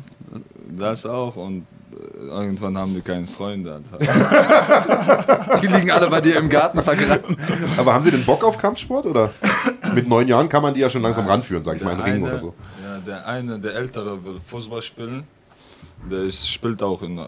[0.78, 3.82] Das auch und äh, irgendwann haben die keine Freunde.
[5.62, 7.36] die liegen alle bei dir im Garten vergraben.
[7.76, 9.32] Aber haben sie denn Bock auf Kampfsport oder?
[9.94, 12.24] Mit neun Jahren kann man die ja schon langsam ranführen, sag ich mal, in Ring
[12.24, 12.54] oder so.
[13.06, 15.24] Der eine, der Ältere will Fußball spielen.
[16.10, 17.20] Der ist, spielt auch in,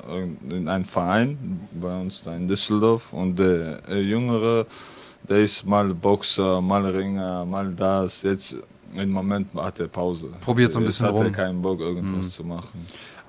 [0.50, 3.14] in einem Verein bei uns da in Düsseldorf.
[3.14, 4.66] Und der, Jüngere,
[5.24, 8.24] der ist mal Boxer, mal Ringer, mal das.
[8.24, 8.58] Jetzt
[8.96, 10.30] im Moment hat er Pause.
[10.42, 12.30] Probiert so ein bisschen Jetzt hat er keinen Bock, irgendwas mhm.
[12.30, 12.86] zu machen.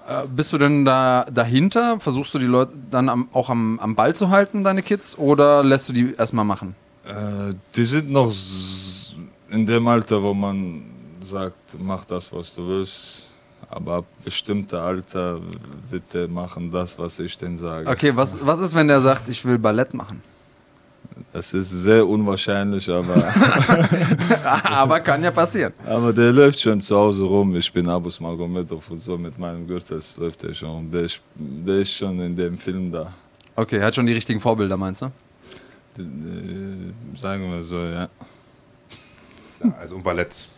[0.07, 1.99] Äh, bist du denn da dahinter?
[1.99, 5.65] Versuchst du die Leute dann am, auch am, am Ball zu halten, deine Kids, oder
[5.65, 6.77] lässt du die erstmal machen?
[7.05, 8.33] Äh, die sind noch
[9.51, 10.83] in dem Alter, wo man
[11.29, 13.27] sagt, mach das, was du willst.
[13.69, 15.41] Aber ab bestimmter Alter
[15.91, 17.89] wird er machen das, was ich denn sage.
[17.89, 20.23] Okay, was, was ist, wenn der sagt, ich will Ballett machen?
[21.33, 23.17] Das ist sehr unwahrscheinlich, aber.
[24.65, 25.73] aber kann ja passieren.
[25.87, 27.55] Aber der läuft schon zu Hause rum.
[27.57, 30.91] Ich bin Abus Magomedov und so mit meinem Gürtel läuft er schon.
[30.91, 33.13] Der ist, der ist schon in dem Film da.
[33.55, 35.11] Okay, er hat schon die richtigen Vorbilder, meinst du?
[37.19, 38.09] Sagen wir so, ja.
[39.63, 40.49] ja also um Ballett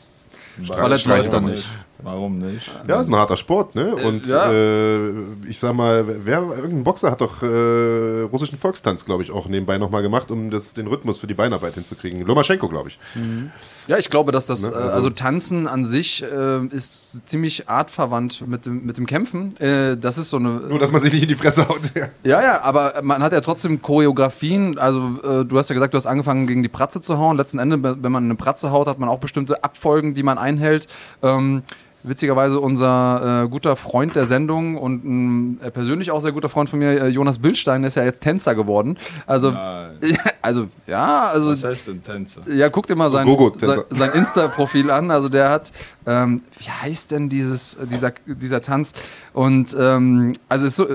[0.67, 1.67] Ballett läuft dann nicht.
[2.03, 2.71] Warum nicht?
[2.87, 3.97] Ja, ist ein harter Sport, ne?
[3.99, 4.51] Äh, Und ja.
[4.51, 5.11] äh,
[5.49, 9.79] ich sag mal, wer, irgendein Boxer hat doch äh, russischen Volkstanz, glaube ich, auch nebenbei
[9.79, 12.23] nochmal gemacht, um das, den Rhythmus für die Beinarbeit hinzukriegen.
[12.23, 12.99] Lomaschenko, glaube ich.
[13.15, 13.51] Mhm.
[13.89, 14.77] Ja, ich glaube, dass das, ne?
[14.77, 19.57] also, also, Tanzen an sich äh, ist ziemlich artverwandt mit dem, mit dem Kämpfen.
[19.57, 20.51] Äh, das ist so eine.
[20.51, 21.93] Nur, dass man sich nicht in die Fresse haut.
[21.97, 24.79] Ja, ja, ja aber man hat ja trotzdem Choreografien.
[24.79, 27.37] Also, äh, du hast ja gesagt, du hast angefangen, gegen die Pratze zu hauen.
[27.37, 30.87] Letzten Endes, wenn man eine Pratze haut, hat man auch bestimmte Abfolgen, die man einhält.
[31.23, 31.63] Ähm,
[32.03, 36.69] witzigerweise unser äh, guter Freund der Sendung und ein äh, persönlich auch sehr guter Freund
[36.69, 38.99] von mir, äh, Jonas Bildstein, ist ja jetzt Tänzer geworden.
[39.27, 39.55] Also,
[40.43, 41.51] also ja, also.
[41.51, 42.43] Was heißt denn Tänzer?
[42.51, 43.27] Ja, guck dir mal sein,
[43.59, 45.11] sein, sein Insta-Profil an.
[45.11, 45.73] Also der hat,
[46.07, 48.93] ähm, wie heißt denn dieses, dieser, dieser Tanz?
[49.33, 50.87] Und ähm, also ist so.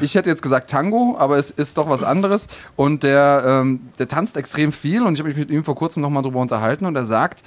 [0.00, 2.46] Ich hätte jetzt gesagt Tango, aber es ist doch was anderes.
[2.76, 6.02] Und der, ähm, der tanzt extrem viel und ich habe mich mit ihm vor kurzem
[6.02, 7.42] nochmal drüber unterhalten und er sagt,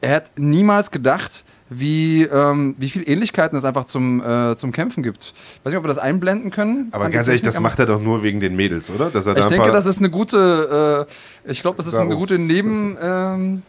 [0.00, 5.02] er hat niemals gedacht, wie, ähm, wie viel Ähnlichkeiten es einfach zum, äh, zum Kämpfen
[5.02, 5.32] gibt.
[5.32, 6.88] Ich weiß nicht, ob wir das einblenden können.
[6.90, 9.08] Aber ganz ehrlich, das macht er doch nur wegen den Mädels, oder?
[9.08, 11.06] Dass er ich da denke, das ist eine gute,
[11.46, 13.62] äh, ich glaube, das ist eine gute Neben, ähm,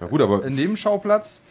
[0.00, 1.42] ja, gut, aber Nebenschauplatz.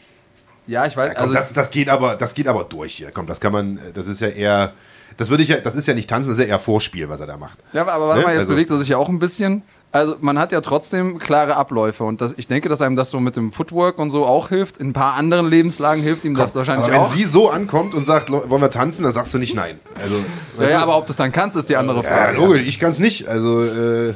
[0.68, 1.08] Ja, ich weiß.
[1.08, 3.12] Ja, komm, also das, das, geht aber, das geht aber durch hier.
[3.12, 4.74] Komm, das kann man, das ist ja eher,
[5.16, 7.22] das würde ich ja, das ist ja nicht tanzen, das ist ja eher Vorspiel, was
[7.22, 7.60] er da macht.
[7.72, 8.26] Ja, aber warte ne?
[8.26, 11.18] mal, jetzt also, bewegt er sich ja auch ein bisschen also man hat ja trotzdem
[11.18, 14.26] klare Abläufe und das, ich denke, dass einem das so mit dem Footwork und so
[14.26, 14.78] auch hilft.
[14.78, 17.12] In ein paar anderen Lebenslagen hilft ihm Komm, das wahrscheinlich aber wenn auch.
[17.12, 19.80] Wenn sie so ankommt und sagt, wollen wir tanzen, dann sagst du nicht nein.
[20.02, 20.16] Also,
[20.60, 22.38] ja, ja, aber ob du es dann kannst, ist die andere Frage.
[22.38, 23.28] Ja, logisch, ich kann es nicht.
[23.28, 24.14] Also, äh,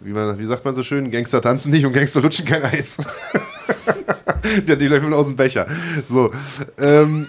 [0.00, 2.98] wie, man, wie sagt man so schön, Gangster tanzen nicht und Gangster lutschen kein Eis.
[4.66, 5.66] die, die läuft aus dem Becher.
[6.06, 6.32] So,
[6.78, 7.26] ähm,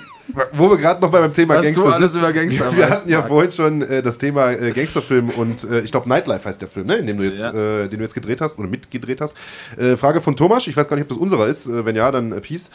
[0.54, 2.20] wo wir gerade noch beim Thema Was Gangster sind.
[2.22, 5.92] Über Gangster wir hatten ja vorhin schon äh, das Thema äh, Gangsterfilm und äh, ich
[5.92, 6.96] glaube Nightlife heißt der Film, ne?
[6.96, 7.50] in dem du jetzt, ja.
[7.84, 9.36] Äh, den du jetzt gedreht hast oder mitgedreht hast.
[9.78, 11.68] Äh, Frage von Thomas, ich weiß gar nicht, ob das unserer ist.
[11.68, 12.72] Äh, wenn ja, dann Peace.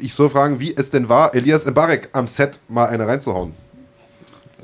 [0.00, 3.52] ich soll fragen, wie es denn war, Elias Mbarek am Set mal eine reinzuhauen.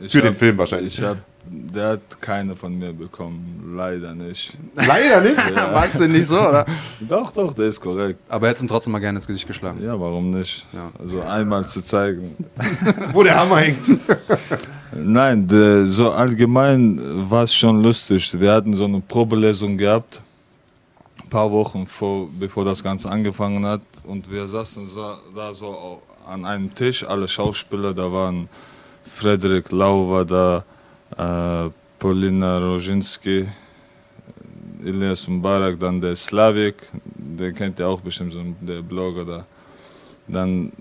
[0.01, 0.99] Ich Für hab, den Film wahrscheinlich.
[0.99, 4.57] Ich habe der hat keine von mir bekommen, leider nicht.
[4.75, 5.37] Leider nicht?
[5.37, 5.71] Ja.
[5.73, 6.65] Magst du ihn nicht so, oder?
[7.01, 8.21] Doch, doch, der ist korrekt.
[8.29, 9.83] Aber hättest ihm trotzdem mal gerne ins Gesicht geschlagen.
[9.83, 10.67] Ja, warum nicht?
[10.73, 10.91] Ja.
[10.99, 12.37] Also einmal zu zeigen.
[13.13, 13.91] Wo der Hammer hängt.
[14.97, 17.01] Nein, de, so allgemein
[17.31, 18.39] war es schon lustig.
[18.39, 20.23] Wir hatten so eine Probelesung gehabt,
[21.23, 23.83] ein paar Wochen vor, bevor das Ganze angefangen hat.
[24.05, 24.87] Und wir saßen
[25.35, 28.49] da so an einem Tisch, alle Schauspieler, da waren
[29.05, 30.65] Frederik Lau war da,
[31.17, 33.49] äh, Polina Roginski,
[34.85, 36.77] Elias Mbarak, dann der Slavik,
[37.15, 39.47] den kennt ihr auch bestimmt, so der Blogger da.
[40.29, 40.73] Dann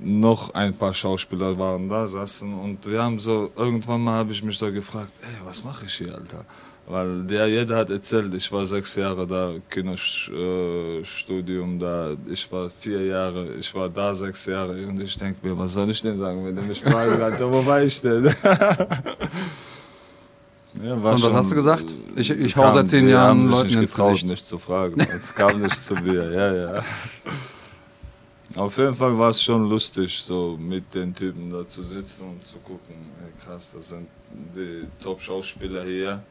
[0.00, 4.42] noch ein paar Schauspieler waren da, saßen und wir haben so, irgendwann mal habe ich
[4.42, 6.44] mich so gefragt, ey, was mache ich hier, Alter?
[6.90, 13.06] Weil der, jeder hat erzählt, ich war sechs Jahre da, Kinostudium da, ich war vier
[13.06, 16.44] Jahre, ich war da sechs Jahre und ich denke mir, was soll ich denn sagen,
[16.44, 18.34] wenn der mich fragen hat, wo war ich denn?
[20.84, 21.92] Ja, und was hast du gesagt?
[22.14, 25.00] Ich, ich hau seit zehn Jahren Leuten nicht ins getraut, nicht zu fragen.
[25.00, 26.84] Es kam nicht zu mir, ja, ja.
[28.54, 32.46] Auf jeden Fall war es schon lustig, so mit den Typen da zu sitzen und
[32.46, 32.94] zu gucken.
[33.20, 34.06] Hey, krass, das sind
[34.54, 36.22] die Top-Schauspieler hier.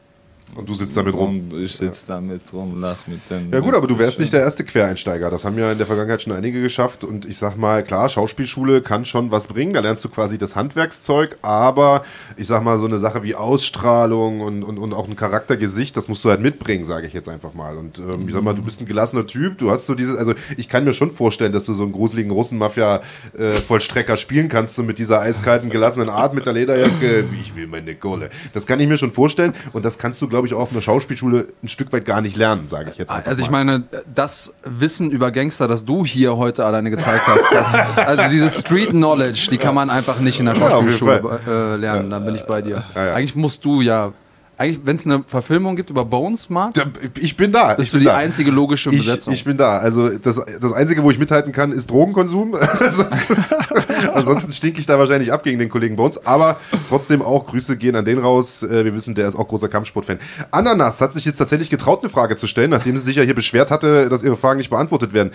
[0.54, 1.50] Und du sitzt damit rum.
[1.62, 2.14] Ich sitze ja.
[2.14, 3.52] damit rum, lach mit dem.
[3.52, 5.30] Ja gut, aber du wärst nicht der erste Quereinsteiger.
[5.30, 7.04] Das haben ja in der Vergangenheit schon einige geschafft.
[7.04, 9.74] Und ich sag mal, klar, Schauspielschule kann schon was bringen.
[9.74, 11.38] Da lernst du quasi das Handwerkszeug.
[11.42, 12.04] Aber
[12.36, 16.08] ich sag mal, so eine Sache wie Ausstrahlung und, und, und auch ein Charaktergesicht, das
[16.08, 17.76] musst du halt mitbringen, sage ich jetzt einfach mal.
[17.76, 19.58] Und ähm, ich sag mal, du bist ein gelassener Typ.
[19.58, 22.32] Du hast so dieses, also ich kann mir schon vorstellen, dass du so einen gruseligen
[22.32, 27.24] Russenmafia-Vollstrecker äh, spielen kannst, so mit dieser eiskalten, gelassenen Art, mit der Lederjacke.
[27.40, 28.30] Ich will meine Kohle.
[28.52, 29.54] Das kann ich mir schon vorstellen.
[29.72, 32.36] Und das kannst du, glaube ich, auch auf einer Schauspielschule ein Stück weit gar nicht
[32.36, 33.64] lernen, sage ich jetzt einfach Also ich mal.
[33.64, 33.84] meine,
[34.14, 38.90] das Wissen über Gangster, das du hier heute alleine gezeigt hast, das, also diese Street
[38.90, 42.62] Knowledge, die kann man einfach nicht in der Schauspielschule äh, lernen, da bin ich bei
[42.62, 42.82] dir.
[42.94, 44.12] Eigentlich musst du ja
[44.60, 46.74] eigentlich, wenn es eine Verfilmung gibt über Bones, Mark?
[47.18, 47.74] Ich bin da.
[47.74, 48.16] Bist du die da.
[48.16, 49.32] einzige logische Besetzung?
[49.32, 49.78] Ich, ich, bin da.
[49.78, 52.54] Also das, das Einzige, wo ich mithalten kann, ist Drogenkonsum.
[54.14, 56.26] ansonsten stinke ich da wahrscheinlich ab gegen den Kollegen Bones.
[56.26, 56.58] Aber
[56.90, 58.62] trotzdem auch Grüße gehen an den raus.
[58.62, 60.18] Äh, wir wissen, der ist auch großer Kampfsportfan.
[60.50, 63.34] Ananas hat sich jetzt tatsächlich getraut, eine Frage zu stellen, nachdem sie sich ja hier
[63.34, 65.30] beschwert hatte, dass ihre Fragen nicht beantwortet werden.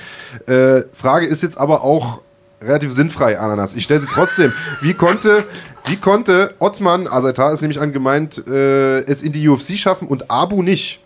[0.46, 2.22] Äh, Frage ist jetzt aber auch
[2.66, 3.74] relativ sinnfrei, Ananas.
[3.74, 4.54] Ich stelle sie trotzdem.
[4.82, 5.46] Wie konnte,
[5.86, 10.62] wie konnte Ottmann, Azaitar ist nämlich angemeint, äh, es in die UFC schaffen und Abu
[10.62, 11.00] nicht?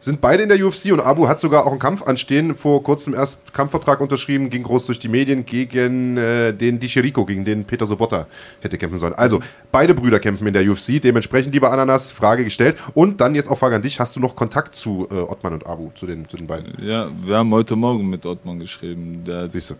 [0.00, 3.14] Sind beide in der UFC und Abu hat sogar auch einen Kampf anstehen, vor kurzem
[3.14, 7.84] erst Kampfvertrag unterschrieben, ging groß durch die Medien gegen äh, den Dicherico, gegen den Peter
[7.84, 8.28] Sobotta
[8.60, 9.14] hätte kämpfen sollen.
[9.14, 9.40] Also,
[9.72, 12.76] beide Brüder kämpfen in der UFC, dementsprechend, lieber Ananas, Frage gestellt.
[12.94, 15.66] Und dann jetzt auch Frage an dich, hast du noch Kontakt zu äh, Ottmann und
[15.66, 16.74] Abu, zu den, zu den beiden?
[16.80, 19.24] Ja, wir haben heute Morgen mit Ottmann geschrieben.
[19.26, 19.74] Der Siehst du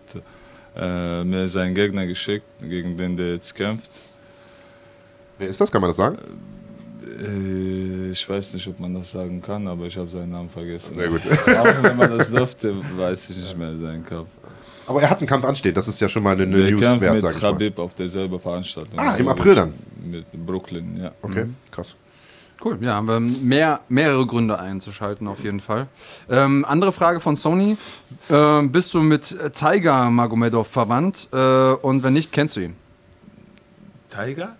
[0.75, 3.89] äh, mir seinen Gegner geschickt, gegen den der jetzt kämpft.
[5.37, 5.71] Wer ist das?
[5.71, 6.17] Kann man das sagen?
[7.21, 10.95] Äh, ich weiß nicht, ob man das sagen kann, aber ich habe seinen Namen vergessen.
[10.95, 11.21] Sehr gut.
[11.25, 14.29] Auch wenn man das durfte, weiß ich nicht mehr seinen Kampf.
[14.85, 17.21] Aber er hat einen Kampf anstehen, das ist ja schon mal eine, eine News wert,
[17.21, 17.83] sag ich Khabib mal.
[17.83, 18.97] auf derselben Veranstaltung.
[18.97, 19.73] Ah, im April dann?
[20.03, 21.11] Mit Brooklyn, ja.
[21.21, 21.55] Okay, mhm.
[21.69, 21.95] krass.
[22.63, 25.87] Cool, ja, haben wir mehr, mehrere Gründe einzuschalten auf jeden Fall.
[26.29, 27.77] Ähm, andere Frage von Sony.
[28.27, 31.29] Äh, bist du mit Tiger Magomedov verwandt?
[31.31, 32.75] Äh, und wenn nicht, kennst du ihn?
[34.09, 34.57] Tiger?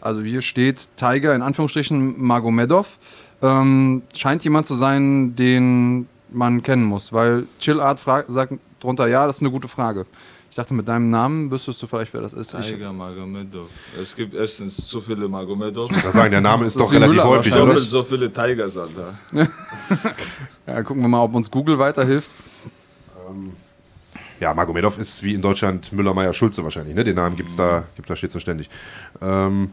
[0.00, 2.98] Also hier steht Tiger in Anführungsstrichen Magomedov.
[3.42, 9.26] Ähm, scheint jemand zu sein, den man kennen muss, weil Chill Art sagt drunter, ja,
[9.26, 10.06] das ist eine gute Frage.
[10.50, 12.50] Ich dachte, mit deinem Namen wüsstest du vielleicht, wer das ist.
[12.60, 13.68] Tiger Magomedov.
[14.00, 15.92] Es gibt erstens zu viele Magomedov.
[15.92, 17.78] Ich sagen, der Name ist doch relativ Müller häufig, oder?
[17.78, 19.14] so viele Tigers da.
[20.66, 22.34] ja, gucken wir mal, ob uns Google weiterhilft.
[23.28, 23.52] Ähm,
[24.40, 26.96] ja, Magomedov ist wie in Deutschland Müller-Meyer-Schulze wahrscheinlich.
[26.96, 27.04] Ne?
[27.04, 28.68] Den Namen gibt es da, gibt's da stets und ständig.
[29.22, 29.70] Ähm,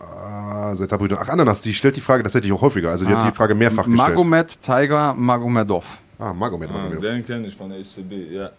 [0.00, 2.90] Ah, Ach, Ananas, die stellt die Frage tatsächlich auch häufiger.
[2.90, 4.10] Also die ah, hat die Frage mehrfach gestellt.
[4.10, 5.98] Magomed Tiger Magomedov.
[6.18, 6.98] Ah, Magomed Magomedov.
[6.98, 8.50] Ah, den kenne ich von ECB, ja.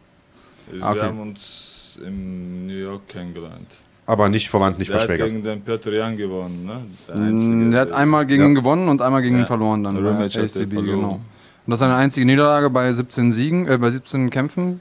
[0.71, 1.01] Wir okay.
[1.01, 3.67] haben uns in New York kennengelernt.
[4.05, 5.19] Aber nicht verwandt, nicht der verschwägert.
[5.19, 6.81] Der hat gegen den Piotr Jan gewonnen, ne?
[7.07, 8.49] Der, mm, einzige, der hat einmal gegen ja.
[8.49, 9.41] ihn gewonnen und einmal gegen ja.
[9.41, 11.13] ihn verloren dann bei ACB, genau.
[11.13, 14.79] Und das ist eine einzige Niederlage bei 17 Siegen, äh, bei 17 Kämpfen.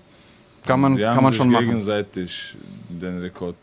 [0.66, 1.66] Kann man, kann man schon machen.
[1.66, 2.56] gegenseitig
[2.88, 3.55] den Rekord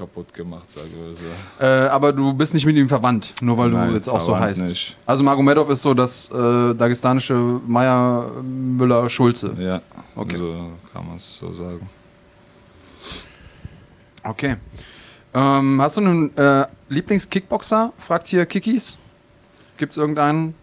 [0.00, 1.64] kaputt gemacht, sage ich so.
[1.64, 4.38] Äh, aber du bist nicht mit ihm verwandt, nur weil Nein, du jetzt auch so
[4.38, 4.66] heißt.
[4.66, 4.96] Nicht.
[5.04, 7.34] Also Magomedov ist so das äh, dagestanische
[7.66, 9.54] Meier Müller Schulze.
[9.58, 9.82] Ja,
[10.16, 10.36] okay.
[10.36, 11.86] so kann man es so sagen.
[14.24, 14.56] Okay.
[15.34, 17.92] Ähm, hast du einen äh, Lieblings-Kickboxer?
[17.98, 18.96] Fragt hier Kikis.
[19.76, 20.54] Gibt es irgendeinen?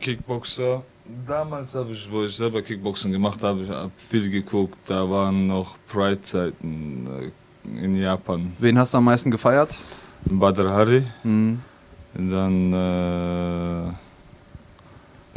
[0.00, 0.82] Kickboxer.
[1.26, 4.78] Damals habe ich, wo ich selber Kickboxen gemacht habe, ich habe viel geguckt.
[4.86, 7.32] Da waren noch Pride-Zeiten.
[7.82, 8.52] In Japan.
[8.58, 9.76] Wen hast du am meisten gefeiert?
[10.24, 11.02] Badr Hari.
[11.24, 11.58] Mhm.
[12.14, 13.92] Dann, äh,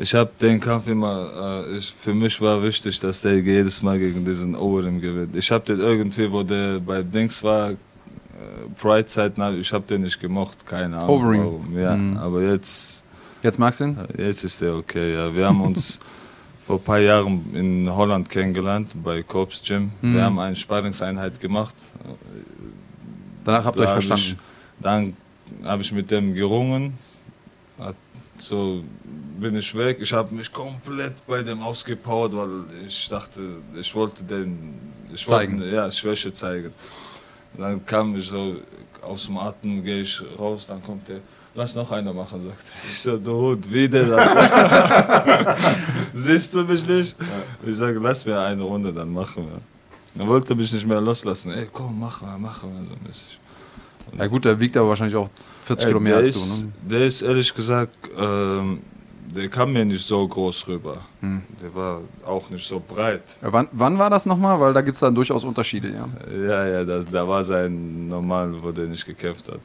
[0.02, 4.00] ich habe den Kampf immer, äh, ich, für mich war wichtig, dass der jedes Mal
[4.00, 5.36] gegen diesen Overeem gewinnt.
[5.36, 7.76] Ich habe den irgendwie, wo der bei Dings war, äh,
[8.80, 11.44] Pride-Zeiten, ich habe den nicht gemocht, keine Ahnung Overeem.
[11.44, 11.78] warum.
[11.78, 12.18] Ja, mhm.
[12.18, 13.04] aber jetzt...
[13.44, 13.98] Jetzt magst du ihn?
[14.18, 15.36] Jetzt ist der okay, ja.
[15.36, 16.00] Wir haben uns...
[16.70, 19.92] vor ein paar Jahren in Holland kennengelernt, bei Corps Gym.
[20.04, 20.14] Mhm.
[20.14, 21.74] Wir haben eine Sparringseinheit gemacht.
[23.44, 24.24] Danach habt ihr euch verstanden?
[24.24, 24.36] Ich,
[24.80, 25.18] dann
[25.64, 26.96] habe ich mit dem gerungen.
[28.38, 28.84] So
[29.40, 29.98] bin ich weg.
[30.00, 33.42] Ich habe mich komplett bei dem ausgepowert, weil ich dachte,
[33.76, 34.76] ich wollte den
[35.12, 35.60] ich zeigen.
[35.60, 36.72] Wollte, ja, Schwäche zeigen.
[37.58, 38.58] Dann kam ich so
[39.02, 41.22] aus dem Atem, gehe ich raus, dann kommt der
[41.60, 42.90] lass noch einer machen, sagt er.
[42.90, 44.04] Ich so, du Hund, wieder.
[46.14, 47.16] Siehst du mich nicht?
[47.20, 47.70] Ja.
[47.70, 50.22] Ich sage, lass mir eine Runde, dann machen wir.
[50.22, 51.52] Er wollte mich nicht mehr loslassen.
[51.52, 52.84] Ey, komm, mach mal, mach mal.
[52.88, 53.40] So mäßig.
[54.18, 55.30] Ja gut, der wiegt aber wahrscheinlich auch
[55.64, 56.40] 40 Kilo mehr als du.
[56.40, 56.72] Ne?
[56.90, 58.80] Der ist ehrlich gesagt, ähm,
[59.36, 60.98] der kam mir nicht so groß rüber.
[61.20, 61.44] Hm.
[61.62, 63.24] Der war auch nicht so breit.
[63.42, 64.60] Ja, wann, wann, war das nochmal?
[64.60, 66.08] Weil da gibt es dann durchaus Unterschiede, ja.
[66.48, 69.60] Ja, ja, da, da war sein normal, wo der nicht gekämpft hat.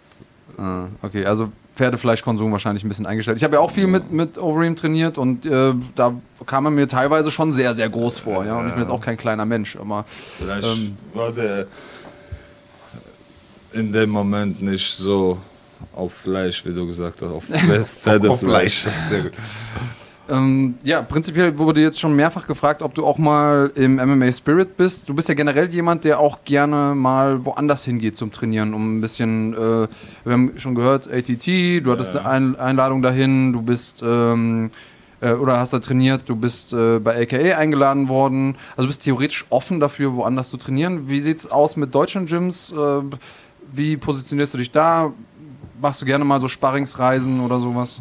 [0.59, 3.37] Ah, okay, also Pferdefleischkonsum wahrscheinlich ein bisschen eingestellt.
[3.39, 6.15] Ich habe ja auch viel mit, mit Overeem trainiert und äh, da
[6.47, 8.45] kam er mir teilweise schon sehr, sehr groß vor.
[8.45, 8.59] Ja?
[8.59, 9.77] Und ich bin jetzt auch kein kleiner Mensch.
[9.77, 11.67] Aber, Vielleicht ähm, war der
[13.73, 15.41] in dem Moment nicht so
[15.93, 17.45] auf Fleisch, wie du gesagt hast, auf
[18.03, 18.29] Pferdefleisch.
[18.31, 18.87] auf Fleisch.
[19.11, 19.33] Sehr gut.
[20.29, 24.77] Ähm, ja, prinzipiell wurde jetzt schon mehrfach gefragt, ob du auch mal im MMA Spirit
[24.77, 25.09] bist.
[25.09, 29.01] Du bist ja generell jemand, der auch gerne mal woanders hingeht zum Trainieren, um ein
[29.03, 29.57] bisschen, äh,
[30.25, 32.23] wir haben schon gehört, ATT, du hattest ja.
[32.23, 34.71] eine Einladung dahin, du bist, ähm,
[35.21, 38.57] äh, oder hast da trainiert, du bist äh, bei AKA eingeladen worden.
[38.71, 41.09] Also du bist theoretisch offen dafür, woanders zu trainieren.
[41.09, 42.73] Wie sieht es aus mit deutschen Gyms?
[42.73, 43.03] Äh,
[43.73, 45.13] wie positionierst du dich da?
[45.81, 48.01] Machst du gerne mal so Sparringsreisen oder sowas?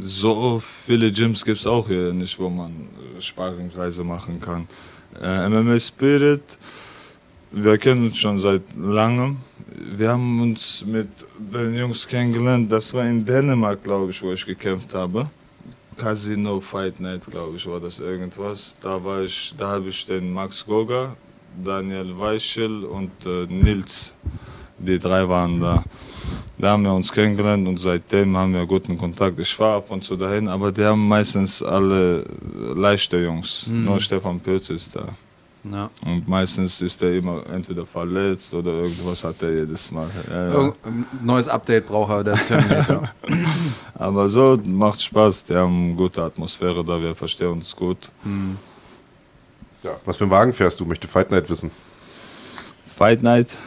[0.00, 4.68] So viele Gyms gibt es auch hier nicht, wo man äh, Sparringreise machen kann.
[5.20, 6.58] Äh, MMA Spirit,
[7.52, 9.38] wir kennen uns schon seit langem.
[9.68, 11.08] Wir haben uns mit
[11.38, 12.70] den Jungs kennengelernt.
[12.70, 15.30] Das war in Dänemark, glaube ich, wo ich gekämpft habe.
[15.96, 18.76] Casino Fight Night, glaube ich, war das irgendwas.
[18.80, 19.00] Da
[19.56, 21.16] da habe ich den Max Goga,
[21.64, 24.12] Daniel Weichel und äh, Nils.
[24.78, 25.82] Die drei waren da.
[26.58, 29.38] Da haben wir uns kennengelernt und seitdem haben wir guten Kontakt.
[29.38, 32.24] Ich fahre ab und zu dahin, aber die haben meistens alle
[32.74, 33.66] leichte Jungs.
[33.66, 33.84] Mhm.
[33.84, 35.08] Nur Stefan Pürz ist da.
[35.70, 35.90] Ja.
[36.04, 40.08] Und meistens ist er immer entweder verletzt oder irgendwas hat er jedes Mal.
[40.30, 40.72] Ja, ja.
[41.22, 43.10] Neues Update braucht er, der Terminator.
[43.94, 45.44] Aber so macht Spaß.
[45.44, 48.10] Die haben eine gute Atmosphäre da, wir verstehen uns gut.
[48.24, 48.56] Mhm.
[49.82, 49.96] Ja.
[50.04, 50.84] Was für einen Wagen fährst du?
[50.84, 51.70] Möchte Fight Night wissen.
[52.96, 53.58] Fight Night?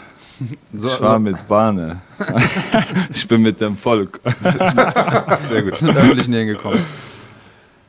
[0.74, 1.20] So, ich war so.
[1.20, 2.02] mit Bahne.
[3.14, 4.20] ich bin mit dem Volk.
[5.46, 5.76] Sehr gut.
[5.76, 6.86] Sind öffentlich näher gekommen.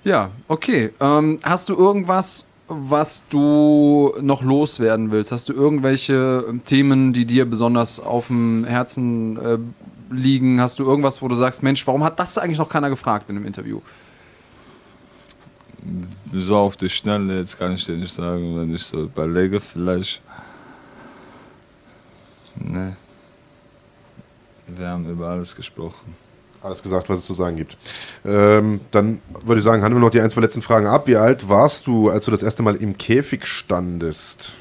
[0.03, 0.91] Ja, okay.
[1.01, 5.33] Ähm, hast du irgendwas, was du noch loswerden willst?
[5.33, 9.59] Hast du irgendwelche ähm, Themen, die dir besonders auf dem Herzen äh,
[10.11, 10.61] liegen?
[10.61, 13.37] Hast du irgendwas, wo du sagst, Mensch, warum hat das eigentlich noch keiner gefragt in
[13.37, 13.81] einem Interview?
[16.35, 20.21] So auf die Schnelle, jetzt kann ich dir nicht sagen, wenn ich so überlege, vielleicht.
[22.61, 22.97] Ne.
[24.67, 26.15] Wir haben über alles gesprochen.
[26.63, 27.77] Alles gesagt, was es zu sagen gibt.
[28.25, 31.09] Ähm, dann würde ich sagen, handeln wir noch die ein, zwei letzten Fragen ab.
[31.09, 34.53] Wie alt warst du, als du das erste Mal im Käfig standest?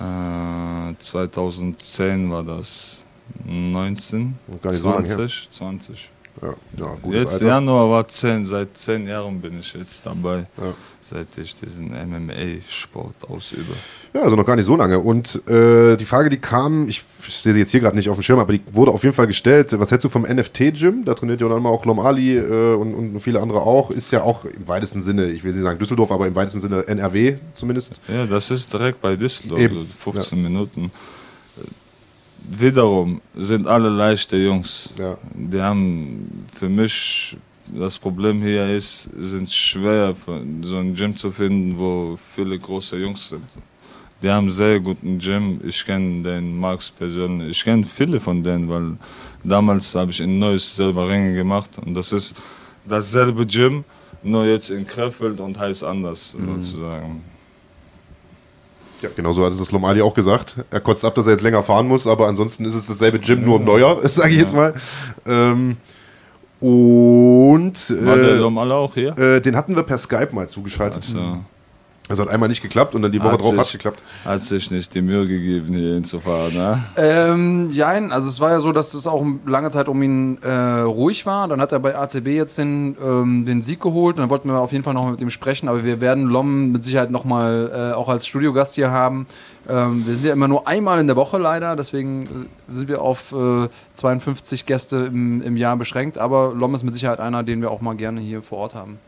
[0.00, 2.98] Äh, 2010 war das.
[3.44, 6.10] 19, Gar nicht 20, so 20.
[6.40, 7.46] Ja, ja Jetzt Alter.
[7.46, 10.46] Januar war 10, seit 10 Jahren bin ich jetzt dabei.
[10.56, 10.74] Ja.
[11.02, 13.72] Seit ich diesen MMA-Sport ausübe.
[14.14, 14.98] Ja, also noch gar nicht so lange.
[15.00, 18.22] Und äh, die Frage, die kam, ich sehe sie jetzt hier gerade nicht auf dem
[18.22, 19.78] Schirm, aber die wurde auf jeden Fall gestellt.
[19.78, 21.04] Was hältst du vom NFT-Gym?
[21.04, 23.90] Da trainiert ja dann mal auch Lom Ali äh, und, und viele andere auch.
[23.90, 26.86] Ist ja auch im weitesten Sinne, ich will nicht sagen Düsseldorf, aber im weitesten Sinne
[26.86, 28.00] NRW zumindest.
[28.08, 30.92] Ja, das ist direkt bei Düsseldorf, Eben, 15 Minuten.
[32.50, 34.90] Wiederum sind alle leichte Jungs.
[34.98, 35.16] Ja.
[35.34, 37.36] Die haben für mich
[37.74, 40.14] das Problem hier ist, sind schwer,
[40.62, 43.44] so ein Gym zu finden, wo viele große Jungs sind.
[44.22, 45.60] Die haben sehr guten Gym.
[45.64, 47.50] Ich kenne den Max persönlich.
[47.58, 48.96] Ich kenne viele von denen, weil
[49.42, 52.34] damals habe ich in Neues selber Ringe gemacht und das ist
[52.84, 53.84] dasselbe Gym,
[54.22, 56.62] nur jetzt in Krefeld und heißt anders Mhm.
[56.62, 57.22] sozusagen.
[59.02, 60.56] Ja, genau so hat es das Lom Ali auch gesagt.
[60.70, 63.44] Er kotzt ab, dass er jetzt länger fahren muss, aber ansonsten ist es dasselbe Gym,
[63.44, 64.74] nur neuer, sage ich jetzt mal.
[65.26, 65.76] Ähm,
[66.60, 67.74] und
[68.06, 69.18] War der äh, Lom alle auch hier?
[69.18, 71.02] äh, den hatten wir per Skype mal zugeschaltet.
[71.02, 71.38] Also,
[72.12, 74.02] Das hat einmal nicht geklappt und dann die Woche Hat drauf hat es geklappt.
[74.22, 76.84] hat sich nicht die Mühe gegeben, hier hinzufahren, ne?
[76.94, 80.80] Ähm, jein, also es war ja so, dass es auch lange Zeit um ihn äh,
[80.80, 81.48] ruhig war.
[81.48, 84.58] Dann hat er bei ACB jetzt den, ähm, den Sieg geholt und dann wollten wir
[84.58, 85.70] auf jeden Fall noch mit ihm sprechen.
[85.70, 89.26] Aber wir werden Lom mit Sicherheit nochmal äh, auch als Studiogast hier haben.
[89.66, 93.00] Ähm, wir sind ja immer nur einmal in der Woche leider, deswegen äh, sind wir
[93.00, 96.18] auf äh, 52 Gäste im, im Jahr beschränkt.
[96.18, 98.98] Aber Lom ist mit Sicherheit einer, den wir auch mal gerne hier vor Ort haben.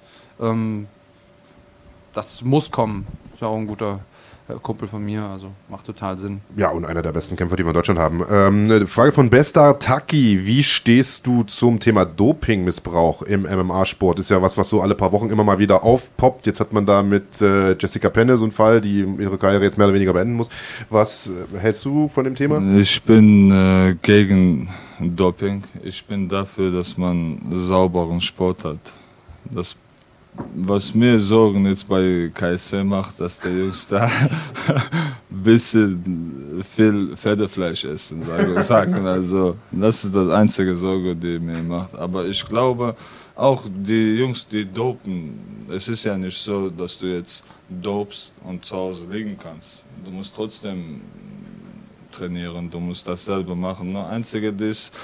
[0.40, 0.86] Ähm,
[2.14, 3.06] das muss kommen.
[3.34, 4.00] Ist ja auch ein guter
[4.48, 6.40] äh, Kumpel von mir, also macht total Sinn.
[6.56, 8.22] Ja, und einer der besten Kämpfer, die wir in Deutschland haben.
[8.30, 10.46] Ähm, Frage von Bestar Taki.
[10.46, 14.18] Wie stehst du zum Thema Dopingmissbrauch im MMA-Sport?
[14.18, 16.46] Ist ja was, was so alle paar Wochen immer mal wieder aufpoppt.
[16.46, 19.78] Jetzt hat man da mit äh, Jessica Penne so einen Fall, die ihre Karriere jetzt
[19.78, 20.50] mehr oder weniger beenden muss.
[20.90, 22.62] Was äh, hältst du von dem Thema?
[22.76, 24.68] Ich bin äh, gegen
[25.00, 25.64] Doping.
[25.82, 28.78] Ich bin dafür, dass man sauberen Sport hat.
[29.44, 29.76] Das,
[30.54, 34.30] was mir Sorgen jetzt bei KSW macht, dass der Jungs da ein
[35.44, 39.06] bisschen viel Pferdefleisch essen, sage sagen.
[39.06, 41.94] Also, das ist das einzige Sorge, die mir macht.
[41.96, 42.96] Aber ich glaube,
[43.36, 48.64] auch die Jungs, die dopen, es ist ja nicht so, dass du jetzt dopst und
[48.64, 49.82] zu Hause liegen kannst.
[50.04, 51.00] Du musst trotzdem
[52.12, 53.92] trainieren, du musst dasselbe machen.
[53.92, 54.94] Nur einzige ist,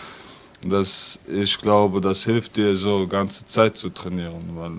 [0.66, 4.73] dass ich glaube, das hilft dir so ganze Zeit zu trainieren, weil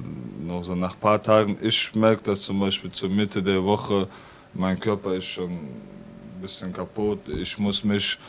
[0.48, 4.08] noch so nach ein paar Tagen, ich merke das zum Beispiel zur Mitte der Woche,
[4.54, 8.20] mein Körper ist schon ein bisschen kaputt, ich muss mich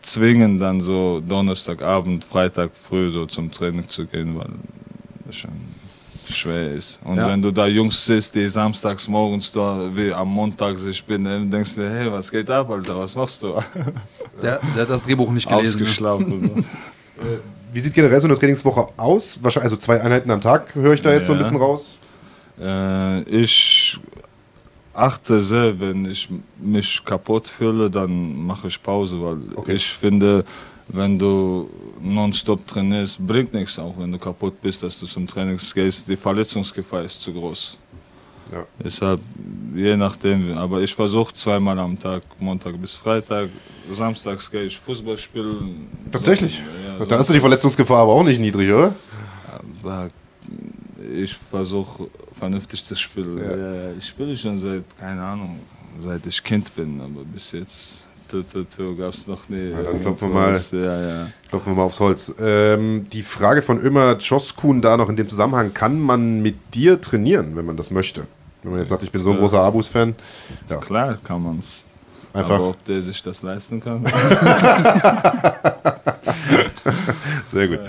[0.00, 4.48] zwingen, dann so Donnerstagabend, Freitag früh so zum Training zu gehen, weil
[5.28, 5.50] es schon
[6.30, 6.98] schwer ist.
[7.04, 7.28] Und Ja.
[7.28, 11.50] wenn du da Jungs siehst, die samstags morgens da wie am Montag sich bin, dann
[11.50, 13.62] denkst du, hey, was geht ab, Alter, was machst du?
[14.42, 15.80] Der, der hat das Drehbuch nicht gelesen.
[15.80, 15.84] ne?
[15.84, 16.66] Ausgeschlafen.
[17.72, 19.38] Wie sieht generell so eine Trainingswoche aus?
[19.42, 21.42] Wahrscheinlich, also zwei Einheiten am Tag höre ich da jetzt so ein Ja.
[21.42, 21.96] bisschen raus.
[22.60, 23.98] Äh, ich
[24.92, 26.28] achte sehr, wenn ich
[26.58, 29.72] mich kaputt fühle, dann mache ich Pause, weil Okay.
[29.74, 30.44] ich finde,
[30.88, 31.70] wenn du
[32.00, 36.06] nonstop trainierst, bringt nichts, auch wenn du kaputt bist, dass du zum Training gehst.
[36.08, 37.78] Die Verletzungsgefahr ist zu groß.
[38.50, 38.66] Ja.
[38.82, 39.20] Deshalb,
[39.74, 43.48] je nachdem, aber ich versuche zweimal am Tag, Montag bis Freitag.
[43.90, 45.88] Samstags gehe ich Fußball spielen.
[46.10, 46.62] Tatsächlich.
[46.98, 48.94] Ja, da ist die Verletzungsgefahr aber auch nicht niedrig, oder?
[49.82, 50.10] aber
[51.12, 53.38] ich versuche vernünftig zu spielen.
[53.38, 53.92] Ja.
[53.98, 55.58] ich spiele schon seit, keine Ahnung,
[55.98, 58.06] seit ich Kind bin, aber bis jetzt
[58.98, 59.70] gab es noch nie.
[59.70, 60.60] Ja, dann klopfen wir mal.
[60.72, 61.26] Ja, ja.
[61.48, 62.34] Klopfen wir mal aufs Holz.
[62.40, 67.00] Ähm, die Frage von Ömer Joskun da noch in dem Zusammenhang, kann man mit dir
[67.00, 68.24] trainieren, wenn man das möchte?
[68.62, 70.14] Wenn man jetzt sagt, ich bin so ein großer Abus-Fan.
[70.68, 71.84] Ja, Klar kann man es.
[72.32, 72.54] einfach.
[72.56, 74.04] Aber ob der sich das leisten kann?
[77.50, 77.80] Sehr gut.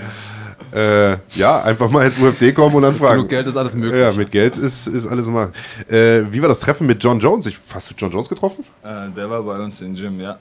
[0.72, 3.16] Äh, ja, einfach mal ins UFD kommen und dann fragen.
[3.16, 4.00] Genug Geld ist alles möglich.
[4.00, 5.52] Ja, mit Geld ist, ist alles immer.
[5.88, 7.46] Äh, wie war das Treffen mit John Jones?
[7.46, 8.64] Ich, hast du John Jones getroffen?
[8.82, 10.38] äh, der war bei uns im Gym, ja.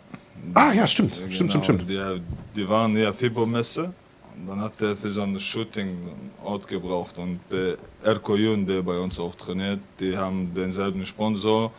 [0.53, 1.15] Ah, ja, stimmt.
[1.21, 1.63] Ja, Stimmt, genau.
[1.63, 1.89] stimmt, stimmt.
[1.89, 2.21] Die,
[2.61, 7.17] die waren ja FIBO-Messe und dann hat er für so ein Shooting einen Ort gebraucht
[7.17, 11.71] und der Erko Jun, der bei uns auch trainiert, die haben denselben Sponsor.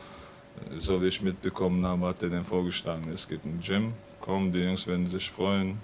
[0.76, 3.10] So wie ich mitbekommen habe, hat er den vorgeschlagen.
[3.12, 5.78] Es gibt ein Gym, komm, die Jungs werden sich freuen.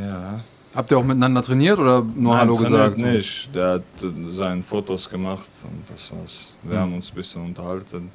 [0.00, 0.40] Ja.
[0.74, 2.98] Habt ihr auch miteinander trainiert oder nur Nein, Hallo gesagt?
[2.98, 3.54] nicht.
[3.54, 3.82] Der hat
[4.30, 6.54] seine Fotos gemacht und das war's.
[6.62, 6.80] Wir mhm.
[6.80, 8.10] haben uns ein bisschen unterhalten.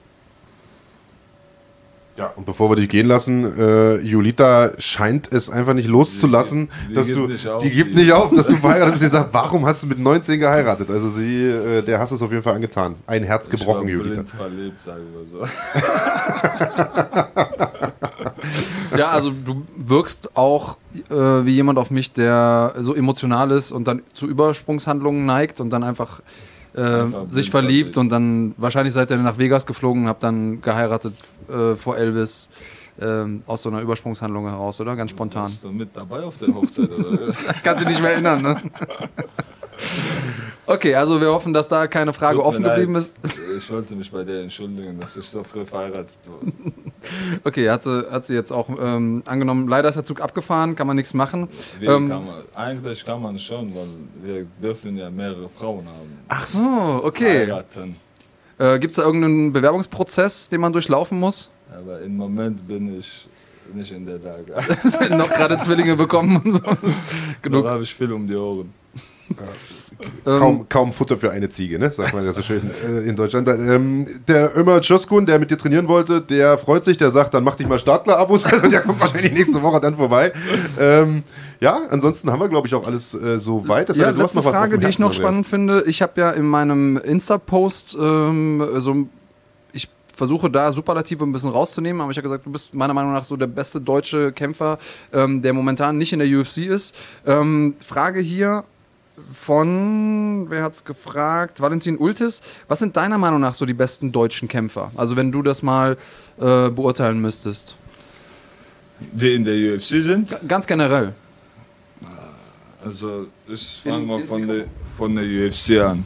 [2.17, 6.87] Ja, und bevor wir dich gehen lassen, äh, Julita scheint es einfach nicht loszulassen, die,
[6.89, 9.05] die dass du, auf, die gibt nicht auf, dass du verheiratet bist.
[9.05, 10.91] Sie sagt, warum hast du mit 19 geheiratet?
[10.91, 12.95] Also sie, äh, der hast es auf jeden Fall angetan.
[13.07, 14.23] Ein Herz gebrochen, ich war Julita.
[14.25, 15.45] verliebt, sagen wir so.
[18.99, 20.77] ja, also du wirkst auch
[21.09, 25.69] äh, wie jemand auf mich, der so emotional ist und dann zu Übersprungshandlungen neigt und
[25.69, 26.21] dann einfach
[26.73, 31.13] äh, sich verliebt und dann wahrscheinlich seid ihr nach Vegas geflogen und habt dann geheiratet
[31.49, 32.49] äh, vor Elvis.
[33.01, 34.93] Ähm, aus so einer Übersprungshandlung heraus, oder?
[34.97, 35.45] Ganz spontan.
[35.45, 37.33] Bist du mit dabei auf der Hochzeit, oder?
[37.63, 38.61] Kannst du dich mehr erinnern, ne?
[40.65, 43.15] Okay, also wir hoffen, dass da keine Frage Tut offen geblieben ist.
[43.57, 46.51] Ich wollte mich bei der entschuldigen, dass ich so früh verheiratet wurde.
[47.45, 49.69] Okay, hat sie, hat sie jetzt auch ähm, angenommen.
[49.69, 51.47] Leider ist der Zug abgefahren, kann man nichts machen.
[51.81, 53.87] Ähm, kann man, eigentlich kann man schon, weil
[54.21, 56.19] wir dürfen ja mehrere Frauen haben.
[56.27, 56.59] Ach so,
[57.03, 57.45] okay.
[57.45, 57.95] Heiraten.
[58.57, 61.49] Äh, Gibt es da irgendeinen Bewerbungsprozess, den man durchlaufen muss?
[61.73, 63.27] Aber im Moment bin ich
[63.73, 64.53] nicht in der Lage.
[65.15, 66.61] noch gerade Zwillinge bekommen und so.
[67.41, 67.63] Genug.
[67.63, 68.73] Da habe ich viel um die Ohren.
[70.23, 71.91] Kaum, ähm, kaum Futter für eine Ziege, ne?
[71.91, 73.47] sagt man ja so schön äh, in Deutschland.
[73.47, 77.43] Ähm, der Ömer Joskun, der mit dir trainieren wollte, der freut sich, der sagt, dann
[77.43, 80.33] mach dich mal Startler-Abos, also der kommt wahrscheinlich nächste Woche dann vorbei.
[80.79, 81.23] Ähm,
[81.59, 83.89] ja, ansonsten haben wir, glaube ich, auch alles äh, so weit.
[83.89, 85.83] Das ja, letzte noch Frage, die ich noch spannend finde.
[85.85, 89.07] Ich habe ja in meinem Insta-Post ähm, so
[89.73, 93.13] ich versuche da Superlative ein bisschen rauszunehmen, aber ich habe gesagt, du bist meiner Meinung
[93.13, 94.79] nach so der beste deutsche Kämpfer,
[95.13, 96.95] ähm, der momentan nicht in der UFC ist.
[97.23, 98.63] Frage hier,
[99.33, 101.61] von, wer hat es gefragt?
[101.61, 102.41] Valentin Ultis.
[102.67, 104.91] Was sind deiner Meinung nach so die besten deutschen Kämpfer?
[104.95, 105.97] Also wenn du das mal
[106.37, 107.77] äh, beurteilen müsstest.
[108.99, 110.29] Die in der UFC sind?
[110.29, 111.13] G ganz generell.
[112.83, 114.65] Also ich fange mal von der,
[114.97, 116.03] von der UFC an.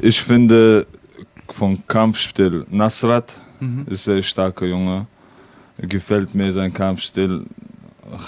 [0.00, 0.86] Ich finde
[1.48, 3.86] vom Kampfstil Nasrat mhm.
[3.88, 5.06] ist ein starker Junge.
[5.78, 7.44] Gefällt mir sein Kampfstil.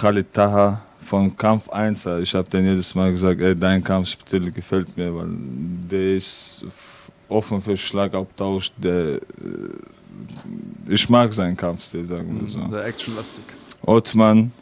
[0.01, 4.95] Khalid Taha von Kampf 1, ich habe dann jedes Mal gesagt, ey, dein Kampfstil gefällt
[4.97, 5.29] mir, weil
[5.91, 6.65] der ist
[7.29, 9.21] offen für Schlagabtausch, der äh,
[10.89, 12.61] ich mag seinen Kampfstil, sagen wir so.
[12.61, 13.45] Der actionlastig.
[13.83, 14.53] Ottmann,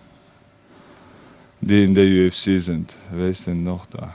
[1.60, 2.94] die in der UFC sind.
[3.10, 4.14] Wer ist denn noch da?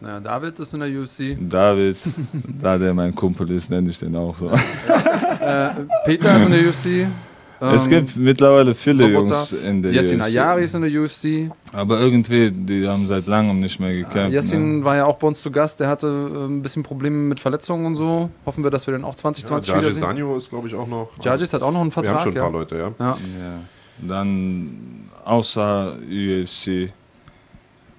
[0.00, 1.36] Naja, David ist in der UFC.
[1.40, 1.96] David,
[2.62, 4.50] da der mein Kumpel ist, nenne ich den auch so.
[4.50, 5.70] äh,
[6.04, 7.10] Peter ist in der UFC.
[7.58, 9.34] Es ähm, gibt mittlerweile viele Roboter.
[9.34, 10.26] Jungs in der Yassin UFC.
[10.26, 11.50] Ayari ist in der UFC.
[11.72, 14.32] Aber irgendwie, die haben seit langem nicht mehr gekämpft.
[14.32, 14.84] Yassin ne?
[14.84, 15.80] war ja auch bei uns zu Gast.
[15.80, 18.30] Der hatte äh, ein bisschen Probleme mit Verletzungen und so.
[18.44, 20.02] Hoffen wir, dass wir den auch 2020 ja, wiedersehen.
[20.02, 21.10] Danio ist, glaube ich, auch noch.
[21.22, 22.14] Jargis hat auch noch einen Vertrag.
[22.14, 22.58] Wir haben schon ein paar ja.
[22.58, 22.92] Leute, ja.
[22.98, 23.18] ja.
[23.40, 23.60] ja.
[24.06, 26.92] Dann außer UFC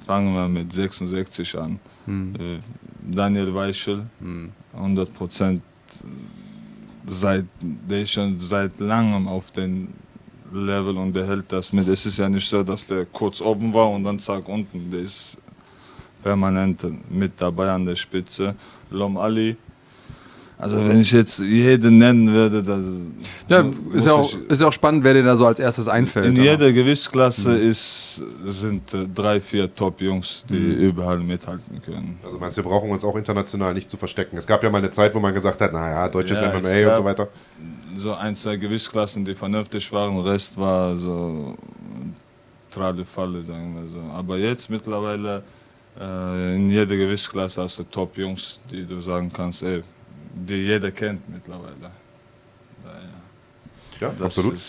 [0.05, 1.79] fangen wir mit 66 an.
[2.05, 2.35] Hm.
[2.35, 2.59] Äh,
[3.09, 4.51] Daniel Weichel, hm.
[4.73, 5.61] 100 Prozent
[7.07, 9.87] seit, der ist schon seit langem auf dem
[10.51, 11.87] Level und der hält das mit.
[11.87, 14.91] Es ist ja nicht so, dass der kurz oben war und dann zack unten.
[14.91, 15.37] Der ist
[16.21, 18.55] permanent mit dabei an der Spitze.
[18.89, 19.57] Lom Ali
[20.59, 22.83] also wenn ich jetzt jeden nennen würde, das
[23.47, 26.25] ja, ist ja, auch, ist ja auch spannend, wer dir da so als erstes einfällt.
[26.25, 27.69] In jeder Gewichtsklasse mhm.
[27.69, 30.79] ist, sind äh, drei, vier Top-Jungs, die mhm.
[30.79, 32.17] überall mithalten können.
[32.23, 34.35] Also meinst du, wir brauchen uns auch international nicht zu verstecken.
[34.35, 36.95] Es gab ja mal eine Zeit, wo man gesagt hat, naja, deutsches ja, MMA und
[36.95, 37.27] so weiter.
[37.95, 41.53] So ein, zwei Gewichtsklassen, die vernünftig waren, Rest war so
[42.71, 43.99] trade Falle, sagen wir so.
[44.11, 45.43] Aber jetzt mittlerweile
[45.99, 49.83] äh, in jeder Gewichtsklasse hast du Top-Jungs, die du sagen kannst, ey,
[50.45, 51.91] die jeder kennt mittlerweile.
[53.99, 54.59] Ja, ja absolut.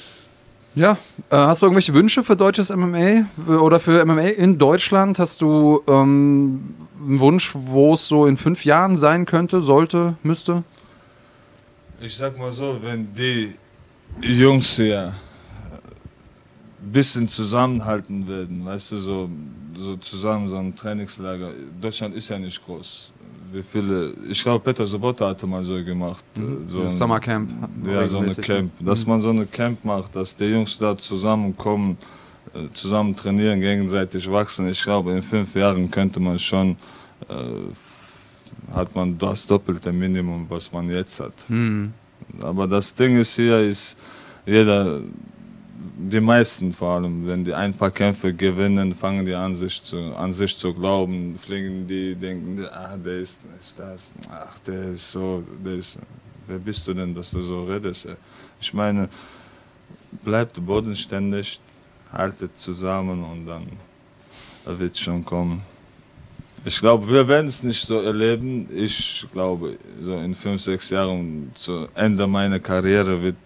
[0.74, 0.92] Ja,
[1.30, 5.18] äh, hast du irgendwelche Wünsche für deutsches MMA oder für MMA in Deutschland?
[5.18, 10.62] Hast du ähm, einen Wunsch, wo es so in fünf Jahren sein könnte, sollte, müsste?
[12.00, 13.54] Ich sag mal so, wenn die
[14.22, 15.12] Jungs hier
[16.80, 19.30] ein bisschen zusammenhalten werden, weißt du, so,
[19.76, 21.50] so zusammen so ein Trainingslager.
[21.80, 23.12] Deutschland ist ja nicht groß
[23.52, 26.24] wie viele, ich glaube Peter Sobota hatte mal so gemacht.
[26.34, 26.68] Mhm.
[26.68, 27.50] So ein, Summercamp.
[27.84, 28.72] Ja, so eine Camp.
[28.80, 29.10] Dass mhm.
[29.10, 31.96] man so eine Camp macht, dass die Jungs da zusammenkommen,
[32.54, 34.68] äh, zusammen trainieren, gegenseitig wachsen.
[34.68, 36.76] Ich glaube, in fünf Jahren könnte man schon,
[37.28, 41.32] äh, hat man das doppelte Minimum, was man jetzt hat.
[41.48, 41.92] Mhm.
[42.40, 43.96] Aber das Ding ist hier, ist
[44.44, 45.00] jeder
[46.10, 49.96] die meisten vor allem, wenn die ein paar Kämpfe gewinnen, fangen die an sich zu,
[50.16, 55.10] an sich zu glauben, fliegen die, denken, ach, der ist, ist das, ach, der ist
[55.10, 55.98] so, der ist,
[56.46, 58.08] wer bist du denn, dass du so redest?
[58.60, 59.08] Ich meine,
[60.24, 61.60] bleib bodenständig,
[62.12, 63.66] haltet zusammen und dann
[64.78, 65.62] wird es schon kommen.
[66.64, 68.68] Ich glaube, wir werden es nicht so erleben.
[68.74, 73.36] Ich glaube, so in fünf, sechs Jahren zu Ende meiner Karriere wird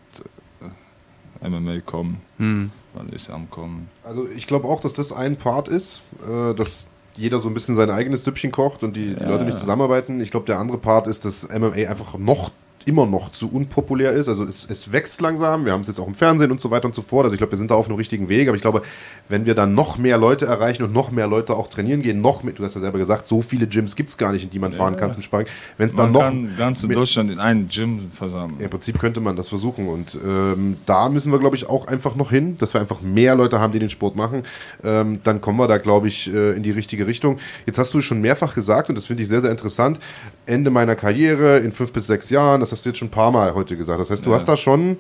[1.43, 2.21] MMA kommen.
[2.39, 2.71] Hm.
[2.95, 3.89] Wann ist am kommen?
[4.05, 7.75] Also ich glaube auch, dass das ein Part ist, äh, dass jeder so ein bisschen
[7.75, 9.29] sein eigenes Süppchen kocht und die, die ja.
[9.29, 10.21] Leute nicht zusammenarbeiten.
[10.21, 12.51] Ich glaube, der andere Part ist, dass MMA einfach noch
[12.87, 14.29] immer noch zu unpopulär ist.
[14.29, 15.65] Also es, es wächst langsam.
[15.65, 17.25] Wir haben es jetzt auch im Fernsehen und so weiter und so fort.
[17.25, 18.49] Also ich glaube, wir sind da auf einem richtigen Weg.
[18.49, 18.83] Aber ich glaube,
[19.29, 22.43] wenn wir dann noch mehr Leute erreichen und noch mehr Leute auch trainieren gehen, noch
[22.43, 24.59] mit, du hast ja selber gesagt, so viele Gyms gibt es gar nicht, in die
[24.59, 25.47] man ja, fahren kann zum Sparring.
[25.79, 26.21] Wenn es dann noch.
[26.21, 28.61] kann ganz Deutschland in einen Gym versammeln.
[28.61, 29.89] Im Prinzip könnte man das versuchen.
[29.89, 33.35] Und ähm, da müssen wir, glaube ich, auch einfach noch hin, dass wir einfach mehr
[33.35, 34.45] Leute haben, die den Sport machen.
[34.85, 37.39] Ähm, dann kommen wir da, glaube ich, äh, in die richtige Richtung.
[37.67, 39.99] Jetzt hast du schon mehrfach gesagt, und das finde ich sehr, sehr interessant,
[40.47, 43.31] Ende meiner Karriere in fünf bis sechs Jahren, das hast du jetzt schon ein paar
[43.31, 44.01] Mal heute gesagt.
[44.01, 44.37] Das heißt, du ja.
[44.37, 44.99] hast da schon,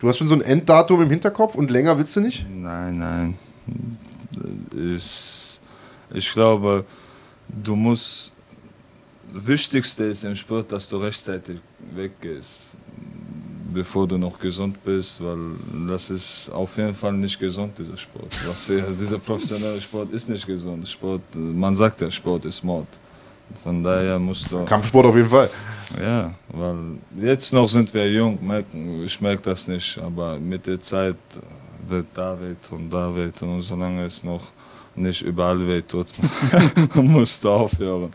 [0.00, 2.46] du hast schon so ein Enddatum im Hinterkopf und länger willst du nicht?
[2.50, 3.38] Nein, nein.
[4.96, 5.60] Ich,
[6.12, 6.84] ich glaube,
[7.48, 8.32] du musst,
[9.32, 11.60] das Wichtigste ist im Sport, dass du rechtzeitig
[11.94, 12.76] weggehst,
[13.72, 15.38] bevor du noch gesund bist, weil
[15.88, 18.36] das ist auf jeden Fall nicht gesund, dieser Sport.
[18.46, 20.88] Was, dieser professionelle Sport ist nicht gesund.
[20.88, 22.88] Sport, man sagt ja, Sport ist Mord.
[23.62, 24.64] Von daher musst du.
[24.64, 25.48] Kampfsport auf jeden Fall.
[26.00, 26.76] Ja, weil
[27.20, 28.38] jetzt noch sind wir jung,
[29.04, 31.16] ich merke das nicht, aber mit der Zeit
[31.88, 34.42] wird David und David und solange es noch
[34.94, 36.06] nicht überall wehtut,
[36.94, 38.10] musst du aufhören.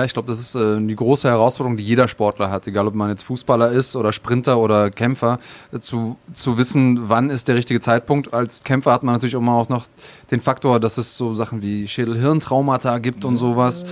[0.00, 2.94] Ja, ich glaube, das ist äh, die große Herausforderung, die jeder Sportler hat, egal ob
[2.94, 5.38] man jetzt Fußballer ist oder Sprinter oder Kämpfer,
[5.72, 8.32] äh, zu, zu wissen, wann ist der richtige Zeitpunkt.
[8.32, 9.88] Als Kämpfer hat man natürlich immer auch noch
[10.30, 13.84] den Faktor, dass es so Sachen wie Schädel-Hirntraumata gibt und sowas,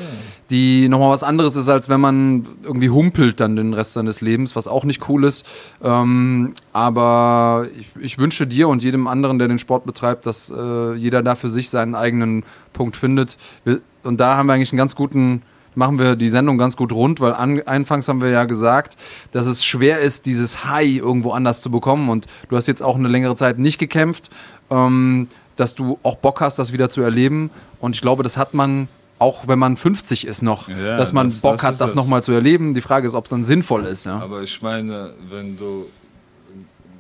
[0.48, 4.56] die nochmal was anderes ist, als wenn man irgendwie humpelt dann den Rest seines Lebens,
[4.56, 5.44] was auch nicht cool ist.
[5.82, 10.94] Ähm, aber ich, ich, wünsche dir und jedem anderen, der den Sport betreibt, dass äh,
[10.94, 13.36] jeder da für sich seinen eigenen Punkt findet.
[13.64, 15.42] Wir, und da haben wir eigentlich einen ganz guten
[15.78, 18.96] machen wir die Sendung ganz gut rund, weil an, anfangs haben wir ja gesagt,
[19.30, 22.10] dass es schwer ist, dieses High irgendwo anders zu bekommen.
[22.10, 24.28] Und du hast jetzt auch eine längere Zeit nicht gekämpft,
[24.70, 27.50] ähm, dass du auch Bock hast, das wieder zu erleben.
[27.78, 28.88] Und ich glaube, das hat man
[29.20, 31.94] auch wenn man 50 ist noch, ja, dass man das, Bock das hat, das, das
[31.96, 32.74] nochmal zu erleben.
[32.74, 34.06] Die Frage ist, ob es dann sinnvoll ist.
[34.06, 34.20] Ja?
[34.20, 35.86] Aber ich meine, wenn du,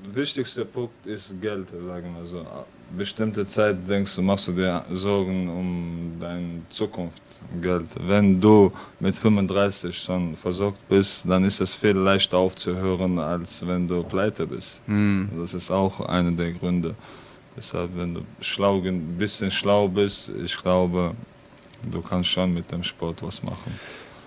[0.04, 2.44] der wichtigste Punkt ist Geld, sagen wir so.
[2.96, 7.22] Bestimmte Zeit denkst du, machst du dir Sorgen um deine Zukunft.
[7.62, 7.86] Geld.
[8.00, 13.88] Wenn du mit 35 schon versorgt bist, dann ist es viel leichter aufzuhören, als wenn
[13.88, 14.80] du pleite bist.
[14.86, 15.30] Mhm.
[15.40, 16.94] Das ist auch einer der Gründe.
[17.56, 21.12] Deshalb, wenn du schlau, ein bisschen schlau bist, ich glaube,
[21.90, 23.72] du kannst schon mit dem Sport was machen.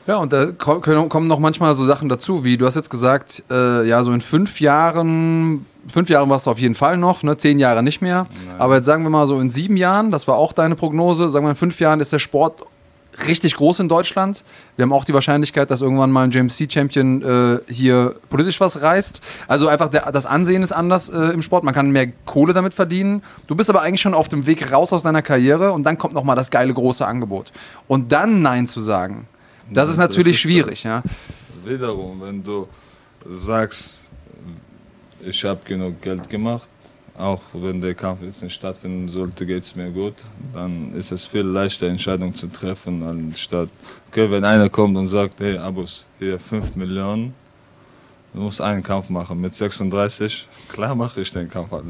[0.08, 3.88] Ja, und da kommen noch manchmal so Sachen dazu, wie du hast jetzt gesagt, äh,
[3.88, 7.60] ja, so in fünf Jahren, fünf Jahre warst du auf jeden Fall noch, ne, zehn
[7.60, 8.26] Jahre nicht mehr.
[8.48, 8.60] Nein.
[8.60, 11.46] Aber jetzt sagen wir mal so in sieben Jahren, das war auch deine Prognose, sagen
[11.46, 12.66] wir in fünf Jahren ist der Sport
[13.28, 14.44] richtig groß in Deutschland.
[14.76, 19.22] Wir haben auch die Wahrscheinlichkeit, dass irgendwann mal ein JMC-Champion äh, hier politisch was reißt.
[19.48, 21.64] Also einfach der, das Ansehen ist anders äh, im Sport.
[21.64, 23.24] Man kann mehr Kohle damit verdienen.
[23.48, 26.14] Du bist aber eigentlich schon auf dem Weg raus aus deiner Karriere und dann kommt
[26.14, 27.52] nochmal das geile große Angebot.
[27.88, 29.28] Und dann Nein zu sagen,
[29.70, 30.84] das ja, ist natürlich das ist schwierig.
[30.84, 31.04] Ja.
[31.64, 32.68] Wiederum, wenn du
[33.30, 34.12] sagst,
[35.20, 36.68] ich habe genug Geld gemacht,
[37.18, 40.16] auch wenn der Kampf jetzt nicht stattfinden sollte, geht es mir gut.
[40.54, 43.70] Dann ist es viel leichter, Entscheidungen zu treffen, anstatt,
[44.10, 47.34] okay, wenn einer kommt und sagt, hey, Abus, hier 5 Millionen,
[48.34, 51.72] du musst einen Kampf machen mit 36, klar mache ich den Kampf.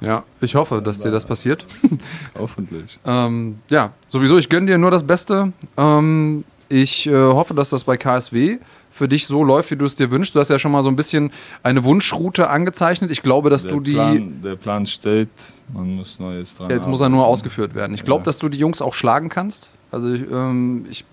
[0.00, 1.66] Ja, ich hoffe, dass dir das passiert.
[2.38, 3.00] Hoffentlich.
[3.04, 5.52] ähm, ja, sowieso, ich gönne dir nur das Beste.
[5.76, 8.58] Ähm, ich äh, hoffe, dass das bei KSW
[8.98, 10.34] für dich so läuft, wie du es dir wünschst.
[10.34, 11.30] Du hast ja schon mal so ein bisschen
[11.62, 13.10] eine Wunschroute angezeichnet.
[13.10, 13.92] Ich glaube, dass der du die.
[13.92, 15.30] Plan, der Plan steht,
[15.72, 16.68] man muss nur jetzt dran.
[16.68, 16.90] Jetzt arbeiten.
[16.90, 17.94] muss er nur ausgeführt werden.
[17.94, 18.24] Ich glaube, ja.
[18.24, 19.70] dass du die Jungs auch schlagen kannst.
[19.90, 21.04] Also ich, ähm, ich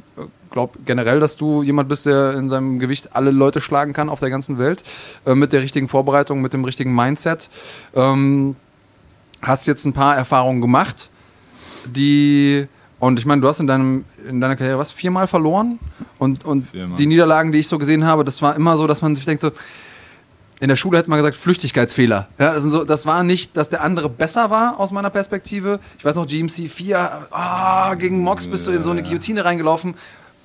[0.49, 4.19] glaube generell, dass du jemand bist, der in seinem Gewicht alle Leute schlagen kann auf
[4.19, 4.83] der ganzen Welt.
[5.25, 7.49] Äh, mit der richtigen Vorbereitung, mit dem richtigen Mindset.
[7.93, 8.55] Ähm,
[9.41, 11.09] hast jetzt ein paar Erfahrungen gemacht,
[11.85, 12.67] die
[12.99, 15.80] und ich meine, du hast in, deinem, in deiner Karriere was, viermal verloren?
[16.17, 19.15] Und, und die Niederlagen, die ich so gesehen habe, das war immer so, dass man
[19.15, 19.51] sich denkt so,
[20.61, 22.30] in der Schule hätte man gesagt, Flüchtigkeitsfehler.
[22.39, 25.80] Ja, das, so, das, war nicht, dass der andere besser war aus meiner Perspektive.
[25.97, 29.95] Ich weiß noch, GMC 4, ah, gegen Mox bist du in so eine Guillotine reingelaufen.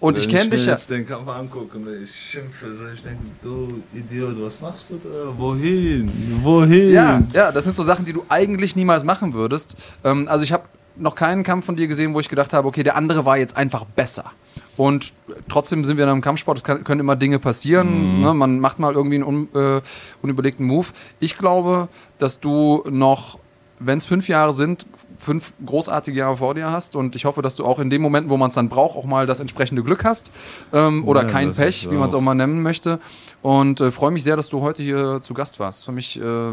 [0.00, 0.72] Und Wenn ich kenne dich ja.
[0.72, 4.94] Wenn ich den Kampf angucke und ich schimpfe, ich denke, du Idiot, was machst du
[4.94, 5.38] da?
[5.38, 6.10] Wohin?
[6.42, 6.92] Wohin?
[6.92, 9.76] Ja, ja, das sind so Sachen, die du eigentlich niemals machen würdest.
[10.02, 10.64] Ähm, also ich habe
[11.00, 13.56] noch keinen Kampf von dir gesehen, wo ich gedacht habe, okay, der andere war jetzt
[13.56, 14.24] einfach besser.
[14.76, 15.12] Und
[15.48, 18.16] trotzdem sind wir in einem Kampfsport, es kann, können immer Dinge passieren.
[18.16, 18.22] Mhm.
[18.22, 18.34] Ne?
[18.34, 19.80] Man macht mal irgendwie einen un, äh,
[20.22, 20.88] unüberlegten Move.
[21.18, 23.38] Ich glaube, dass du noch
[23.80, 24.86] wenn es fünf Jahre sind,
[25.18, 28.28] fünf großartige Jahre vor dir hast und ich hoffe, dass du auch in dem Moment,
[28.28, 30.30] wo man es dann braucht, auch mal das entsprechende Glück hast
[30.72, 33.00] ähm, oder ja, kein Pech, wie man es auch mal nennen möchte.
[33.42, 35.86] Und äh, freue mich sehr, dass du heute hier zu Gast warst.
[35.86, 36.52] Für mich äh,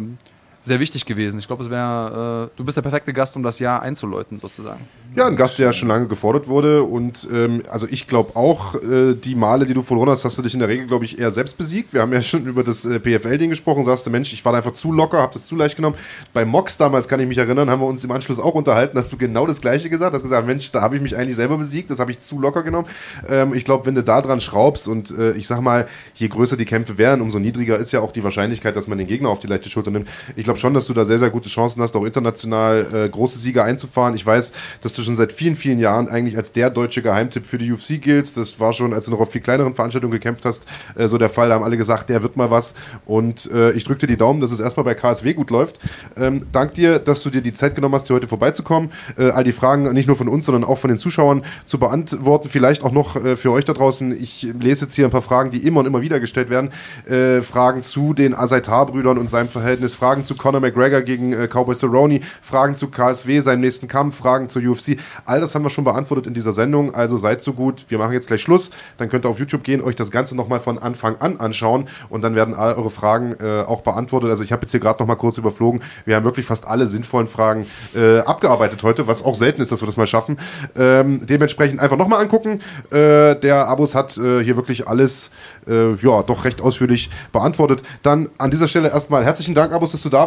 [0.67, 1.39] sehr wichtig gewesen.
[1.39, 4.85] Ich glaube, es wäre, äh, du bist der perfekte Gast, um das Jahr einzuläuten, sozusagen.
[5.15, 6.83] Ja, ein Gast, der schon lange gefordert wurde.
[6.83, 10.41] Und ähm, also ich glaube auch, äh, die Male, die du verloren hast, hast du
[10.41, 11.93] dich in der Regel, glaube ich, eher selbst besiegt.
[11.93, 13.83] Wir haben ja schon über das äh, PFL-Ding gesprochen.
[13.85, 15.95] Sagst du, Mensch, ich war einfach zu locker, habe das zu leicht genommen.
[16.33, 19.11] Bei Mox damals, kann ich mich erinnern, haben wir uns im Anschluss auch unterhalten, hast
[19.11, 20.13] du genau das Gleiche gesagt.
[20.13, 22.63] Hast gesagt, Mensch, da habe ich mich eigentlich selber besiegt, das habe ich zu locker
[22.63, 22.87] genommen.
[23.27, 26.57] Ähm, ich glaube, wenn du da dran schraubst und äh, ich sag mal, je größer
[26.57, 29.39] die Kämpfe werden, umso niedriger ist ja auch die Wahrscheinlichkeit, dass man den Gegner auf
[29.39, 30.07] die leichte Schulter nimmt.
[30.35, 33.39] Ich glaube schon, dass du da sehr, sehr gute Chancen hast, auch international äh, große
[33.39, 34.15] Siege einzufahren.
[34.15, 37.57] Ich weiß, dass du schon seit vielen, vielen Jahren eigentlich als der deutsche Geheimtipp für
[37.57, 38.37] die UFC giltst.
[38.37, 41.29] Das war schon, als du noch auf viel kleineren Veranstaltungen gekämpft hast, äh, so der
[41.29, 41.49] Fall.
[41.49, 42.75] Da haben alle gesagt, der wird mal was.
[43.05, 45.79] Und äh, ich drücke dir die Daumen, dass es erstmal bei KSW gut läuft.
[46.15, 48.91] Ähm, dank dir, dass du dir die Zeit genommen hast, hier heute vorbeizukommen.
[49.17, 52.49] Äh, all die Fragen nicht nur von uns, sondern auch von den Zuschauern zu beantworten.
[52.49, 54.11] Vielleicht auch noch äh, für euch da draußen.
[54.11, 56.71] Ich lese jetzt hier ein paar Fragen, die immer und immer wieder gestellt werden.
[57.05, 59.93] Äh, Fragen zu den Asaitar-Brüdern und seinem Verhältnis.
[59.93, 62.21] Fragen zu Conor McGregor gegen äh, Cowboy Cerrone.
[62.41, 64.15] Fragen zu KSW, seinem nächsten Kampf.
[64.15, 64.97] Fragen zur UFC.
[65.25, 66.95] All das haben wir schon beantwortet in dieser Sendung.
[66.95, 67.83] Also seid so gut.
[67.89, 68.71] Wir machen jetzt gleich Schluss.
[68.95, 72.21] Dann könnt ihr auf YouTube gehen, euch das Ganze nochmal von Anfang an anschauen und
[72.21, 74.29] dann werden all eure Fragen äh, auch beantwortet.
[74.29, 75.81] Also ich habe jetzt hier gerade nochmal kurz überflogen.
[76.05, 79.81] Wir haben wirklich fast alle sinnvollen Fragen äh, abgearbeitet heute, was auch selten ist, dass
[79.81, 80.39] wir das mal schaffen.
[80.77, 82.61] Ähm, dementsprechend einfach nochmal angucken.
[82.89, 85.29] Äh, der Abos hat äh, hier wirklich alles
[85.67, 87.83] äh, ja, doch recht ausführlich beantwortet.
[88.01, 90.26] Dann an dieser Stelle erstmal herzlichen Dank, Abos, dass du da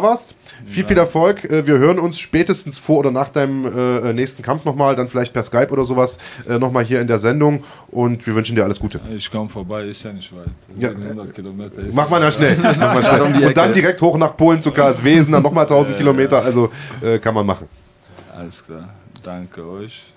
[0.65, 1.43] Viel, viel Erfolg.
[1.45, 5.33] Äh, wir hören uns spätestens vor oder nach deinem äh, nächsten Kampf nochmal, dann vielleicht
[5.33, 6.17] per Skype oder sowas,
[6.47, 8.99] äh, nochmal hier in der Sendung und wir wünschen dir alles Gute.
[9.15, 10.47] Ich komme vorbei, ist ja nicht weit.
[10.77, 10.89] Ja.
[10.89, 11.81] 100 Kilometer.
[11.93, 12.57] Mach mal da schnell.
[12.61, 13.45] Mach mal schnell.
[13.47, 16.71] und dann direkt hoch nach Polen zu KSW, sind dann nochmal 1000 Kilometer, also
[17.01, 17.67] äh, kann man machen.
[18.35, 18.89] Alles klar.
[19.23, 20.13] Danke euch.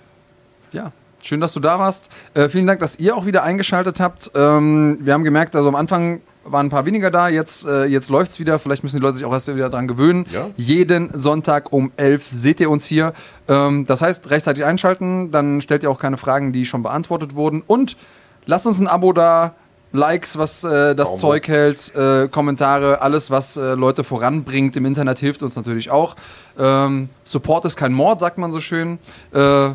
[0.71, 0.91] Ja,
[1.25, 2.09] Schön, dass du da warst.
[2.35, 4.29] Äh, vielen Dank, dass ihr auch wieder eingeschaltet habt.
[4.35, 8.09] Ähm, wir haben gemerkt, also am Anfang waren ein paar weniger da, jetzt, äh, jetzt
[8.09, 8.59] läuft es wieder.
[8.59, 10.25] Vielleicht müssen die Leute sich auch erst wieder dran gewöhnen.
[10.31, 10.49] Ja.
[10.55, 13.13] Jeden Sonntag um 11 seht ihr uns hier.
[13.47, 17.63] Ähm, das heißt, rechtzeitig einschalten, dann stellt ihr auch keine Fragen, die schon beantwortet wurden.
[17.65, 17.97] Und
[18.45, 19.55] lasst uns ein Abo da.
[19.91, 21.19] Likes, was äh, das Daumen.
[21.19, 26.17] Zeug hält, äh, Kommentare, alles, was äh, Leute voranbringt im Internet, hilft uns natürlich auch.
[26.59, 28.99] Ähm, Support ist kein Mord, sagt man so schön.
[29.31, 29.67] Äh,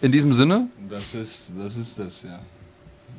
[0.00, 2.38] in diesem Sinne, das ist, das ist das, ja.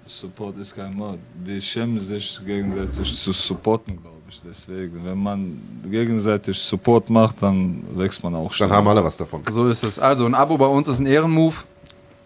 [0.08, 1.18] Support ist kein Mord.
[1.34, 4.42] Die schämen sich gegenseitig zu supporten, glaube ich.
[4.48, 5.60] Deswegen, wenn man
[5.90, 8.70] gegenseitig Support macht, dann wächst man auch schnell.
[8.70, 9.42] Dann haben alle was davon.
[9.50, 9.98] So ist es.
[9.98, 11.64] Also ein Abo bei uns ist ein Ehrenmove.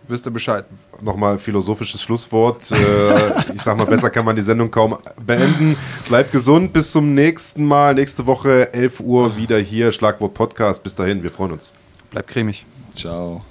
[0.09, 0.65] Wisst ihr Bescheid.
[1.01, 2.71] Nochmal philosophisches Schlusswort.
[2.71, 5.77] Äh, ich sag mal, besser kann man die Sendung kaum beenden.
[6.07, 6.73] Bleibt gesund.
[6.73, 7.93] Bis zum nächsten Mal.
[7.93, 9.91] Nächste Woche, 11 Uhr, wieder hier.
[9.91, 10.83] Schlagwort Podcast.
[10.83, 11.71] Bis dahin, wir freuen uns.
[12.09, 12.65] Bleibt cremig.
[12.95, 13.43] Ciao.